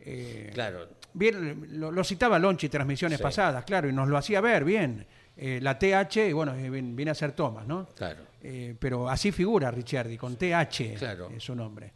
eh, 0.01 0.51
Claro. 0.55 0.89
bien, 1.13 1.79
lo, 1.79 1.91
lo 1.91 2.05
citaba 2.05 2.39
Lonchi 2.39 2.69
transmisiones 2.71 3.19
Sí. 3.19 3.23
pasadas, 3.23 3.65
claro, 3.65 3.89
y 3.89 3.93
nos 3.93 4.09
lo 4.09 4.17
hacía 4.17 4.41
ver 4.41 4.65
bien. 4.65 5.07
Eh, 5.37 5.59
la 5.63 5.79
TH, 5.79 6.29
y 6.29 6.33
bueno, 6.33 6.55
viene 6.55 7.11
a 7.11 7.15
ser 7.15 7.33
Thomas, 7.33 7.67
¿no? 7.67 7.87
Claro. 7.97 8.21
Eh, 8.45 8.75
pero 8.79 9.09
así 9.09 9.31
figura 9.33 9.71
Ricciardi, 9.71 10.17
con 10.19 10.37
TH 10.37 10.95
Claro. 10.99 11.31
es 11.35 11.43
su 11.45 11.55
nombre. 11.55 11.93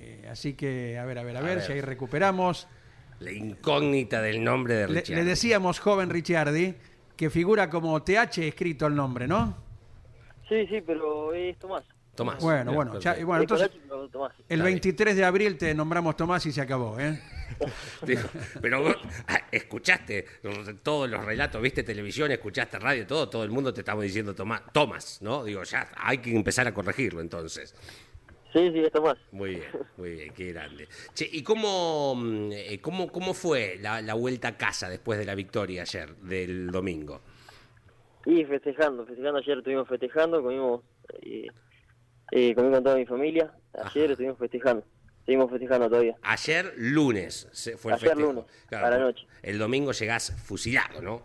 Eh, 0.00 0.26
así 0.30 0.54
que, 0.54 0.98
a 0.98 1.04
ver, 1.04 1.18
a 1.18 1.22
ver, 1.22 1.36
a, 1.36 1.40
A 1.40 1.42
ver, 1.42 1.56
ver. 1.58 1.66
si 1.66 1.72
ahí 1.72 1.80
recuperamos. 1.80 2.66
La 3.20 3.30
incógnita 3.32 4.20
del 4.22 4.42
nombre 4.42 4.74
de 4.74 4.88
Le, 4.88 4.94
Ricciardi. 5.00 5.22
le 5.22 5.28
decíamos, 5.28 5.78
joven 5.78 6.10
Ricciardi, 6.10 6.74
que 7.16 7.30
figura 7.30 7.70
como 7.70 8.02
TH 8.02 8.38
escrito 8.48 8.86
el 8.86 8.94
nombre, 8.96 9.28
¿no? 9.28 9.56
Sí, 10.48 10.66
sí, 10.66 10.80
pero 10.84 11.32
es 11.32 11.56
Tomás. 11.58 11.84
Tomás. 12.14 12.42
Bueno, 12.42 12.72
bueno, 12.72 12.98
ya- 13.00 13.12
perfecto. 13.12 13.26
bueno, 13.26 13.42
entonces 13.42 13.70
el 13.74 13.80
Está 14.04 14.28
bien. 14.48 14.64
23 14.64 15.16
de 15.16 15.24
abril 15.24 15.58
te 15.58 15.74
nombramos 15.74 16.16
Tomás 16.16 16.44
y 16.46 16.52
se 16.52 16.60
acabó, 16.60 16.98
¿eh? 17.00 17.20
Pero 18.60 18.82
vos 18.82 18.96
ah, 19.28 19.40
escuchaste 19.50 20.24
todos 20.82 21.08
los 21.10 21.24
relatos, 21.24 21.60
viste 21.60 21.82
televisión, 21.82 22.30
escuchaste 22.32 22.78
radio, 22.78 23.06
todo, 23.06 23.28
todo 23.28 23.44
el 23.44 23.50
mundo 23.50 23.72
te 23.72 23.80
estaba 23.80 24.02
diciendo 24.02 24.34
Tomás, 24.34 24.62
Tomás, 24.72 25.20
¿no? 25.22 25.44
Digo, 25.44 25.62
ya 25.64 25.88
hay 25.96 26.18
que 26.18 26.34
empezar 26.34 26.66
a 26.66 26.74
corregirlo 26.74 27.20
entonces. 27.20 27.74
Sí, 28.52 28.70
sí, 28.72 28.78
es 28.80 28.92
Tomás. 28.92 29.16
Muy 29.32 29.56
bien, 29.56 29.66
muy 29.96 30.10
bien, 30.10 30.32
qué 30.32 30.52
grande. 30.52 30.88
Che, 31.12 31.28
¿y 31.30 31.42
cómo, 31.42 32.14
mm, 32.16 32.52
eh, 32.52 32.78
cómo, 32.80 33.10
cómo 33.10 33.34
fue 33.34 33.78
la, 33.80 34.00
la 34.00 34.14
vuelta 34.14 34.48
a 34.48 34.56
casa 34.56 34.88
después 34.88 35.18
de 35.18 35.24
la 35.24 35.34
victoria 35.34 35.82
ayer, 35.82 36.14
del 36.16 36.70
domingo? 36.70 37.20
Y 38.26 38.44
festejando, 38.44 39.04
festejando 39.04 39.40
ayer 39.40 39.58
estuvimos 39.58 39.88
festejando, 39.88 40.42
comimos, 40.42 40.82
eh, 41.22 41.46
eh, 42.34 42.54
comí 42.54 42.70
con 42.72 42.82
toda 42.82 42.96
mi 42.96 43.06
familia. 43.06 43.52
Ayer 43.72 44.04
Ajá. 44.04 44.12
estuvimos 44.12 44.38
festejando, 44.38 44.84
seguimos 45.24 45.50
festejando 45.50 45.88
todavía. 45.88 46.16
Ayer 46.22 46.72
lunes 46.76 47.48
se 47.52 47.76
fue 47.76 47.92
el 47.92 47.96
Ayer 47.98 48.08
festejo. 48.10 48.32
lunes, 48.32 48.44
a 48.72 48.90
la 48.90 48.98
noche. 48.98 49.26
El 49.42 49.58
domingo 49.58 49.92
llegás 49.92 50.32
fusilado, 50.44 51.00
¿no? 51.00 51.22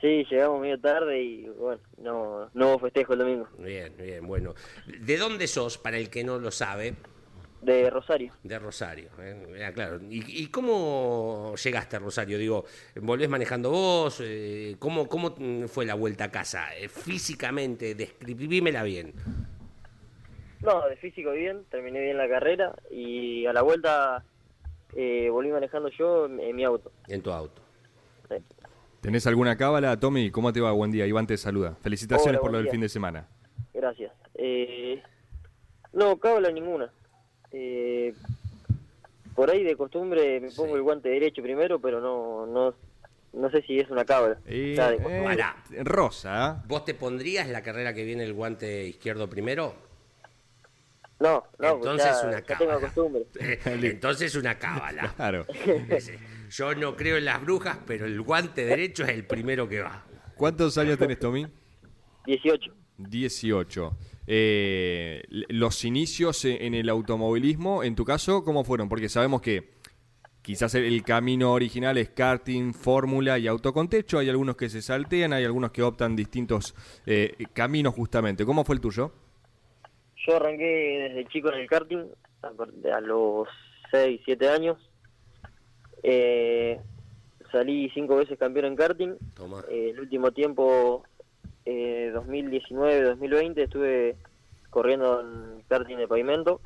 Sí, 0.00 0.24
llegamos 0.30 0.60
medio 0.62 0.80
tarde 0.80 1.20
y 1.22 1.48
bueno, 1.48 1.80
no, 1.98 2.50
no 2.54 2.68
hubo 2.68 2.78
festejo 2.78 3.12
el 3.12 3.18
domingo. 3.18 3.48
Bien, 3.58 3.94
bien, 3.98 4.26
bueno. 4.26 4.54
¿De 4.86 5.18
dónde 5.18 5.46
sos, 5.46 5.76
para 5.78 5.98
el 5.98 6.08
que 6.08 6.24
no 6.24 6.38
lo 6.38 6.50
sabe? 6.50 6.94
De 7.60 7.90
Rosario. 7.90 8.32
De 8.42 8.58
Rosario, 8.58 9.10
¿eh? 9.20 9.62
Ah, 9.66 9.72
claro. 9.72 10.00
¿Y, 10.08 10.44
y 10.44 10.46
cómo 10.46 11.54
llegaste 11.62 11.96
a 11.96 11.98
Rosario? 11.98 12.38
Digo, 12.38 12.64
¿volvés 13.02 13.28
manejando 13.28 13.70
vos? 13.70 14.22
Eh, 14.24 14.76
¿cómo, 14.78 15.06
¿Cómo 15.06 15.34
fue 15.68 15.84
la 15.84 15.94
vuelta 15.94 16.24
a 16.24 16.30
casa? 16.30 16.74
Eh, 16.78 16.88
físicamente, 16.88 17.94
describímela 17.94 18.82
bien. 18.82 19.12
No, 20.62 20.86
de 20.88 20.96
físico 20.96 21.32
bien, 21.32 21.64
terminé 21.70 22.00
bien 22.00 22.18
la 22.18 22.28
carrera 22.28 22.74
y 22.90 23.46
a 23.46 23.52
la 23.52 23.62
vuelta 23.62 24.22
eh, 24.94 25.28
volví 25.30 25.50
manejando 25.50 25.88
yo 25.88 26.26
en, 26.26 26.38
en 26.40 26.56
mi 26.56 26.64
auto. 26.64 26.92
En 27.08 27.22
tu 27.22 27.30
auto. 27.30 27.62
Sí. 28.28 28.36
¿Tenés 29.00 29.26
alguna 29.26 29.56
cábala, 29.56 29.98
Tommy? 29.98 30.30
¿Cómo 30.30 30.52
te 30.52 30.60
va? 30.60 30.72
Buen 30.72 30.90
día. 30.90 31.06
Iván 31.06 31.26
te 31.26 31.36
saluda. 31.38 31.76
Felicitaciones 31.82 32.34
Hola, 32.34 32.40
por 32.40 32.52
lo 32.52 32.58
del 32.58 32.68
fin 32.68 32.80
de 32.82 32.88
semana. 32.90 33.26
Gracias. 33.72 34.12
Eh, 34.34 35.02
no, 35.94 36.18
cábala 36.18 36.50
ninguna. 36.50 36.90
Eh, 37.52 38.12
por 39.34 39.50
ahí 39.50 39.64
de 39.64 39.76
costumbre 39.76 40.40
me 40.40 40.50
pongo 40.50 40.70
Sí. 40.70 40.74
el 40.74 40.82
guante 40.82 41.08
derecho 41.08 41.42
primero, 41.42 41.78
pero 41.80 42.00
no 42.00 42.46
no 42.46 42.74
no 43.32 43.50
sé 43.50 43.62
si 43.62 43.78
es 43.78 43.88
una 43.90 44.04
cábala. 44.04 44.38
Eh, 44.46 44.76
eh. 44.78 45.84
Rosa, 45.84 46.46
¿ah? 46.46 46.64
¿Vos 46.66 46.84
te 46.84 46.94
pondrías 46.94 47.48
la 47.48 47.62
carrera 47.62 47.94
que 47.94 48.04
viene 48.04 48.24
el 48.24 48.34
guante 48.34 48.84
izquierdo 48.86 49.30
primero? 49.30 49.72
No, 51.20 51.44
no, 51.58 51.74
Entonces 51.76 52.08
ya, 52.22 52.28
una 52.28 52.42
tengo 52.42 52.80
cábala. 52.80 52.92
Entonces 53.64 54.34
una 54.34 54.58
cábala. 54.58 55.12
Claro. 55.16 55.46
Yo 56.50 56.74
no 56.74 56.96
creo 56.96 57.18
en 57.18 57.26
las 57.26 57.40
brujas, 57.42 57.78
pero 57.86 58.06
el 58.06 58.20
guante 58.22 58.64
derecho 58.64 59.04
es 59.04 59.10
el 59.10 59.26
primero 59.26 59.68
que 59.68 59.80
va. 59.80 60.04
¿Cuántos 60.34 60.76
años 60.78 60.98
tenés, 60.98 61.18
Tommy? 61.18 61.46
18. 62.26 62.72
18. 62.98 63.96
Eh, 64.26 65.22
los 65.48 65.84
inicios 65.84 66.44
e- 66.44 66.66
en 66.66 66.74
el 66.74 66.88
automovilismo, 66.88 67.84
en 67.84 67.94
tu 67.94 68.04
caso, 68.04 68.42
¿cómo 68.42 68.64
fueron? 68.64 68.88
Porque 68.88 69.08
sabemos 69.08 69.42
que 69.42 69.74
quizás 70.42 70.74
el, 70.74 70.84
el 70.84 71.02
camino 71.02 71.52
original 71.52 71.98
es 71.98 72.08
karting, 72.10 72.72
fórmula 72.72 73.38
y 73.38 73.46
auto 73.46 73.72
con 73.74 73.88
techo. 73.88 74.18
Hay 74.18 74.28
algunos 74.30 74.56
que 74.56 74.68
se 74.70 74.80
saltean, 74.82 75.32
hay 75.34 75.44
algunos 75.44 75.70
que 75.70 75.82
optan 75.82 76.16
distintos 76.16 76.74
eh, 77.06 77.34
caminos 77.52 77.94
justamente. 77.94 78.44
¿Cómo 78.46 78.64
fue 78.64 78.74
el 78.76 78.80
tuyo? 78.80 79.12
Yo 80.26 80.36
arranqué 80.36 81.08
desde 81.08 81.28
chico 81.30 81.52
en 81.52 81.60
el 81.60 81.68
karting, 81.68 82.06
a 82.42 83.00
los 83.00 83.48
6, 83.90 84.20
7 84.24 84.48
años. 84.48 84.78
Eh, 86.02 86.80
salí 87.50 87.90
cinco 87.90 88.16
veces 88.16 88.38
campeón 88.38 88.66
en 88.66 88.76
karting. 88.76 89.14
Eh, 89.68 89.90
el 89.90 90.00
último 90.00 90.30
tiempo, 90.32 91.04
eh, 91.64 92.12
2019-2020, 92.14 93.62
estuve 93.62 94.16
corriendo 94.70 95.20
en 95.20 95.62
karting 95.68 95.96
de 95.96 96.08
pavimento. 96.08 96.60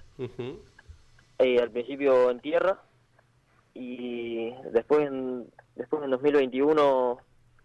Eh, 1.39 1.61
al 1.61 1.71
principio 1.71 2.31
en 2.31 2.41
tierra 2.41 2.81
y 3.75 4.53
después 4.73 5.07
en, 5.09 5.47
después 5.75 6.05
en 6.05 6.11
2021 6.11 7.19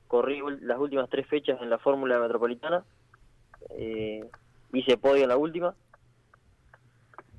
corrí 0.08 0.42
las 0.62 0.80
últimas 0.80 1.08
tres 1.10 1.28
fechas 1.28 1.62
en 1.62 1.70
la 1.70 1.78
Fórmula 1.78 2.20
Metropolitana. 2.20 2.84
Hice 4.74 4.97
podio 4.97 5.24
en 5.24 5.30
la 5.30 5.38
última. 5.38 5.74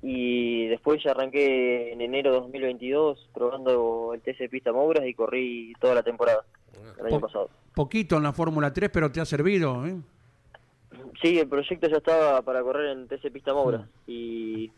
Y 0.02 0.66
después 0.68 1.02
ya 1.04 1.10
arranqué 1.10 1.92
en 1.92 2.00
enero 2.00 2.32
de 2.32 2.40
2022 2.40 3.28
probando 3.34 4.12
el 4.14 4.22
TC 4.22 4.48
Pista 4.48 4.72
Mouras 4.72 5.06
y 5.06 5.12
corrí 5.14 5.74
toda 5.78 5.94
la 5.94 6.02
temporada 6.02 6.42
el 6.98 7.06
año 7.06 7.20
Po- 7.20 7.26
pasado. 7.26 7.50
Poquito 7.74 8.16
en 8.16 8.22
la 8.22 8.32
Fórmula 8.32 8.72
3, 8.72 8.88
pero 8.90 9.12
te 9.12 9.20
ha 9.20 9.26
servido, 9.26 9.86
¿eh? 9.86 9.96
Sí, 11.22 11.38
el 11.38 11.48
proyecto 11.48 11.86
ya 11.88 11.98
estaba 11.98 12.40
para 12.42 12.62
correr 12.62 12.96
en 12.96 13.08
TC 13.08 13.30
Pista 13.30 13.52
Mouras 13.52 13.82
y 14.06 14.70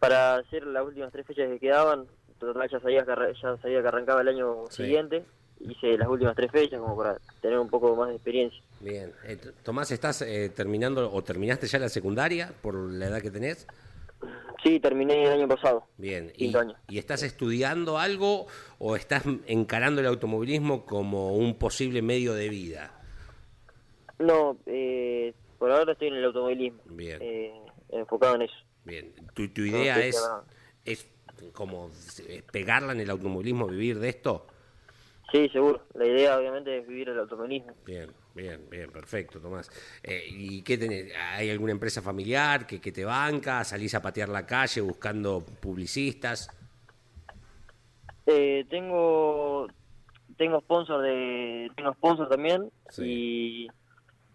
para 0.00 0.36
hacer 0.36 0.66
las 0.66 0.84
últimas 0.84 1.10
tres 1.12 1.24
fechas 1.26 1.48
que 1.48 1.58
quedaban, 1.60 2.04
total 2.38 2.68
ya 2.68 2.80
sabía 2.80 3.04
que, 3.04 3.12
ya 3.40 3.56
sabía 3.58 3.80
que 3.80 3.88
arrancaba 3.88 4.20
el 4.22 4.28
año 4.28 4.64
Sí. 4.70 4.82
siguiente, 4.82 5.24
hice 5.60 5.96
las 5.96 6.08
últimas 6.08 6.34
tres 6.34 6.50
fechas 6.50 6.80
como 6.80 6.96
para 6.96 7.16
tener 7.40 7.58
un 7.60 7.70
poco 7.70 7.94
más 7.96 8.08
de 8.08 8.16
experiencia. 8.16 8.60
Bien. 8.84 9.14
Eh, 9.24 9.38
Tomás, 9.62 9.90
¿estás 9.90 10.20
eh, 10.20 10.50
terminando 10.50 11.10
o 11.10 11.24
terminaste 11.24 11.66
ya 11.66 11.78
la 11.78 11.88
secundaria 11.88 12.52
por 12.60 12.74
la 12.74 13.06
edad 13.06 13.22
que 13.22 13.30
tenés? 13.30 13.66
Sí, 14.62 14.78
terminé 14.78 15.24
el 15.24 15.32
año 15.32 15.48
pasado. 15.48 15.84
Bien. 15.96 16.30
¿Y, 16.34 16.44
Quinto 16.44 16.60
año. 16.60 16.76
¿Y 16.88 16.98
estás 16.98 17.22
estudiando 17.22 17.98
algo 17.98 18.46
o 18.78 18.94
estás 18.94 19.24
encarando 19.46 20.02
el 20.02 20.06
automovilismo 20.06 20.84
como 20.84 21.34
un 21.34 21.54
posible 21.58 22.02
medio 22.02 22.34
de 22.34 22.50
vida? 22.50 22.92
No, 24.18 24.58
eh, 24.66 25.32
por 25.58 25.70
ahora 25.70 25.92
estoy 25.92 26.08
en 26.08 26.14
el 26.14 26.24
automovilismo, 26.26 26.80
Bien. 26.84 27.18
eh, 27.22 27.54
enfocado 27.88 28.34
en 28.36 28.42
eso. 28.42 28.54
Bien. 28.84 29.14
¿Tu, 29.32 29.48
tu 29.48 29.62
idea 29.62 29.98
es, 30.04 30.22
es 30.84 31.06
como 31.52 31.88
es 31.88 32.42
pegarla 32.52 32.92
en 32.92 33.00
el 33.00 33.10
automovilismo, 33.10 33.66
vivir 33.66 33.98
de 33.98 34.10
esto? 34.10 34.46
Sí, 35.32 35.48
seguro. 35.48 35.82
La 35.94 36.06
idea 36.06 36.38
obviamente 36.38 36.78
es 36.78 36.86
vivir 36.86 37.08
el 37.08 37.18
automovilismo. 37.18 37.74
Bien, 37.84 38.10
Bien, 38.34 38.68
bien, 38.68 38.90
perfecto, 38.90 39.40
Tomás. 39.40 39.70
Eh, 40.02 40.24
¿Y 40.28 40.62
qué 40.62 40.76
tenés? 40.76 41.12
¿Hay 41.16 41.50
alguna 41.50 41.70
empresa 41.72 42.02
familiar 42.02 42.66
que, 42.66 42.80
que 42.80 42.90
te 42.90 43.04
banca? 43.04 43.62
¿Salís 43.62 43.94
a 43.94 44.02
patear 44.02 44.28
la 44.28 44.44
calle 44.44 44.80
buscando 44.80 45.40
publicistas? 45.40 46.50
Eh, 48.26 48.64
tengo 48.68 49.68
tengo 50.36 50.60
sponsor 50.62 51.02
de 51.02 51.70
tengo 51.76 51.92
sponsor 51.92 52.28
también 52.28 52.70
Sí. 52.88 53.68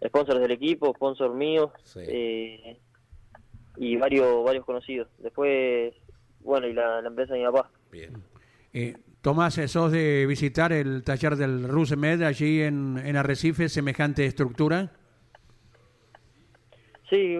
y 0.02 0.06
sponsors 0.06 0.40
del 0.40 0.52
equipo, 0.52 0.94
sponsor 0.94 1.34
mío 1.34 1.72
Sí. 1.84 2.00
eh, 2.06 2.80
y 3.76 3.96
varios 3.96 4.42
varios 4.44 4.64
conocidos. 4.64 5.08
Después, 5.18 5.92
bueno, 6.40 6.66
y 6.68 6.72
la, 6.72 7.02
la 7.02 7.08
empresa 7.08 7.34
de 7.34 7.40
mi 7.40 7.46
papá. 7.46 7.70
Bien. 7.90 8.22
Eh, 8.72 8.94
Tomás, 9.20 9.54
sos 9.66 9.92
de 9.92 10.24
visitar 10.26 10.72
el 10.72 11.02
taller 11.02 11.36
del 11.36 11.68
Rusemed 11.68 12.22
allí 12.22 12.62
en, 12.62 12.98
en 12.98 13.16
Arrecife, 13.16 13.68
semejante 13.68 14.24
estructura. 14.24 14.92
Sí, 17.10 17.36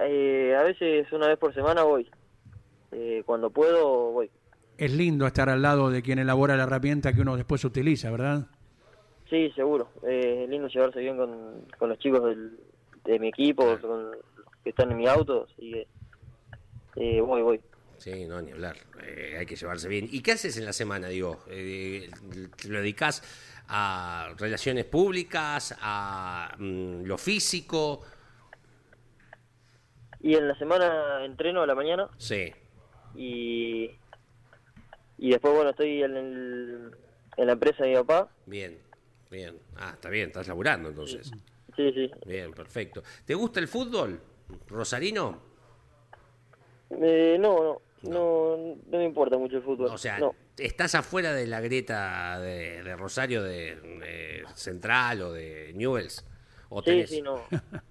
eh, 0.00 0.56
a 0.56 0.62
veces 0.62 1.10
una 1.12 1.26
vez 1.26 1.38
por 1.38 1.52
semana 1.54 1.82
voy. 1.82 2.08
Eh, 2.92 3.22
cuando 3.26 3.50
puedo 3.50 4.12
voy. 4.12 4.30
Es 4.76 4.92
lindo 4.92 5.26
estar 5.26 5.48
al 5.48 5.60
lado 5.60 5.90
de 5.90 6.02
quien 6.02 6.20
elabora 6.20 6.56
la 6.56 6.62
herramienta 6.62 7.12
que 7.12 7.22
uno 7.22 7.36
después 7.36 7.64
utiliza, 7.64 8.10
¿verdad? 8.12 8.46
Sí, 9.28 9.50
seguro. 9.56 9.88
Eh, 10.04 10.44
es 10.44 10.48
lindo 10.48 10.68
llevarse 10.68 11.00
bien 11.00 11.16
con, 11.16 11.64
con 11.78 11.88
los 11.88 11.98
chicos 11.98 12.22
del, 12.24 12.58
de 13.04 13.18
mi 13.18 13.28
equipo, 13.28 13.64
con 13.80 14.12
que 14.62 14.70
están 14.70 14.92
en 14.92 14.98
mi 14.98 15.06
auto, 15.08 15.46
así 15.50 15.72
que 15.72 15.86
eh, 16.96 17.20
voy, 17.20 17.42
voy. 17.42 17.60
Sí, 17.98 18.26
no, 18.26 18.40
ni 18.40 18.52
hablar. 18.52 18.76
Eh, 19.02 19.36
hay 19.38 19.46
que 19.46 19.56
llevarse 19.56 19.88
bien. 19.88 20.08
¿Y 20.10 20.22
qué 20.22 20.32
haces 20.32 20.56
en 20.56 20.64
la 20.64 20.72
semana, 20.72 21.08
digo? 21.08 21.40
Eh, 21.48 22.08
¿Te 22.56 22.68
lo 22.68 22.78
dedicas 22.78 23.22
a 23.68 24.32
relaciones 24.38 24.84
públicas, 24.84 25.76
a 25.80 26.54
mm, 26.58 27.02
lo 27.04 27.18
físico? 27.18 28.02
Y 30.20 30.34
en 30.34 30.48
la 30.48 30.58
semana 30.58 31.24
entreno 31.24 31.62
a 31.62 31.66
la 31.66 31.74
mañana 31.74 32.08
Sí. 32.18 32.52
y, 33.14 33.90
y 35.18 35.30
después, 35.30 35.54
bueno, 35.54 35.70
estoy 35.70 36.02
en, 36.02 36.16
el, 36.16 36.96
en 37.36 37.46
la 37.46 37.52
empresa 37.52 37.84
de 37.84 37.90
mi 37.90 37.96
papá. 37.96 38.28
Bien, 38.46 38.78
bien. 39.30 39.58
Ah, 39.76 39.90
está 39.94 40.08
bien, 40.08 40.28
estás 40.28 40.48
laburando 40.48 40.88
entonces. 40.88 41.30
Sí, 41.76 41.92
sí. 41.92 42.10
Bien, 42.26 42.52
perfecto. 42.52 43.02
¿Te 43.24 43.34
gusta 43.34 43.60
el 43.60 43.68
fútbol, 43.68 44.20
Rosarino? 44.68 45.40
Eh, 46.90 47.36
no, 47.38 47.62
no, 47.62 47.82
no, 48.02 48.56
no 48.90 48.98
me 48.98 49.04
importa 49.04 49.36
mucho 49.38 49.56
el 49.58 49.62
fútbol. 49.62 49.88
O 49.90 49.98
sea, 49.98 50.18
no. 50.18 50.34
¿estás 50.56 50.94
afuera 50.94 51.32
de 51.32 51.46
la 51.46 51.60
grieta 51.60 52.38
de, 52.40 52.82
de 52.82 52.96
Rosario, 52.96 53.42
de, 53.42 53.76
de 53.76 54.44
Central 54.54 55.22
o 55.22 55.32
de 55.32 55.72
Newells? 55.74 56.24
¿O 56.70 56.82
Sí, 56.82 56.90
tenés- 56.90 57.06
sí, 57.06 57.22
no. 57.22 57.36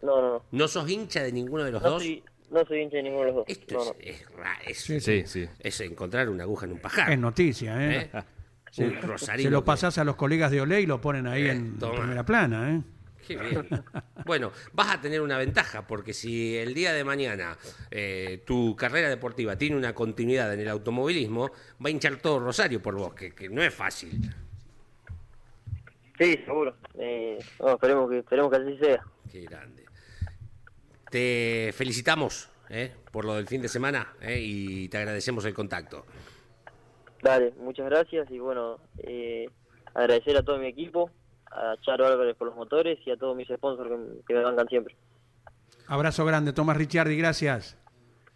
No, 0.02 0.22
no, 0.22 0.22
no. 0.34 0.44
¿No 0.52 0.68
sos 0.68 0.90
hincha 0.90 1.24
de 1.24 1.32
ninguno 1.32 1.64
de 1.64 1.72
los 1.72 1.82
No 1.82 1.90
dos? 1.92 2.04
soy, 2.04 2.24
no 2.52 2.64
soy 2.66 2.82
hincha 2.82 2.98
de 2.98 3.04
ninguno 3.04 3.24
de 3.26 3.32
los 3.32 3.36
dos. 3.38 3.46
Esto 3.50 3.76
no, 3.76 3.96
es, 4.00 4.26
no. 4.32 4.44
es 4.66 4.70
es- 4.70 4.78
Sí, 4.84 5.00
Sí, 5.02 5.24
sí. 5.26 5.50
es 5.60 5.82
encontrar 5.82 6.30
una 6.30 6.44
aguja 6.44 6.66
en 6.68 6.74
un 6.74 6.80
pajar. 6.80 7.12
Es 7.12 7.18
noticia, 7.20 7.76
¿eh? 7.84 8.10
¿eh? 8.14 8.22
Se, 8.72 8.86
Un 8.86 9.02
Rosarino 9.02 9.48
se 9.48 9.52
lo 9.52 9.62
que- 9.62 9.66
pasás 9.66 9.98
a 9.98 10.04
los 10.04 10.16
colegas 10.16 10.52
de 10.52 10.62
Olé 10.62 10.82
y 10.82 10.86
lo 10.86 11.02
ponen 11.02 11.26
ahí 11.26 11.44
Eh, 11.44 11.52
en 11.52 11.80
toma. 11.80 11.96
primera 12.00 12.24
plana, 12.26 12.76
¿eh? 12.76 12.82
Qué 13.28 13.36
bien. 13.36 13.68
Bueno, 14.26 14.54
vas 14.72 14.96
a 14.96 15.02
tener 15.02 15.20
una 15.22 15.38
ventaja 15.38 15.86
porque 15.86 16.14
si 16.14 16.56
el 16.58 16.74
día 16.74 16.94
de 16.94 17.04
mañana 17.04 17.58
eh, 17.92 18.42
tu 18.46 18.74
carrera 18.76 19.10
deportiva 19.10 19.58
tiene 19.58 19.76
una 19.76 19.94
continuidad 19.94 20.54
en 20.54 20.62
el 20.62 20.70
automovilismo, 20.70 21.52
va 21.84 21.88
a 21.88 21.90
hinchar 21.90 22.16
todo 22.18 22.40
Rosario 22.40 22.82
por 22.82 22.96
vos, 22.96 23.14
que, 23.14 23.36
que 23.36 23.50
no 23.50 23.62
es 23.62 23.74
fácil. 23.74 24.34
Sí, 26.18 26.38
seguro. 26.46 26.78
Eh, 26.98 27.38
no, 27.60 27.74
esperemos 27.74 28.10
que 28.10 28.20
esperemos 28.20 28.50
que 28.50 28.58
así 28.58 28.78
sea. 28.78 29.04
Qué 29.30 29.42
grande. 29.42 29.84
Te 31.12 31.72
felicitamos 31.74 32.50
eh, 32.70 32.94
por 33.12 33.26
lo 33.26 33.36
del 33.36 33.48
fin 33.48 33.62
de 33.62 33.68
semana 33.68 34.14
y 34.26 34.88
te 34.88 34.98
agradecemos 34.98 35.44
el 35.44 35.54
contacto. 35.54 36.06
Dale, 37.22 37.54
muchas 37.60 37.88
gracias 37.88 38.32
y 38.32 38.40
bueno, 38.40 38.80
agradecer 39.94 40.38
a 40.38 40.44
todo 40.44 40.60
mi 40.60 40.68
equipo, 40.68 41.12
a 41.52 41.76
Charo 41.82 42.06
Álvarez 42.08 42.36
por 42.36 42.48
los 42.48 42.56
motores 42.56 43.00
y 43.06 43.12
a 43.12 43.18
todos 43.18 43.36
mis 43.36 43.48
sponsors 43.48 43.90
que, 43.90 43.98
que 44.28 44.34
me 44.34 44.44
bancan 44.44 44.68
siempre. 44.68 44.96
Abrazo 45.88 46.26
grande, 46.26 46.54
Tomás 46.54 46.78
Ricciardi, 46.78 47.16
gracias. 47.18 47.78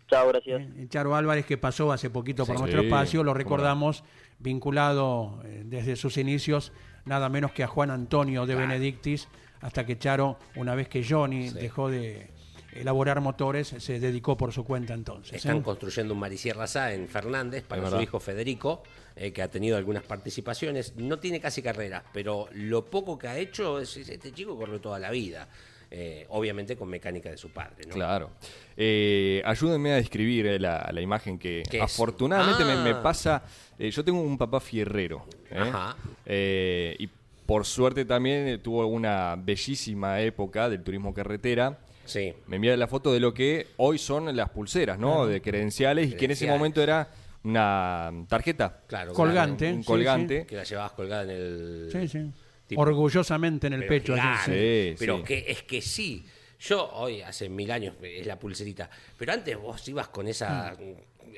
Chao, 0.10 0.28
gracias. 0.30 0.62
Eh, 0.78 0.88
Charo 0.90 1.16
Álvarez, 1.16 1.46
que 1.46 1.58
pasó 1.58 1.92
hace 1.92 2.10
poquito 2.10 2.46
por 2.46 2.56
Sí. 2.56 2.62
nuestro 2.62 2.82
Sí, 2.82 2.88
espacio, 2.88 3.24
lo 3.24 3.34
recordamos, 3.34 4.04
vinculado 4.40 5.40
eh, 5.46 5.64
desde 5.66 5.96
sus 5.96 6.18
inicios, 6.18 6.72
nada 7.06 7.30
menos 7.30 7.52
que 7.52 7.64
a 7.64 7.68
Juan 7.68 7.92
Antonio 7.92 8.46
de 8.46 8.56
Benedictis, 8.56 9.28
hasta 9.62 9.86
que 9.86 9.98
Charo, 9.98 10.38
una 10.56 10.76
vez 10.76 10.88
que 10.90 11.04
Johnny 11.08 11.50
dejó 11.50 11.90
de 11.90 12.30
elaborar 12.74 13.20
motores, 13.22 13.68
se 13.78 14.00
dedicó 14.00 14.38
por 14.38 14.52
su 14.54 14.64
cuenta 14.64 14.94
entonces. 14.94 15.34
Están 15.36 15.58
¿eh? 15.58 15.62
construyendo 15.62 16.14
un 16.14 16.20
Marisierra 16.20 16.68
Sá 16.68 16.94
en 16.94 17.08
Fernández 17.08 17.64
para 17.64 17.90
su 17.90 18.00
hijo 18.02 18.20
Federico, 18.20 18.84
eh, 19.16 19.32
que 19.34 19.42
ha 19.42 19.50
tenido 19.50 19.78
algunas 19.78 20.04
participaciones. 20.04 20.96
No 20.96 21.20
tiene 21.20 21.40
casi 21.40 21.62
carreras, 21.62 22.04
pero 22.14 22.48
lo 22.54 22.86
poco 22.86 23.18
que 23.18 23.28
ha 23.28 23.38
hecho, 23.38 23.80
es, 23.80 23.98
es- 23.98 24.10
este 24.10 24.32
chico 24.32 24.56
corrió 24.58 24.80
toda 24.80 25.00
la 25.00 25.12
vida. 25.12 25.48
Eh, 25.94 26.26
obviamente 26.30 26.78
con 26.78 26.88
mecánica 26.88 27.30
de 27.30 27.36
su 27.36 27.50
padre. 27.50 27.84
¿no? 27.86 27.94
Claro. 27.94 28.30
Eh, 28.78 29.42
ayúdenme 29.44 29.92
a 29.92 29.96
describir 29.98 30.46
eh, 30.48 30.58
la, 30.58 30.90
la 30.94 31.02
imagen 31.02 31.38
que 31.38 31.64
afortunadamente 31.82 32.64
me, 32.64 32.78
me 32.78 32.92
Ah. 32.92 33.04
pasa. 33.04 33.44
eh, 33.78 33.92
yo 33.92 34.02
tengo 34.02 34.22
un 34.22 34.38
papá 34.38 34.62
fierrero. 34.62 35.26
¿eh? 35.50 35.58
Ajá. 35.60 35.98
Eh, 36.26 36.96
y 36.98 37.10
por 37.46 37.66
suerte 37.66 38.06
también 38.06 38.48
eh, 38.48 38.58
tuvo 38.60 38.86
una 38.88 39.36
bellísima 39.38 40.22
época 40.22 40.70
del 40.70 40.82
turismo 40.82 41.14
carretera. 41.14 41.78
Sí. 42.12 42.34
Me 42.48 42.58
envía 42.58 42.76
la 42.78 42.88
foto 42.88 43.14
de 43.14 43.20
lo 43.20 43.34
que 43.34 43.68
hoy 43.78 43.98
son 43.98 44.36
las 44.36 44.50
pulseras, 44.50 45.00
¿no? 45.00 45.26
De 45.26 45.42
credenciales, 45.42 46.12
y 46.12 46.16
que 46.16 46.26
en 46.26 46.32
ese 46.32 46.48
momento 46.48 46.82
era 46.82 47.10
una 47.44 48.12
tarjeta. 48.28 48.82
Claro, 48.88 49.14
Colgante. 49.14 49.72
Un 49.72 49.82
sí, 49.84 49.88
colgante. 49.88 50.46
Que 50.46 50.56
la 50.58 50.64
llevabas 50.64 50.92
colgada 50.92 51.24
en 51.24 51.30
el. 51.30 51.90
Sí, 51.92 52.08
sí. 52.08 52.32
Tipo- 52.68 52.82
Orgullosamente 52.82 53.68
en 53.68 53.74
el 53.74 53.80
Pero 53.82 53.90
pecho. 53.90 54.16
Sí, 54.46 54.96
pero 55.00 55.24
que 55.24 55.46
es 55.48 55.64
que 55.64 55.82
sí. 55.82 56.26
Yo 56.60 56.90
hoy, 56.94 57.22
hace 57.22 57.50
mil 57.50 57.72
años, 57.72 57.96
es 58.04 58.26
la 58.28 58.38
pulserita. 58.38 58.90
Pero 59.18 59.34
antes 59.34 59.58
vos 59.58 59.88
ibas 59.88 60.10
con 60.10 60.28
esa 60.28 60.76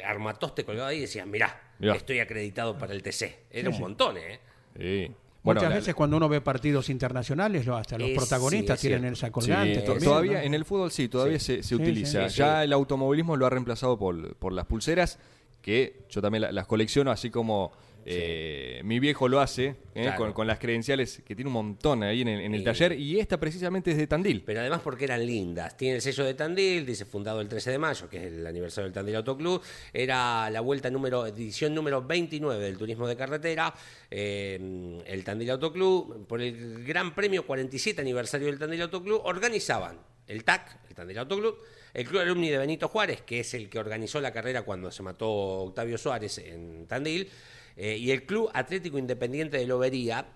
armatoste 0.03 0.65
colgado 0.65 0.89
ahí 0.89 0.97
y 0.97 1.01
decías, 1.01 1.25
mirá, 1.27 1.61
Mirá. 1.79 1.95
estoy 1.95 2.19
acreditado 2.19 2.77
para 2.77 2.93
el 2.93 3.01
TC. 3.01 3.45
Era 3.51 3.69
un 3.69 3.79
montón, 3.79 4.17
¿eh? 4.17 4.39
Sí. 4.77 5.11
Muchas 5.43 5.69
la- 5.69 5.75
veces 5.75 5.93
cuando 5.93 6.15
uno 6.17 6.29
ve 6.29 6.39
partidos 6.41 6.89
internacionales, 6.89 7.65
lo- 7.65 7.75
hasta 7.75 7.97
los 7.97 8.09
Es- 8.09 8.17
protagonistas 8.17 8.79
sí, 8.79 8.87
es 8.87 8.91
tienen 8.93 9.13
esa 9.13 9.29
colgante. 9.31 9.75
Sí, 9.81 9.85
también, 9.85 10.03
todavía 10.03 10.33
¿no? 10.39 10.39
en 10.45 10.53
el 10.53 10.63
fútbol 10.65 10.89
sí, 10.91 11.09
todavía 11.09 11.39
se, 11.39 11.57
se 11.57 11.63
Sí, 11.63 11.75
utiliza. 11.75 12.29
sí. 12.29 12.37
ya 12.37 12.59
Sí. 12.59 12.63
el 12.63 12.73
automovilismo 12.73 13.35
lo 13.35 13.45
ha 13.45 13.49
reemplazado 13.49 13.97
por, 13.99 14.35
por 14.35 14.53
las 14.53 14.65
pulseras, 14.65 15.19
que 15.61 16.01
yo 16.09 16.21
también 16.21 16.41
la- 16.43 16.51
las 16.51 16.65
colecciono, 16.67 17.11
así 17.11 17.29
como 17.29 17.71
eh, 18.05 18.81
mi 18.83 18.99
viejo 18.99 19.27
lo 19.27 19.39
hace, 19.39 19.75
eh, 19.95 20.03
Claro. 20.03 20.17
con, 20.17 20.33
con 20.33 20.47
las 20.47 20.59
credenciales, 20.59 21.21
que 21.25 21.35
tiene 21.35 21.47
un 21.49 21.53
montón 21.53 22.03
ahí 22.03 22.21
en 22.21 22.27
el, 22.27 22.39
en 22.41 22.53
el 22.53 22.59
Sí. 22.61 22.65
taller, 22.65 22.99
y 22.99 23.19
esta 23.19 23.39
precisamente 23.39 23.91
es 23.91 23.97
de 23.97 24.07
Tandil. 24.07 24.43
Pero 24.45 24.59
además 24.61 24.81
porque 24.83 25.05
eran 25.05 25.25
lindas. 25.25 25.75
Tiene 25.77 25.95
el 25.95 26.01
sello 26.01 26.23
de 26.25 26.33
Tandil, 26.33 26.85
dice 26.85 27.05
fundado 27.05 27.39
el 27.41 27.47
13 27.47 27.71
de 27.71 27.77
mayo, 27.77 28.09
que 28.09 28.17
es 28.17 28.23
el 28.25 28.45
aniversario 28.47 28.85
del 28.85 28.93
Tandil 28.93 29.15
Autoclub. 29.15 29.61
Era 29.93 30.49
la 30.49 30.61
vuelta 30.61 30.89
número, 30.89 31.25
edición 31.27 31.73
número 31.73 32.01
29 32.01 32.63
del 32.63 32.77
turismo 32.77 33.07
de 33.07 33.15
carretera. 33.15 33.73
eh, 34.15 35.01
el 35.05 35.23
Tandil 35.23 35.49
Autoclub, 35.51 36.27
por 36.27 36.41
el 36.41 36.83
Gran 36.85 37.15
Premio 37.15 37.45
47 37.45 37.99
aniversario 38.01 38.47
del 38.47 38.59
Tandil 38.59 38.81
Autoclub, 38.83 39.21
organizaban 39.25 39.97
el 40.27 40.43
TAC, 40.43 40.77
el 40.89 40.95
Tandil 40.95 41.17
Autoclub, 41.19 41.57
el 41.93 42.07
Club 42.07 42.21
Alumni 42.21 42.49
de 42.49 42.57
Benito 42.57 42.87
Juárez, 42.87 43.21
que 43.21 43.39
es 43.41 43.53
el 43.53 43.69
que 43.69 43.79
organizó 43.79 44.21
la 44.21 44.31
carrera 44.31 44.61
cuando 44.63 44.91
se 44.91 45.03
mató 45.03 45.29
Octavio 45.29 45.97
Suárez 45.97 46.37
en 46.39 46.85
Tandil, 46.87 47.27
eh, 47.75 47.97
y 47.97 48.11
el 48.11 48.25
Club 48.25 48.49
Atlético 48.53 48.97
Independiente 48.97 49.57
de 49.57 49.67
Lobería, 49.67 50.27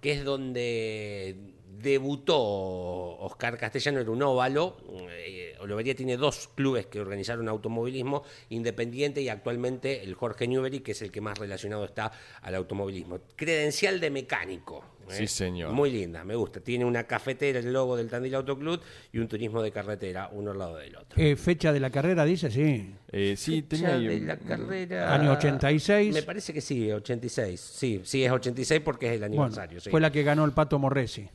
que 0.00 0.12
es 0.12 0.24
donde 0.24 1.54
debutó 1.78 2.38
Oscar 2.38 3.56
Castellano, 3.56 4.00
era 4.00 4.10
un 4.10 4.22
óvalo. 4.22 4.76
Eh, 5.10 5.54
Lobería 5.64 5.94
tiene 5.94 6.16
dos 6.16 6.48
clubes 6.54 6.86
que 6.86 7.00
organizaron 7.00 7.48
automovilismo, 7.48 8.22
Independiente 8.48 9.20
y 9.20 9.28
actualmente 9.28 10.02
el 10.02 10.14
Jorge 10.14 10.48
Newbery, 10.48 10.80
que 10.80 10.92
es 10.92 11.02
el 11.02 11.10
que 11.10 11.20
más 11.20 11.38
relacionado 11.38 11.84
está 11.84 12.10
al 12.42 12.54
automovilismo. 12.54 13.20
Credencial 13.36 14.00
de 14.00 14.10
mecánico. 14.10 14.84
¿Eh? 15.10 15.14
Sí, 15.16 15.26
señor. 15.26 15.72
Muy 15.72 15.90
linda, 15.90 16.24
me 16.24 16.34
gusta. 16.34 16.60
Tiene 16.60 16.84
una 16.84 17.04
cafetera, 17.04 17.58
el 17.58 17.72
logo 17.72 17.96
del 17.96 18.08
Tandil 18.08 18.34
Autoclub, 18.34 18.80
y 19.12 19.18
un 19.18 19.28
turismo 19.28 19.62
de 19.62 19.70
carretera, 19.72 20.28
uno 20.32 20.50
al 20.52 20.58
lado 20.58 20.76
del 20.76 20.96
otro. 20.96 21.20
Eh, 21.22 21.36
fecha 21.36 21.72
de 21.72 21.80
la 21.80 21.90
carrera, 21.90 22.24
dice, 22.24 22.50
sí. 22.50 22.94
Eh, 23.10 23.34
sí, 23.36 23.62
tenía 23.62 23.88
Fecha 23.88 23.98
ahí 23.98 24.06
de 24.20 24.26
la 24.26 24.36
carrera. 24.38 25.14
Año 25.14 25.32
86. 25.32 26.14
Me 26.14 26.22
parece 26.22 26.52
que 26.52 26.60
sí, 26.60 26.90
86. 26.92 27.60
Sí, 27.60 28.00
sí, 28.04 28.24
es 28.24 28.30
86 28.32 28.80
porque 28.84 29.06
es 29.06 29.12
el 29.14 29.18
Bueno, 29.20 29.42
aniversario. 29.44 29.80
sí. 29.80 29.90
fue 29.90 30.00
la 30.00 30.10
que 30.12 30.22
ganó 30.22 30.44
el 30.44 30.52
Pato 30.52 30.78
Morresi. 30.78 31.22
La 31.22 31.28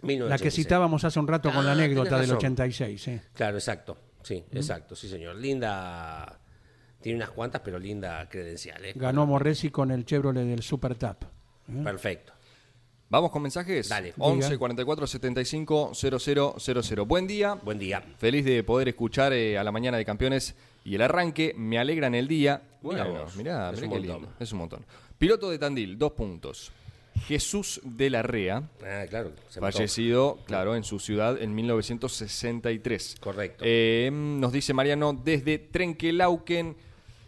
que 0.00 0.06
1986. 0.14 0.54
citábamos 0.54 1.04
hace 1.04 1.20
un 1.20 1.28
rato 1.28 1.52
con 1.52 1.64
la 1.64 1.70
Ah, 1.70 1.74
anécdota 1.74 2.16
del 2.16 2.22
razón. 2.30 2.36
86. 2.38 3.00
sí. 3.02 3.20
Claro, 3.34 3.56
exacto. 3.58 3.96
Sí, 4.24 4.44
exacto, 4.52 4.94
sí, 4.96 5.08
señor. 5.08 5.36
Linda. 5.36 6.38
Tiene 7.00 7.16
unas 7.16 7.30
cuantas, 7.30 7.60
pero 7.64 7.78
linda 7.80 8.28
credencial, 8.28 8.84
¿eh? 8.84 8.92
Ganó 8.94 9.26
Morresi 9.26 9.70
con 9.70 9.90
el 9.90 10.04
Chevrolet 10.04 10.44
del 10.46 10.62
Super 10.62 10.94
Tap. 10.94 11.24
¿eh? 11.24 11.80
Perfecto. 11.82 12.32
¿Vamos 13.12 13.30
con 13.30 13.42
mensajes? 13.42 13.90
Dale. 13.90 14.14
11 14.16 14.46
Diga. 14.48 14.58
44 14.58 15.06
75 15.06 15.92
0000. 15.94 17.04
Buen 17.06 17.26
día. 17.26 17.54
Buen 17.62 17.78
día. 17.78 18.02
Feliz 18.16 18.42
de 18.42 18.64
poder 18.64 18.88
escuchar 18.88 19.34
eh, 19.34 19.58
a 19.58 19.62
la 19.62 19.70
mañana 19.70 19.98
de 19.98 20.04
campeones 20.06 20.54
y 20.82 20.94
el 20.94 21.02
arranque. 21.02 21.52
Me 21.54 21.78
alegra 21.78 22.06
en 22.06 22.14
el 22.14 22.26
día. 22.26 22.62
Mirá 22.82 23.04
Bueno, 23.04 23.20
vos, 23.24 23.36
mirá, 23.36 23.70
es 23.70 23.76
mirá 23.82 23.86
un 23.86 23.92
qué 23.92 23.98
montón. 24.08 24.22
lindo. 24.22 24.34
Es 24.40 24.52
un 24.52 24.58
montón. 24.60 24.86
Piloto 25.18 25.50
de 25.50 25.58
Tandil, 25.58 25.98
dos 25.98 26.12
puntos. 26.12 26.72
Jesús 27.26 27.82
de 27.84 28.08
la 28.08 28.22
Rea, 28.22 28.62
Ah, 28.82 29.04
claro. 29.10 29.32
se 29.50 29.60
mató. 29.60 29.76
fallecido, 29.76 30.38
claro, 30.46 30.74
en 30.74 30.82
su 30.82 30.98
ciudad 30.98 31.36
en 31.38 31.54
1963. 31.54 33.16
Correcto. 33.20 33.62
Eh, 33.66 34.08
nos 34.10 34.52
dice 34.52 34.72
Mariano 34.72 35.12
desde 35.12 35.58
Trenquelauquen 35.58 36.74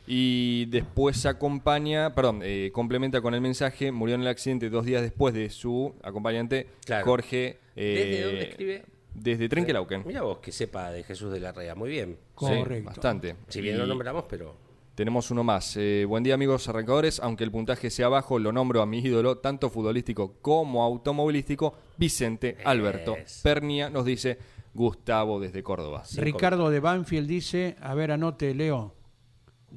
y 0.07 0.67
después 0.67 1.25
acompaña, 1.27 2.15
perdón, 2.15 2.41
eh, 2.43 2.71
complementa 2.73 3.21
con 3.21 3.35
el 3.35 3.41
mensaje, 3.41 3.91
murió 3.93 4.15
en 4.15 4.21
el 4.23 4.29
accidente 4.29 4.69
dos 4.71 4.85
días 4.85 5.03
después 5.03 5.33
de 5.35 5.49
su 5.51 5.95
acompañante 6.03 6.67
Claro. 6.85 7.05
Jorge. 7.07 7.59
eh, 7.77 8.07
¿Desde 8.11 8.25
dónde 8.25 8.43
escribe? 8.43 8.85
Desde 9.15 9.49
Trenquelauquen. 9.49 10.03
Mira 10.07 10.23
vos 10.23 10.39
que 10.39 10.51
sepa 10.53 10.91
de 10.91 11.03
Jesús 11.05 11.33
de 11.33 11.41
la 11.41 11.53
Rea. 11.53 11.75
Muy 11.75 11.89
bien. 11.91 12.19
Correcto. 12.35 12.75
Sí, 12.75 12.81
bastante. 12.81 13.37
Si 13.49 13.61
bien 13.61 13.77
Y 13.77 13.79
lo 13.79 13.87
nombramos, 13.87 14.25
pero. 14.29 14.57
Tenemos 14.97 15.31
uno 15.33 15.43
más. 15.43 15.77
Eh, 15.77 16.05
buen 16.07 16.23
día, 16.23 16.35
amigos 16.35 16.69
arrancadores. 16.69 17.19
Aunque 17.21 17.43
el 17.45 17.51
puntaje 17.51 17.91
sea 17.91 18.09
bajo, 18.09 18.39
lo 18.39 18.53
nombro 18.53 18.83
a 18.83 18.87
mi 18.87 18.99
ídolo, 18.99 19.39
tanto 19.39 19.71
futbolístico 19.71 20.35
como 20.43 20.83
automovilístico, 20.85 21.75
Vicente 21.97 22.59
Alberto 22.65 23.17
Es. 23.17 23.41
Pernia, 23.43 23.89
nos 23.91 24.05
dice 24.05 24.39
Gustavo 24.75 25.41
desde 25.41 25.63
Córdoba. 25.63 26.03
Ricardo 26.17 26.71
de 26.71 26.81
Banfield 26.81 27.29
dice, 27.29 27.77
a 27.81 27.95
ver, 27.95 28.11
anote, 28.13 28.55
Leo. 28.55 28.95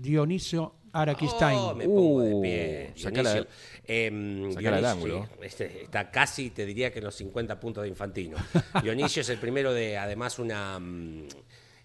Dionisio 0.02 0.76
Araquistain. 0.94 1.58
Oh, 1.58 1.76
me 1.76 1.86
pongo 1.86 2.22
de 2.22 2.42
pie. 2.42 2.94
Uh, 2.96 3.00
sacala- 3.00 3.34
Dionisio. 3.34 3.56
Em, 3.86 4.52
sacala 4.54 4.78
al 4.78 4.84
Dionisio, 4.84 5.16
ángulo. 5.18 5.26
sí, 5.26 5.46
este, 5.46 5.84
está 5.84 6.10
casi, 6.12 6.50
te 6.50 6.66
diría 6.66 6.92
que 6.92 7.00
en 7.00 7.06
los 7.06 7.16
50 7.16 7.60
puntos 7.60 7.84
de 7.84 7.90
Infantino. 7.90 8.38
Dionisio 8.84 9.22
es 9.22 9.30
el 9.30 9.38
primero 9.38 9.74
de, 9.74 9.98
además, 9.98 10.40
una 10.40 10.80
mm, 10.80 11.28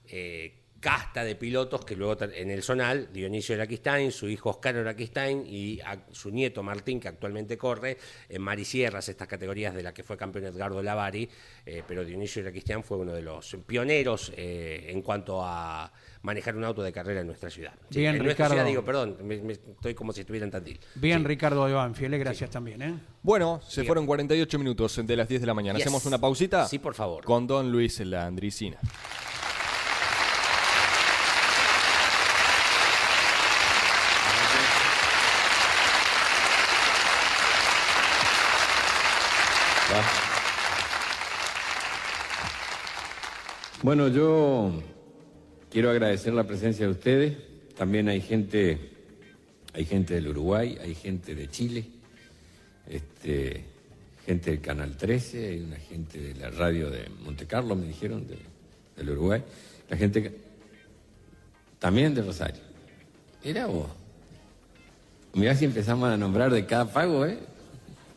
eh, 0.09 0.62
casta 0.83 1.23
de 1.23 1.37
pilotos 1.37 1.85
que 1.85 1.95
luego 1.95 2.17
en 2.25 2.51
el 2.51 2.61
Zonal, 2.65 3.09
Dionisio 3.13 3.55
Araquistain, 3.55 4.11
su 4.11 4.29
hijo 4.29 4.51
Oscar 4.51 4.77
Araquistain 4.77 5.45
y 5.47 5.79
a- 5.81 6.07
su 6.11 6.33
nieto 6.33 6.65
Martín, 6.65 6.99
que 6.99 7.07
actualmente 7.07 7.57
corre 7.57 7.97
en 8.29 8.43
Marisierras, 8.43 9.09
estas 9.09 9.29
categorías 9.29 9.73
de 9.77 9.85
las 9.85 9.93
que 9.93 10.03
fue 10.03 10.17
campeón 10.17 10.47
Edgardo 10.47 10.83
Lavari, 10.83 11.29
eh, 11.65 11.85
pero 11.87 12.05
Dionisio 12.05 12.43
Araquistain 12.43 12.83
fue 12.83 12.97
uno 12.99 13.13
de 13.13 13.23
los 13.23 13.57
pioneros 13.65 14.33
eh, 14.37 14.87
en 14.89 15.03
cuanto 15.03 15.41
a 15.45 15.93
manejar 16.23 16.57
un 16.57 16.65
auto 16.65 16.83
de 16.83 16.93
carrera 16.93 17.21
en 17.21 17.29
nuestra 17.29 17.49
ciudad. 17.49 17.75
Sí, 17.89 18.01
Bien, 18.01 18.17
en 18.17 18.25
nuestra 18.25 18.47
Ricardo. 18.47 18.55
ciudad 18.55 18.67
digo, 18.67 18.85
perdón, 18.85 19.17
me- 19.23 19.41
me- 19.41 19.53
estoy 19.53 19.95
como 19.95 20.13
si 20.13 20.23
estuviera 20.23 20.45
en 20.47 20.51
Tandil. 20.51 20.81
Bien, 20.97 21.25
Ricardo 21.25 21.65
de 21.65 21.75
Banfield, 21.75 22.15
eh, 22.15 22.19
gracias 22.19 22.51
también. 22.51 22.83
¿eh? 22.83 22.95
Bueno, 23.23 23.61
se 23.63 23.83
Diga. 23.83 23.91
fueron 23.91 24.05
48 24.05 24.59
minutos 24.59 25.01
de 25.07 25.17
las 25.17 25.29
10 25.29 25.41
de 25.43 25.47
la 25.47 25.55
mañana. 25.55 25.79
Yes. 25.79 25.87
¿Hacemos 25.87 26.07
una 26.07 26.19
pausita? 26.19 26.67
Sí, 26.67 26.81
por 26.81 26.95
favor. 26.97 27.25
Con 27.25 27.47
Don 27.47 27.71
Luis 27.71 28.01
Landricina. 28.01 28.79
Bueno, 43.83 44.09
yo 44.09 44.73
quiero 45.71 45.91
agradecer 45.91 46.33
la 46.33 46.45
presencia 46.45 46.87
de 46.87 46.93
ustedes. 46.93 47.37
También 47.77 48.09
hay 48.09 48.21
gente, 48.21 48.79
hay 49.73 49.85
gente 49.85 50.15
del 50.15 50.29
Uruguay, 50.29 50.79
hay 50.81 50.95
gente 50.95 51.35
de 51.35 51.49
Chile, 51.51 51.87
este, 52.89 53.65
gente 54.25 54.51
del 54.51 54.61
Canal 54.61 54.97
13, 54.97 55.49
hay 55.49 55.61
una 55.61 55.77
gente 55.77 56.21
de 56.21 56.35
la 56.35 56.51
radio 56.51 56.91
de 56.91 57.09
Monte 57.25 57.47
Carlo, 57.47 57.75
me 57.75 57.87
dijeron, 57.87 58.27
de- 58.27 58.39
del 58.97 59.11
Uruguay. 59.11 59.43
La 59.89 59.97
gente 59.97 60.33
también 61.79 62.15
de 62.15 62.23
Rosario. 62.23 62.63
Era 63.43 63.67
vos. 63.67 63.89
Mirá 65.35 65.55
si 65.57 65.65
empezamos 65.65 66.09
a 66.09 66.17
nombrar 66.17 66.53
de 66.53 66.67
cada 66.67 66.93
pago, 66.93 67.27
¿eh? 67.27 67.39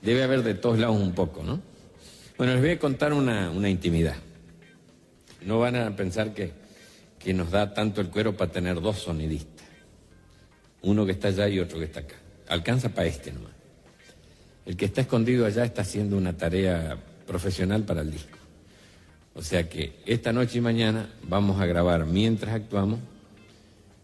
Debe 0.02 0.22
haber 0.22 0.44
de 0.44 0.54
todos 0.54 0.78
lados 0.78 0.98
un 1.02 1.14
poco, 1.14 1.42
¿no? 1.42 1.60
Bueno, 2.38 2.54
les 2.54 2.62
voy 2.62 2.72
a 2.72 2.80
contar 2.80 3.14
una 3.14 3.70
intimidad. 3.70 4.16
No 5.46 5.60
van 5.60 5.76
a 5.76 5.96
pensar 5.96 6.34
que, 6.34 6.52
que 7.20 7.34
nos 7.34 7.52
da 7.52 7.74
tanto 7.74 8.02
el 8.02 8.10
cuero 8.10 8.36
para 8.36 8.52
tener 8.52 8.82
dos 8.82 8.98
sonidistas. 9.00 9.66
Uno 10.82 11.06
que 11.06 11.14
está 11.14 11.30
allá 11.30 11.48
y 11.48 11.60
otro 11.60 11.80
que 11.80 11.86
está 11.86 12.02
acá. 12.02 12.16
Alcanza 12.48 12.90
para 12.90 13.08
este 13.08 13.32
nomás. 13.32 13.52
El 14.66 14.76
que 14.76 14.86
está 14.86 15.02
escondido 15.02 15.46
allá 15.46 15.64
está 15.64 15.84
haciendo 15.84 16.18
una 16.18 16.36
tarea 16.36 16.98
profesional 17.28 17.84
para 17.84 18.02
el 18.02 18.12
disco. 18.12 18.38
O 19.36 19.42
sea 19.42 19.70
que 19.70 20.00
esta 20.06 20.34
noche 20.34 20.58
y 20.58 20.62
mañana 20.62 21.10
vamos 21.24 21.62
a 21.62 21.66
grabar 21.66 22.06
mientras 22.06 22.56
actuamos 22.56 23.00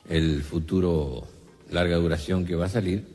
el 0.10 0.44
futuro 0.44 1.28
larga 1.72 1.96
duración 1.96 2.46
que 2.46 2.56
va 2.56 2.66
a 2.66 2.70
salir 2.70 3.06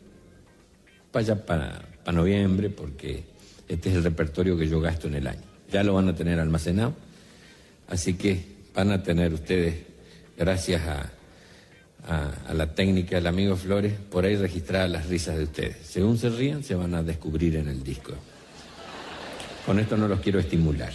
para 1.13 1.23
allá 1.25 1.47
para, 1.47 1.83
para 2.05 2.17
noviembre 2.17 2.71
porque 2.71 3.25
este 3.69 3.91
es 3.91 3.97
el 3.97 4.05
repertorio 4.05 4.57
que 4.57 4.69
yo 4.69 4.81
gasto 4.81 5.07
en 5.09 5.17
el 5.17 5.27
año. 5.27 5.43
Ya 5.71 5.85
lo 5.85 5.95
van 5.95 6.09
a 6.09 6.15
tener 6.15 6.41
almacenado. 6.41 6.95
Así 7.89 8.15
que 8.15 8.57
van 8.75 8.91
a 8.91 9.03
tener 9.03 9.33
ustedes, 9.33 9.75
gracias 10.37 10.83
a, 10.87 11.13
la 12.55 12.73
técnica 12.73 13.17
del 13.17 13.27
amigo 13.27 13.57
Flores, 13.57 13.95
por 14.11 14.25
ahí 14.25 14.37
registradas 14.37 14.89
las 14.89 15.07
risas 15.09 15.37
de 15.39 15.43
ustedes. 15.43 15.77
Según 15.83 16.17
se 16.19 16.31
rían, 16.31 16.63
se 16.63 16.77
van 16.77 16.95
a 16.95 17.03
descubrir 17.03 17.57
en 17.57 17.67
el 17.67 17.83
disco. 17.83 18.13
Con 19.65 19.81
esto 19.81 19.97
no 19.97 20.07
los 20.07 20.21
quiero 20.21 20.39
estimular. 20.39 20.93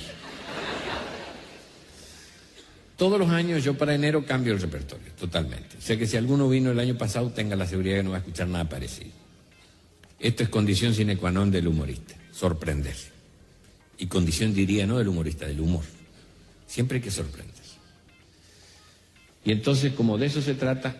Todos 2.95 3.19
los 3.19 3.29
años 3.29 3.61
yo 3.61 3.77
para 3.77 3.93
enero 3.93 4.25
cambio 4.25 4.53
el 4.53 4.61
repertorio, 4.61 5.11
totalmente. 5.19 5.75
O 5.77 5.81
sea 5.81 5.97
que 5.97 6.07
si 6.07 6.15
alguno 6.15 6.47
vino 6.47 6.71
el 6.71 6.79
año 6.79 6.97
pasado, 6.97 7.29
tenga 7.31 7.57
la 7.57 7.67
seguridad 7.67 7.97
que 7.97 8.03
no 8.03 8.11
va 8.11 8.17
a 8.17 8.19
escuchar 8.19 8.47
nada 8.47 8.69
parecido. 8.69 9.11
Esto 10.17 10.43
es 10.43 10.49
condición 10.49 10.93
sine 10.93 11.17
qua 11.17 11.31
non 11.31 11.49
del 11.49 11.67
humorista, 11.67 12.13
sorprender. 12.31 12.95
Y 13.97 14.05
condición 14.05 14.53
diría 14.53 14.85
no 14.85 14.97
del 14.99 15.09
humorista, 15.09 15.47
del 15.47 15.59
humor. 15.59 15.83
Siempre 16.71 16.99
hay 16.99 17.01
que 17.01 17.11
sorprender. 17.11 17.53
Y 19.43 19.51
entonces, 19.51 19.91
como 19.91 20.17
de 20.17 20.27
eso 20.27 20.41
se 20.41 20.53
trata, 20.53 20.95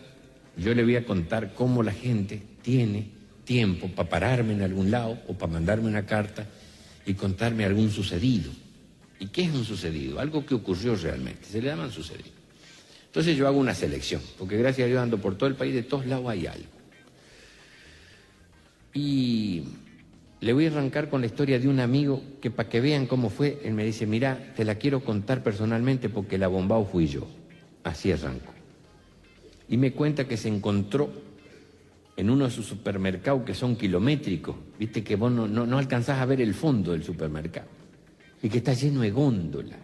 yo 0.54 0.74
le 0.74 0.84
voy 0.84 0.96
a 0.96 1.06
contar 1.06 1.54
cómo 1.54 1.82
la 1.82 1.92
gente 1.92 2.42
tiene 2.60 3.08
tiempo 3.46 3.88
para 3.88 4.06
pararme 4.06 4.52
en 4.52 4.60
algún 4.60 4.90
lado 4.90 5.18
o 5.28 5.32
para 5.32 5.50
mandarme 5.50 5.88
una 5.88 6.04
carta 6.04 6.46
y 7.06 7.14
contarme 7.14 7.64
algún 7.64 7.90
sucedido. 7.90 8.52
¿Y 9.18 9.28
qué 9.28 9.44
es 9.44 9.50
un 9.54 9.64
sucedido? 9.64 10.20
Algo 10.20 10.44
que 10.44 10.54
ocurrió 10.54 10.94
realmente. 10.94 11.46
Se 11.46 11.62
le 11.62 11.68
llaman 11.68 11.90
sucedido. 11.90 12.28
Entonces 13.06 13.34
yo 13.34 13.48
hago 13.48 13.58
una 13.58 13.74
selección, 13.74 14.20
porque 14.36 14.58
gracias 14.58 14.84
a 14.84 14.88
Dios 14.88 15.00
ando 15.00 15.22
por 15.22 15.38
todo 15.38 15.48
el 15.48 15.54
país, 15.54 15.72
de 15.72 15.84
todos 15.84 16.04
lados 16.04 16.28
hay 16.28 16.48
algo. 16.48 16.68
Y 18.92 19.62
le 20.42 20.52
voy 20.52 20.66
a 20.66 20.70
arrancar 20.70 21.08
con 21.08 21.20
la 21.20 21.28
historia 21.28 21.60
de 21.60 21.68
un 21.68 21.78
amigo 21.78 22.20
que 22.40 22.50
para 22.50 22.68
que 22.68 22.80
vean 22.80 23.06
cómo 23.06 23.30
fue, 23.30 23.60
él 23.64 23.74
me 23.74 23.84
dice, 23.84 24.06
mira, 24.08 24.52
te 24.56 24.64
la 24.64 24.74
quiero 24.74 25.04
contar 25.04 25.40
personalmente 25.44 26.08
porque 26.08 26.36
la 26.36 26.48
bombao 26.48 26.84
fui 26.84 27.06
yo. 27.06 27.28
Así 27.84 28.10
arranco. 28.10 28.52
Y 29.68 29.76
me 29.76 29.92
cuenta 29.92 30.26
que 30.26 30.36
se 30.36 30.48
encontró 30.48 31.10
en 32.16 32.28
uno 32.28 32.46
de 32.46 32.50
sus 32.50 32.66
supermercados 32.66 33.44
que 33.44 33.54
son 33.54 33.76
kilométricos, 33.76 34.56
viste 34.80 35.04
que 35.04 35.14
vos 35.14 35.30
no, 35.30 35.46
no, 35.46 35.64
no 35.64 35.78
alcanzás 35.78 36.20
a 36.20 36.26
ver 36.26 36.40
el 36.40 36.54
fondo 36.54 36.90
del 36.90 37.04
supermercado, 37.04 37.68
y 38.42 38.48
que 38.48 38.58
está 38.58 38.72
lleno 38.74 39.02
de 39.02 39.12
góndola. 39.12 39.76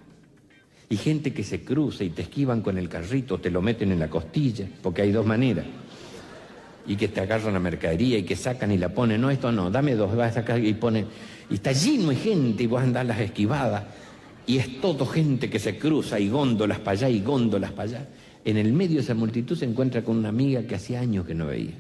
Y 0.91 0.97
gente 0.97 1.33
que 1.33 1.45
se 1.45 1.63
cruza 1.63 2.03
y 2.03 2.11
te 2.11 2.23
esquivan 2.23 2.63
con 2.63 2.79
el 2.79 2.89
carrito, 2.89 3.39
te 3.39 3.51
lo 3.51 3.63
meten 3.63 3.93
en 3.93 4.01
la 4.01 4.11
costilla, 4.11 4.67
porque 4.83 5.03
hay 5.03 5.13
dos 5.13 5.25
maneras 5.25 5.67
y 6.89 6.97
que 6.97 7.09
te 7.09 7.21
agarran 7.21 7.53
la 7.53 7.61
mercadería 7.61 8.19
y 8.19 8.23
que 8.23 8.35
sacan 8.35 8.73
y 8.73 8.79
la 8.79 8.89
ponen, 8.89 9.21
no, 9.21 9.31
esto 9.31 9.53
no, 9.53 9.71
dame 9.71 9.95
dos, 9.95 10.17
vas 10.17 10.33
a 10.33 10.41
sacar 10.41 10.65
y 10.65 10.73
ponen, 10.73 11.07
y 11.51 11.55
está 11.55 11.71
lleno 11.71 12.09
de 12.09 12.17
gente 12.17 12.63
y 12.63 12.67
vos 12.67 12.83
andás 12.83 13.07
las 13.07 13.21
esquivadas, 13.21 13.85
y 14.47 14.57
es 14.57 14.81
todo 14.81 15.05
gente 15.05 15.51
que 15.51 15.59
se 15.59 15.79
cruza 15.79 16.19
y 16.19 16.31
góndolas 16.31 16.79
para 16.79 16.93
allá 16.93 17.09
y 17.11 17.21
góndolas 17.21 17.73
para 17.73 17.91
allá. 17.91 18.09
En 18.43 18.57
el 18.57 18.73
medio 18.73 18.97
de 18.97 19.03
esa 19.03 19.13
multitud 19.13 19.59
se 19.59 19.67
encuentra 19.67 20.03
con 20.03 20.17
una 20.17 20.31
amiga 20.31 20.63
que 20.63 20.75
hacía 20.75 21.01
años 21.01 21.27
que 21.27 21.35
no 21.35 21.47
veía. 21.47 21.75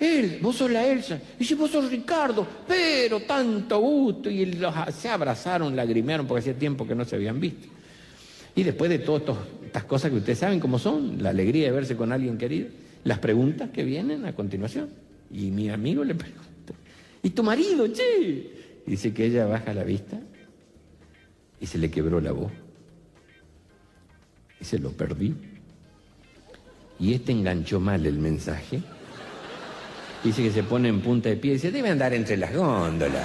Él, 0.00 0.40
vos 0.42 0.56
sos 0.56 0.68
la 0.68 0.84
Elsa, 0.84 1.20
y 1.38 1.44
si 1.44 1.54
vos 1.54 1.70
sos 1.70 1.88
Ricardo, 1.88 2.44
pero 2.66 3.20
tanto 3.20 3.78
gusto, 3.78 4.28
y 4.28 4.58
se 4.92 5.08
abrazaron, 5.08 5.76
lagrimearon, 5.76 6.26
porque 6.26 6.40
hacía 6.40 6.58
tiempo 6.58 6.84
que 6.84 6.96
no 6.96 7.04
se 7.04 7.14
habían 7.14 7.38
visto. 7.38 7.68
Y 8.56 8.64
después 8.64 8.90
de 8.90 8.98
todas 8.98 9.38
estas 9.64 9.84
cosas 9.84 10.10
que 10.10 10.16
ustedes 10.16 10.38
saben 10.38 10.58
cómo 10.58 10.80
son, 10.80 11.22
la 11.22 11.30
alegría 11.30 11.66
de 11.66 11.72
verse 11.72 11.94
con 11.94 12.10
alguien 12.10 12.36
querido, 12.36 12.66
las 13.06 13.20
preguntas 13.20 13.70
que 13.70 13.84
vienen 13.84 14.26
a 14.26 14.34
continuación. 14.34 14.90
Y 15.30 15.50
mi 15.52 15.70
amigo 15.70 16.02
le 16.04 16.14
pregunta, 16.14 16.74
¿y 17.22 17.30
tu 17.30 17.42
marido, 17.42 17.86
che? 17.88 18.50
Dice 18.84 19.14
que 19.14 19.26
ella 19.26 19.46
baja 19.46 19.72
la 19.72 19.84
vista 19.84 20.18
y 21.60 21.66
se 21.66 21.78
le 21.78 21.90
quebró 21.90 22.20
la 22.20 22.32
voz. 22.32 22.52
Y 24.60 24.64
se 24.64 24.78
lo 24.80 24.90
perdí. 24.90 25.34
Y 26.98 27.14
este 27.14 27.30
enganchó 27.30 27.78
mal 27.78 28.04
el 28.06 28.18
mensaje. 28.18 28.82
Dice 30.24 30.42
que 30.42 30.50
se 30.50 30.64
pone 30.64 30.88
en 30.88 31.00
punta 31.00 31.28
de 31.28 31.36
pie 31.36 31.52
y 31.52 31.54
dice, 31.54 31.70
debe 31.70 31.90
andar 31.90 32.12
entre 32.12 32.36
las 32.36 32.54
góndolas. 32.54 33.24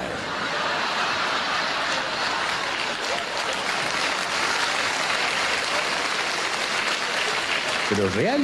Pero 7.90 8.10
real, 8.10 8.42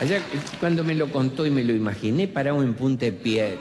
Allá 0.00 0.18
cuando 0.60 0.82
me 0.82 0.94
lo 0.94 1.12
contó 1.12 1.44
y 1.44 1.50
me 1.50 1.62
lo 1.62 1.74
imaginé 1.74 2.26
parado 2.26 2.62
en 2.62 2.72
punta 2.72 3.04
de 3.04 3.12
pie. 3.12 3.58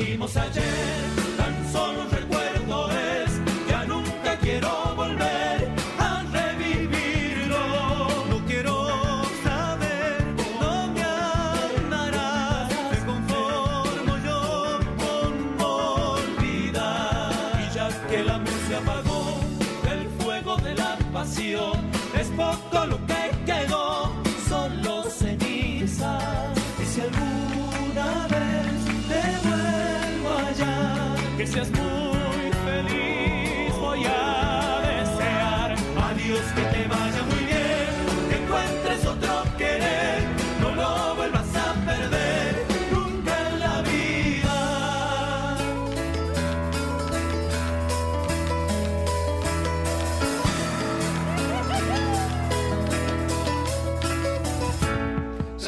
Vivimos 0.00 0.34
ayer 0.36 1.09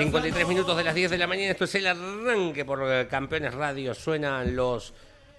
53 0.04 0.48
minutos 0.48 0.76
de 0.76 0.84
las 0.84 0.94
10 0.94 1.10
de 1.12 1.18
la 1.18 1.26
mañana, 1.28 1.52
esto 1.52 1.64
es 1.64 1.74
el 1.76 1.86
arranque 1.86 2.64
por 2.64 2.82
eh, 2.90 3.06
Campeones 3.08 3.54
Radio, 3.54 3.94
suenan 3.94 4.56
los 4.56 4.92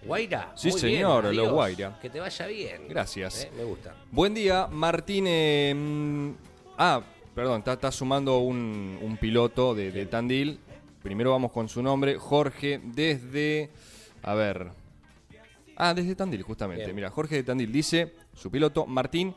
Guaira. 0.06 0.54
Sí, 0.56 0.70
Muy 0.70 0.82
bien, 0.82 0.94
señor, 0.96 1.36
los. 1.36 1.52
Guaira. 1.52 2.00
Que 2.02 2.10
te 2.10 2.20
vaya 2.20 2.48
bien. 2.48 2.88
Gracias. 2.88 3.44
Eh, 3.44 3.52
me 3.58 3.64
gusta. 3.66 3.94
Buen 4.12 4.34
día, 4.34 4.68
Martín. 4.72 5.26
eh, 5.28 5.74
mm, 5.76 6.32
ah, 6.78 7.02
perdón, 7.36 7.60
está, 7.60 7.74
está 7.74 7.92
sumando 7.92 8.38
un, 8.38 8.98
un 9.02 9.18
piloto 9.18 9.76
de, 9.76 9.92
de 9.92 10.06
Tandil. 10.06 10.60
Primero 11.02 11.32
vamos 11.32 11.52
con 11.52 11.68
su 11.68 11.84
nombre, 11.84 12.18
Jorge, 12.18 12.80
desde. 12.84 13.70
A 14.22 14.34
ver. 14.34 14.70
Ah, 15.76 15.94
desde 15.94 16.16
Tandil, 16.16 16.44
justamente. 16.44 16.94
Mira, 16.94 17.10
Jorge 17.10 17.36
de 17.36 17.44
Tandil 17.44 17.72
dice: 17.72 18.14
su 18.34 18.50
piloto, 18.50 18.86
Martín 18.86 19.36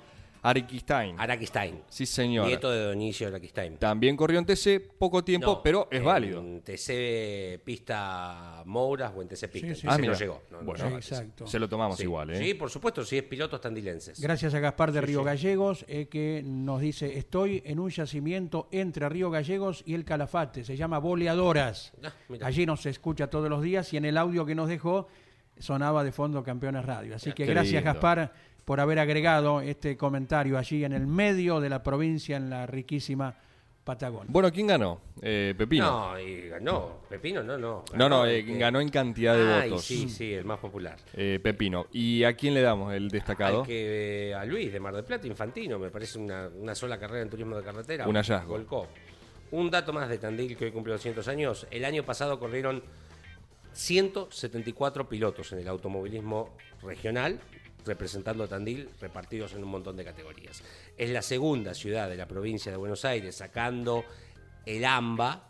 Ariquistain. 0.48 1.16
Araquistain. 1.18 1.82
Sí, 1.88 2.06
señor. 2.06 2.46
Nieto 2.46 2.70
de 2.70 2.80
Donicio 2.84 3.28
Araquistain. 3.28 3.76
También 3.78 4.16
corrió 4.16 4.38
en 4.38 4.46
TC, 4.46 4.80
poco 4.98 5.24
tiempo, 5.24 5.46
No, 5.46 5.62
pero 5.62 5.88
es 5.90 5.98
en 5.98 6.04
válido. 6.04 6.42
TC 6.64 7.60
Pista 7.64 8.62
Mouras 8.66 9.12
o 9.16 9.22
en 9.22 9.28
TC 9.28 9.48
Pista. 9.48 9.66
Sí, 9.68 9.72
En 9.72 9.76
sí, 9.76 9.86
Ah, 9.88 9.92
no 9.96 9.98
mira. 9.98 10.14
llegó. 10.14 10.42
no, 10.50 10.58
no 10.58 10.64
Bueno. 10.64 10.88
Exacto. 10.96 11.46
Se 11.46 11.58
lo 11.58 11.68
tomamos 11.68 11.96
Sí. 11.98 12.04
igual, 12.04 12.30
¿eh? 12.30 12.38
Sí, 12.38 12.54
por 12.54 12.70
supuesto, 12.70 13.04
si 13.04 13.18
es 13.18 13.22
pilotos 13.24 13.60
tandilenses. 13.60 14.20
Gracias 14.20 14.54
a 14.54 14.60
Gaspar 14.60 14.92
de 14.92 15.00
Río 15.00 15.24
Gallegos, 15.24 15.84
eh, 15.88 16.06
que 16.08 16.42
nos 16.44 16.80
dice, 16.80 17.18
estoy 17.18 17.62
en 17.64 17.78
un 17.78 17.90
yacimiento 17.90 18.68
entre 18.70 19.08
Río 19.08 19.30
Gallegos 19.30 19.82
y 19.86 19.94
el 19.94 20.04
Calafate, 20.04 20.64
se 20.64 20.76
llama 20.76 20.98
Boleadoras. 20.98 21.92
Ah. 22.02 22.12
Allí 22.42 22.66
nos 22.66 22.86
escucha 22.86 23.28
todos 23.28 23.48
los 23.50 23.62
días 23.62 23.92
y 23.92 23.96
en 23.96 24.04
el 24.04 24.16
audio 24.16 24.44
que 24.46 24.54
nos 24.54 24.68
dejó 24.68 25.08
sonaba 25.58 26.04
de 26.04 26.12
fondo 26.12 26.42
Campeones 26.42 26.84
Radio. 26.84 27.16
Así 27.16 27.30
que 27.32 27.44
Qué 27.46 27.50
gracias 27.52 27.82
lindo. 27.82 27.92
Gaspar 27.94 28.32
por 28.66 28.80
haber 28.80 28.98
agregado 28.98 29.60
este 29.60 29.96
comentario 29.96 30.58
allí 30.58 30.84
en 30.84 30.92
el 30.92 31.06
medio 31.06 31.60
de 31.60 31.70
la 31.70 31.84
provincia, 31.84 32.36
en 32.36 32.50
la 32.50 32.66
riquísima 32.66 33.36
Patagonia. 33.84 34.26
Bueno, 34.28 34.50
¿quién 34.52 34.66
ganó? 34.66 35.00
Eh, 35.22 35.54
Pepino. 35.56 36.10
No, 36.14 36.18
y 36.18 36.48
ganó. 36.48 37.02
Pepino, 37.08 37.44
no, 37.44 37.56
no. 37.56 37.84
No, 37.94 38.08
no, 38.08 38.26
el 38.26 38.50
eh, 38.50 38.58
ganó 38.58 38.80
en 38.80 38.88
cantidad 38.88 39.36
de 39.36 39.54
Ay, 39.54 39.70
votos. 39.70 39.84
Sí, 39.84 40.08
sí, 40.08 40.34
el 40.34 40.44
más 40.44 40.58
popular. 40.58 40.96
Eh, 41.14 41.38
Pepino. 41.40 41.86
¿Y 41.92 42.24
a 42.24 42.34
quién 42.34 42.54
le 42.54 42.62
damos 42.62 42.92
el 42.92 43.08
destacado? 43.08 43.60
Al 43.60 43.66
que, 43.68 44.30
eh, 44.30 44.34
a 44.34 44.44
Luis 44.44 44.72
de 44.72 44.80
Mar 44.80 44.92
del 44.92 45.04
Plata, 45.04 45.28
Infantino, 45.28 45.78
me 45.78 45.90
parece 45.90 46.18
una, 46.18 46.48
una 46.48 46.74
sola 46.74 46.98
carrera 46.98 47.22
en 47.22 47.30
turismo 47.30 47.56
de 47.56 47.62
carretera. 47.62 48.08
Un 48.08 48.16
hallazgo. 48.16 48.48
Volcó. 48.48 48.88
Un 49.52 49.70
dato 49.70 49.92
más 49.92 50.08
de 50.08 50.18
Tandil 50.18 50.56
que 50.56 50.64
hoy 50.64 50.72
cumplió 50.72 50.96
200 50.96 51.28
años. 51.28 51.68
El 51.70 51.84
año 51.84 52.02
pasado 52.02 52.40
corrieron 52.40 52.82
174 53.74 55.08
pilotos 55.08 55.52
en 55.52 55.60
el 55.60 55.68
automovilismo 55.68 56.56
regional, 56.82 57.38
representando 57.86 58.44
a 58.44 58.48
Tandil, 58.48 58.88
repartidos 59.00 59.54
en 59.54 59.62
un 59.64 59.70
montón 59.70 59.96
de 59.96 60.04
categorías. 60.04 60.62
Es 60.98 61.10
la 61.10 61.22
segunda 61.22 61.72
ciudad 61.74 62.08
de 62.08 62.16
la 62.16 62.26
provincia 62.26 62.70
de 62.72 62.76
Buenos 62.76 63.04
Aires, 63.04 63.34
sacando 63.36 64.04
el 64.64 64.84
AMBA 64.84 65.42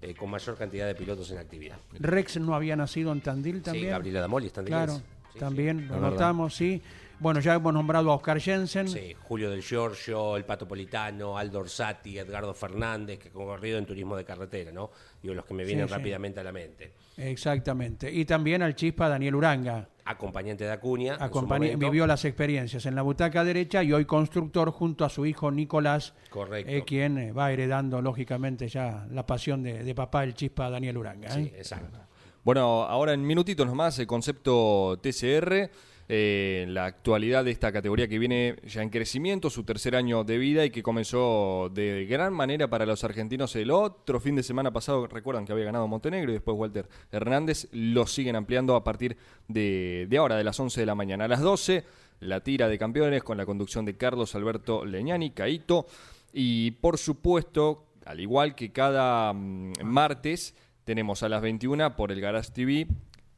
eh, 0.00 0.14
con 0.14 0.30
mayor 0.30 0.56
cantidad 0.56 0.86
de 0.86 0.94
pilotos 0.94 1.30
en 1.30 1.38
actividad. 1.38 1.76
Rex 1.92 2.38
no 2.38 2.54
había 2.54 2.74
nacido 2.74 3.12
en 3.12 3.20
Tandil 3.20 3.56
Sí, 3.56 3.62
también. 3.62 3.90
Gabriela 3.90 4.20
Damoli 4.20 4.46
es 4.46 4.52
tandilense. 4.52 4.86
Claro, 4.86 5.02
Sí, 5.32 5.38
también 5.38 5.88
lo 5.88 5.96
notamos, 5.98 6.54
sí. 6.54 6.82
Bueno, 7.18 7.38
ya 7.40 7.54
hemos 7.54 7.72
nombrado 7.72 8.10
a 8.10 8.16
Oscar 8.16 8.40
Jensen. 8.40 8.88
Sí, 8.88 9.14
Julio 9.22 9.48
del 9.50 9.62
Giorgio, 9.62 10.36
el 10.36 10.44
Pato 10.44 10.66
Politano, 10.66 11.38
Aldo 11.38 11.60
Orsatti, 11.60 12.18
Edgardo 12.18 12.52
Fernández, 12.52 13.18
que 13.20 13.28
han 13.28 13.34
corrido 13.34 13.78
en 13.78 13.86
turismo 13.86 14.16
de 14.16 14.24
carretera, 14.24 14.72
¿no? 14.72 14.90
Digo, 15.22 15.32
los 15.34 15.44
que 15.46 15.54
me 15.54 15.64
vienen 15.64 15.86
Sí, 15.86 15.92
sí. 15.94 15.98
rápidamente 15.98 16.40
a 16.40 16.44
la 16.44 16.52
mente. 16.52 16.92
Exactamente. 17.16 18.10
Y 18.12 18.24
también 18.24 18.60
al 18.62 18.74
chispa 18.74 19.08
Daniel 19.08 19.36
Uranga. 19.36 19.88
Acompañante 20.04 20.64
de 20.64 20.72
Acuña, 20.72 21.12
en 21.12 21.18
su 21.18 21.24
Acompaña- 21.24 21.66
momento. 21.66 21.78
vivió 21.90 22.06
las 22.06 22.24
experiencias 22.24 22.84
en 22.86 22.94
la 22.96 23.02
butaca 23.02 23.44
derecha 23.44 23.82
y 23.84 23.92
hoy 23.92 24.04
constructor 24.04 24.70
junto 24.72 25.04
a 25.04 25.08
su 25.08 25.24
hijo 25.26 25.50
Nicolás, 25.50 26.14
Correcto. 26.30 26.70
eh, 26.72 26.82
quien 26.84 27.18
eh, 27.18 27.32
va 27.32 27.52
heredando 27.52 28.02
lógicamente 28.02 28.66
ya 28.68 29.06
la 29.10 29.24
pasión 29.26 29.62
de, 29.62 29.84
de 29.84 29.94
papá, 29.94 30.24
el 30.24 30.34
chispa 30.34 30.68
Daniel 30.70 30.98
Uranga. 30.98 31.30
Sí, 31.30 31.42
¿eh? 31.42 31.54
exacto. 31.56 31.98
Bueno, 32.44 32.82
ahora 32.82 33.12
en 33.12 33.24
minutitos 33.24 33.64
nomás, 33.64 33.96
el 34.00 34.06
concepto 34.08 34.98
TCR, 35.00 35.70
eh, 36.14 36.66
la 36.68 36.84
actualidad 36.84 37.42
de 37.42 37.52
esta 37.52 37.72
categoría 37.72 38.06
que 38.06 38.18
viene 38.18 38.56
ya 38.66 38.82
en 38.82 38.90
crecimiento, 38.90 39.48
su 39.48 39.64
tercer 39.64 39.96
año 39.96 40.24
de 40.24 40.36
vida 40.36 40.62
y 40.62 40.68
que 40.68 40.82
comenzó 40.82 41.70
de 41.72 42.04
gran 42.04 42.34
manera 42.34 42.68
para 42.68 42.84
los 42.84 43.02
argentinos 43.02 43.56
el 43.56 43.70
otro 43.70 44.20
fin 44.20 44.36
de 44.36 44.42
semana 44.42 44.70
pasado. 44.70 45.06
Recuerdan 45.06 45.46
que 45.46 45.52
había 45.52 45.64
ganado 45.64 45.88
Montenegro 45.88 46.30
y 46.30 46.34
después 46.34 46.54
Walter 46.54 46.86
Hernández. 47.10 47.66
Lo 47.72 48.06
siguen 48.06 48.36
ampliando 48.36 48.76
a 48.76 48.84
partir 48.84 49.16
de, 49.48 50.06
de 50.06 50.18
ahora, 50.18 50.36
de 50.36 50.44
las 50.44 50.60
11 50.60 50.80
de 50.80 50.86
la 50.86 50.94
mañana. 50.94 51.24
A 51.24 51.28
las 51.28 51.40
12, 51.40 51.82
la 52.20 52.40
tira 52.40 52.68
de 52.68 52.76
campeones 52.76 53.22
con 53.22 53.38
la 53.38 53.46
conducción 53.46 53.86
de 53.86 53.96
Carlos 53.96 54.34
Alberto 54.34 54.84
Leñani, 54.84 55.30
Caito. 55.30 55.86
Y 56.34 56.72
por 56.72 56.98
supuesto, 56.98 57.86
al 58.04 58.20
igual 58.20 58.54
que 58.54 58.70
cada 58.70 59.32
mm, 59.32 59.72
martes, 59.82 60.54
tenemos 60.84 61.22
a 61.22 61.30
las 61.30 61.40
21 61.40 61.96
por 61.96 62.12
el 62.12 62.20
Garage 62.20 62.52
TV 62.52 62.86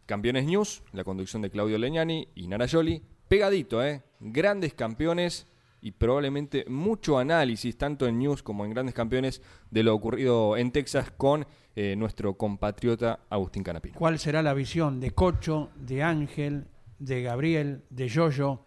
Campeones 0.06 0.44
News, 0.44 0.82
la 0.92 1.04
conducción 1.04 1.42
de 1.42 1.50
Claudio 1.50 1.78
Leñani 1.78 2.28
y 2.34 2.46
Nara 2.48 2.66
Yoli. 2.66 3.02
Pegadito, 3.28 3.82
¿eh? 3.82 4.02
Grandes 4.20 4.74
campeones 4.74 5.46
y 5.80 5.92
probablemente 5.92 6.64
mucho 6.68 7.18
análisis, 7.18 7.76
tanto 7.76 8.06
en 8.06 8.18
News 8.18 8.42
como 8.42 8.64
en 8.64 8.70
Grandes 8.72 8.94
Campeones, 8.94 9.42
de 9.70 9.82
lo 9.82 9.94
ocurrido 9.94 10.56
en 10.56 10.72
Texas 10.72 11.10
con 11.10 11.46
eh, 11.76 11.94
nuestro 11.96 12.34
compatriota 12.38 13.20
Agustín 13.28 13.62
Canapino. 13.62 13.98
¿Cuál 13.98 14.18
será 14.18 14.42
la 14.42 14.54
visión 14.54 14.98
de 15.00 15.10
Cocho, 15.10 15.70
de 15.76 16.02
Ángel, 16.02 16.68
de 16.98 17.22
Gabriel, 17.22 17.84
de 17.90 18.08
Yoyo 18.08 18.60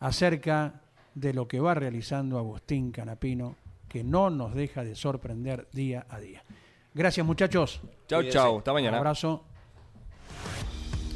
acerca 0.00 0.82
de 1.14 1.32
lo 1.32 1.46
que 1.48 1.60
va 1.60 1.74
realizando 1.74 2.38
Agustín 2.38 2.90
Canapino, 2.92 3.56
que 3.88 4.02
no 4.04 4.30
nos 4.30 4.54
deja 4.54 4.84
de 4.84 4.94
sorprender 4.94 5.68
día 5.72 6.06
a 6.08 6.18
día? 6.18 6.42
Gracias 6.94 7.24
muchachos. 7.24 7.80
Chau, 8.08 8.18
Cuídense. 8.20 8.38
chau. 8.38 8.58
Hasta 8.58 8.72
Un 8.72 8.76
mañana. 8.76 8.96
abrazo. 8.98 9.44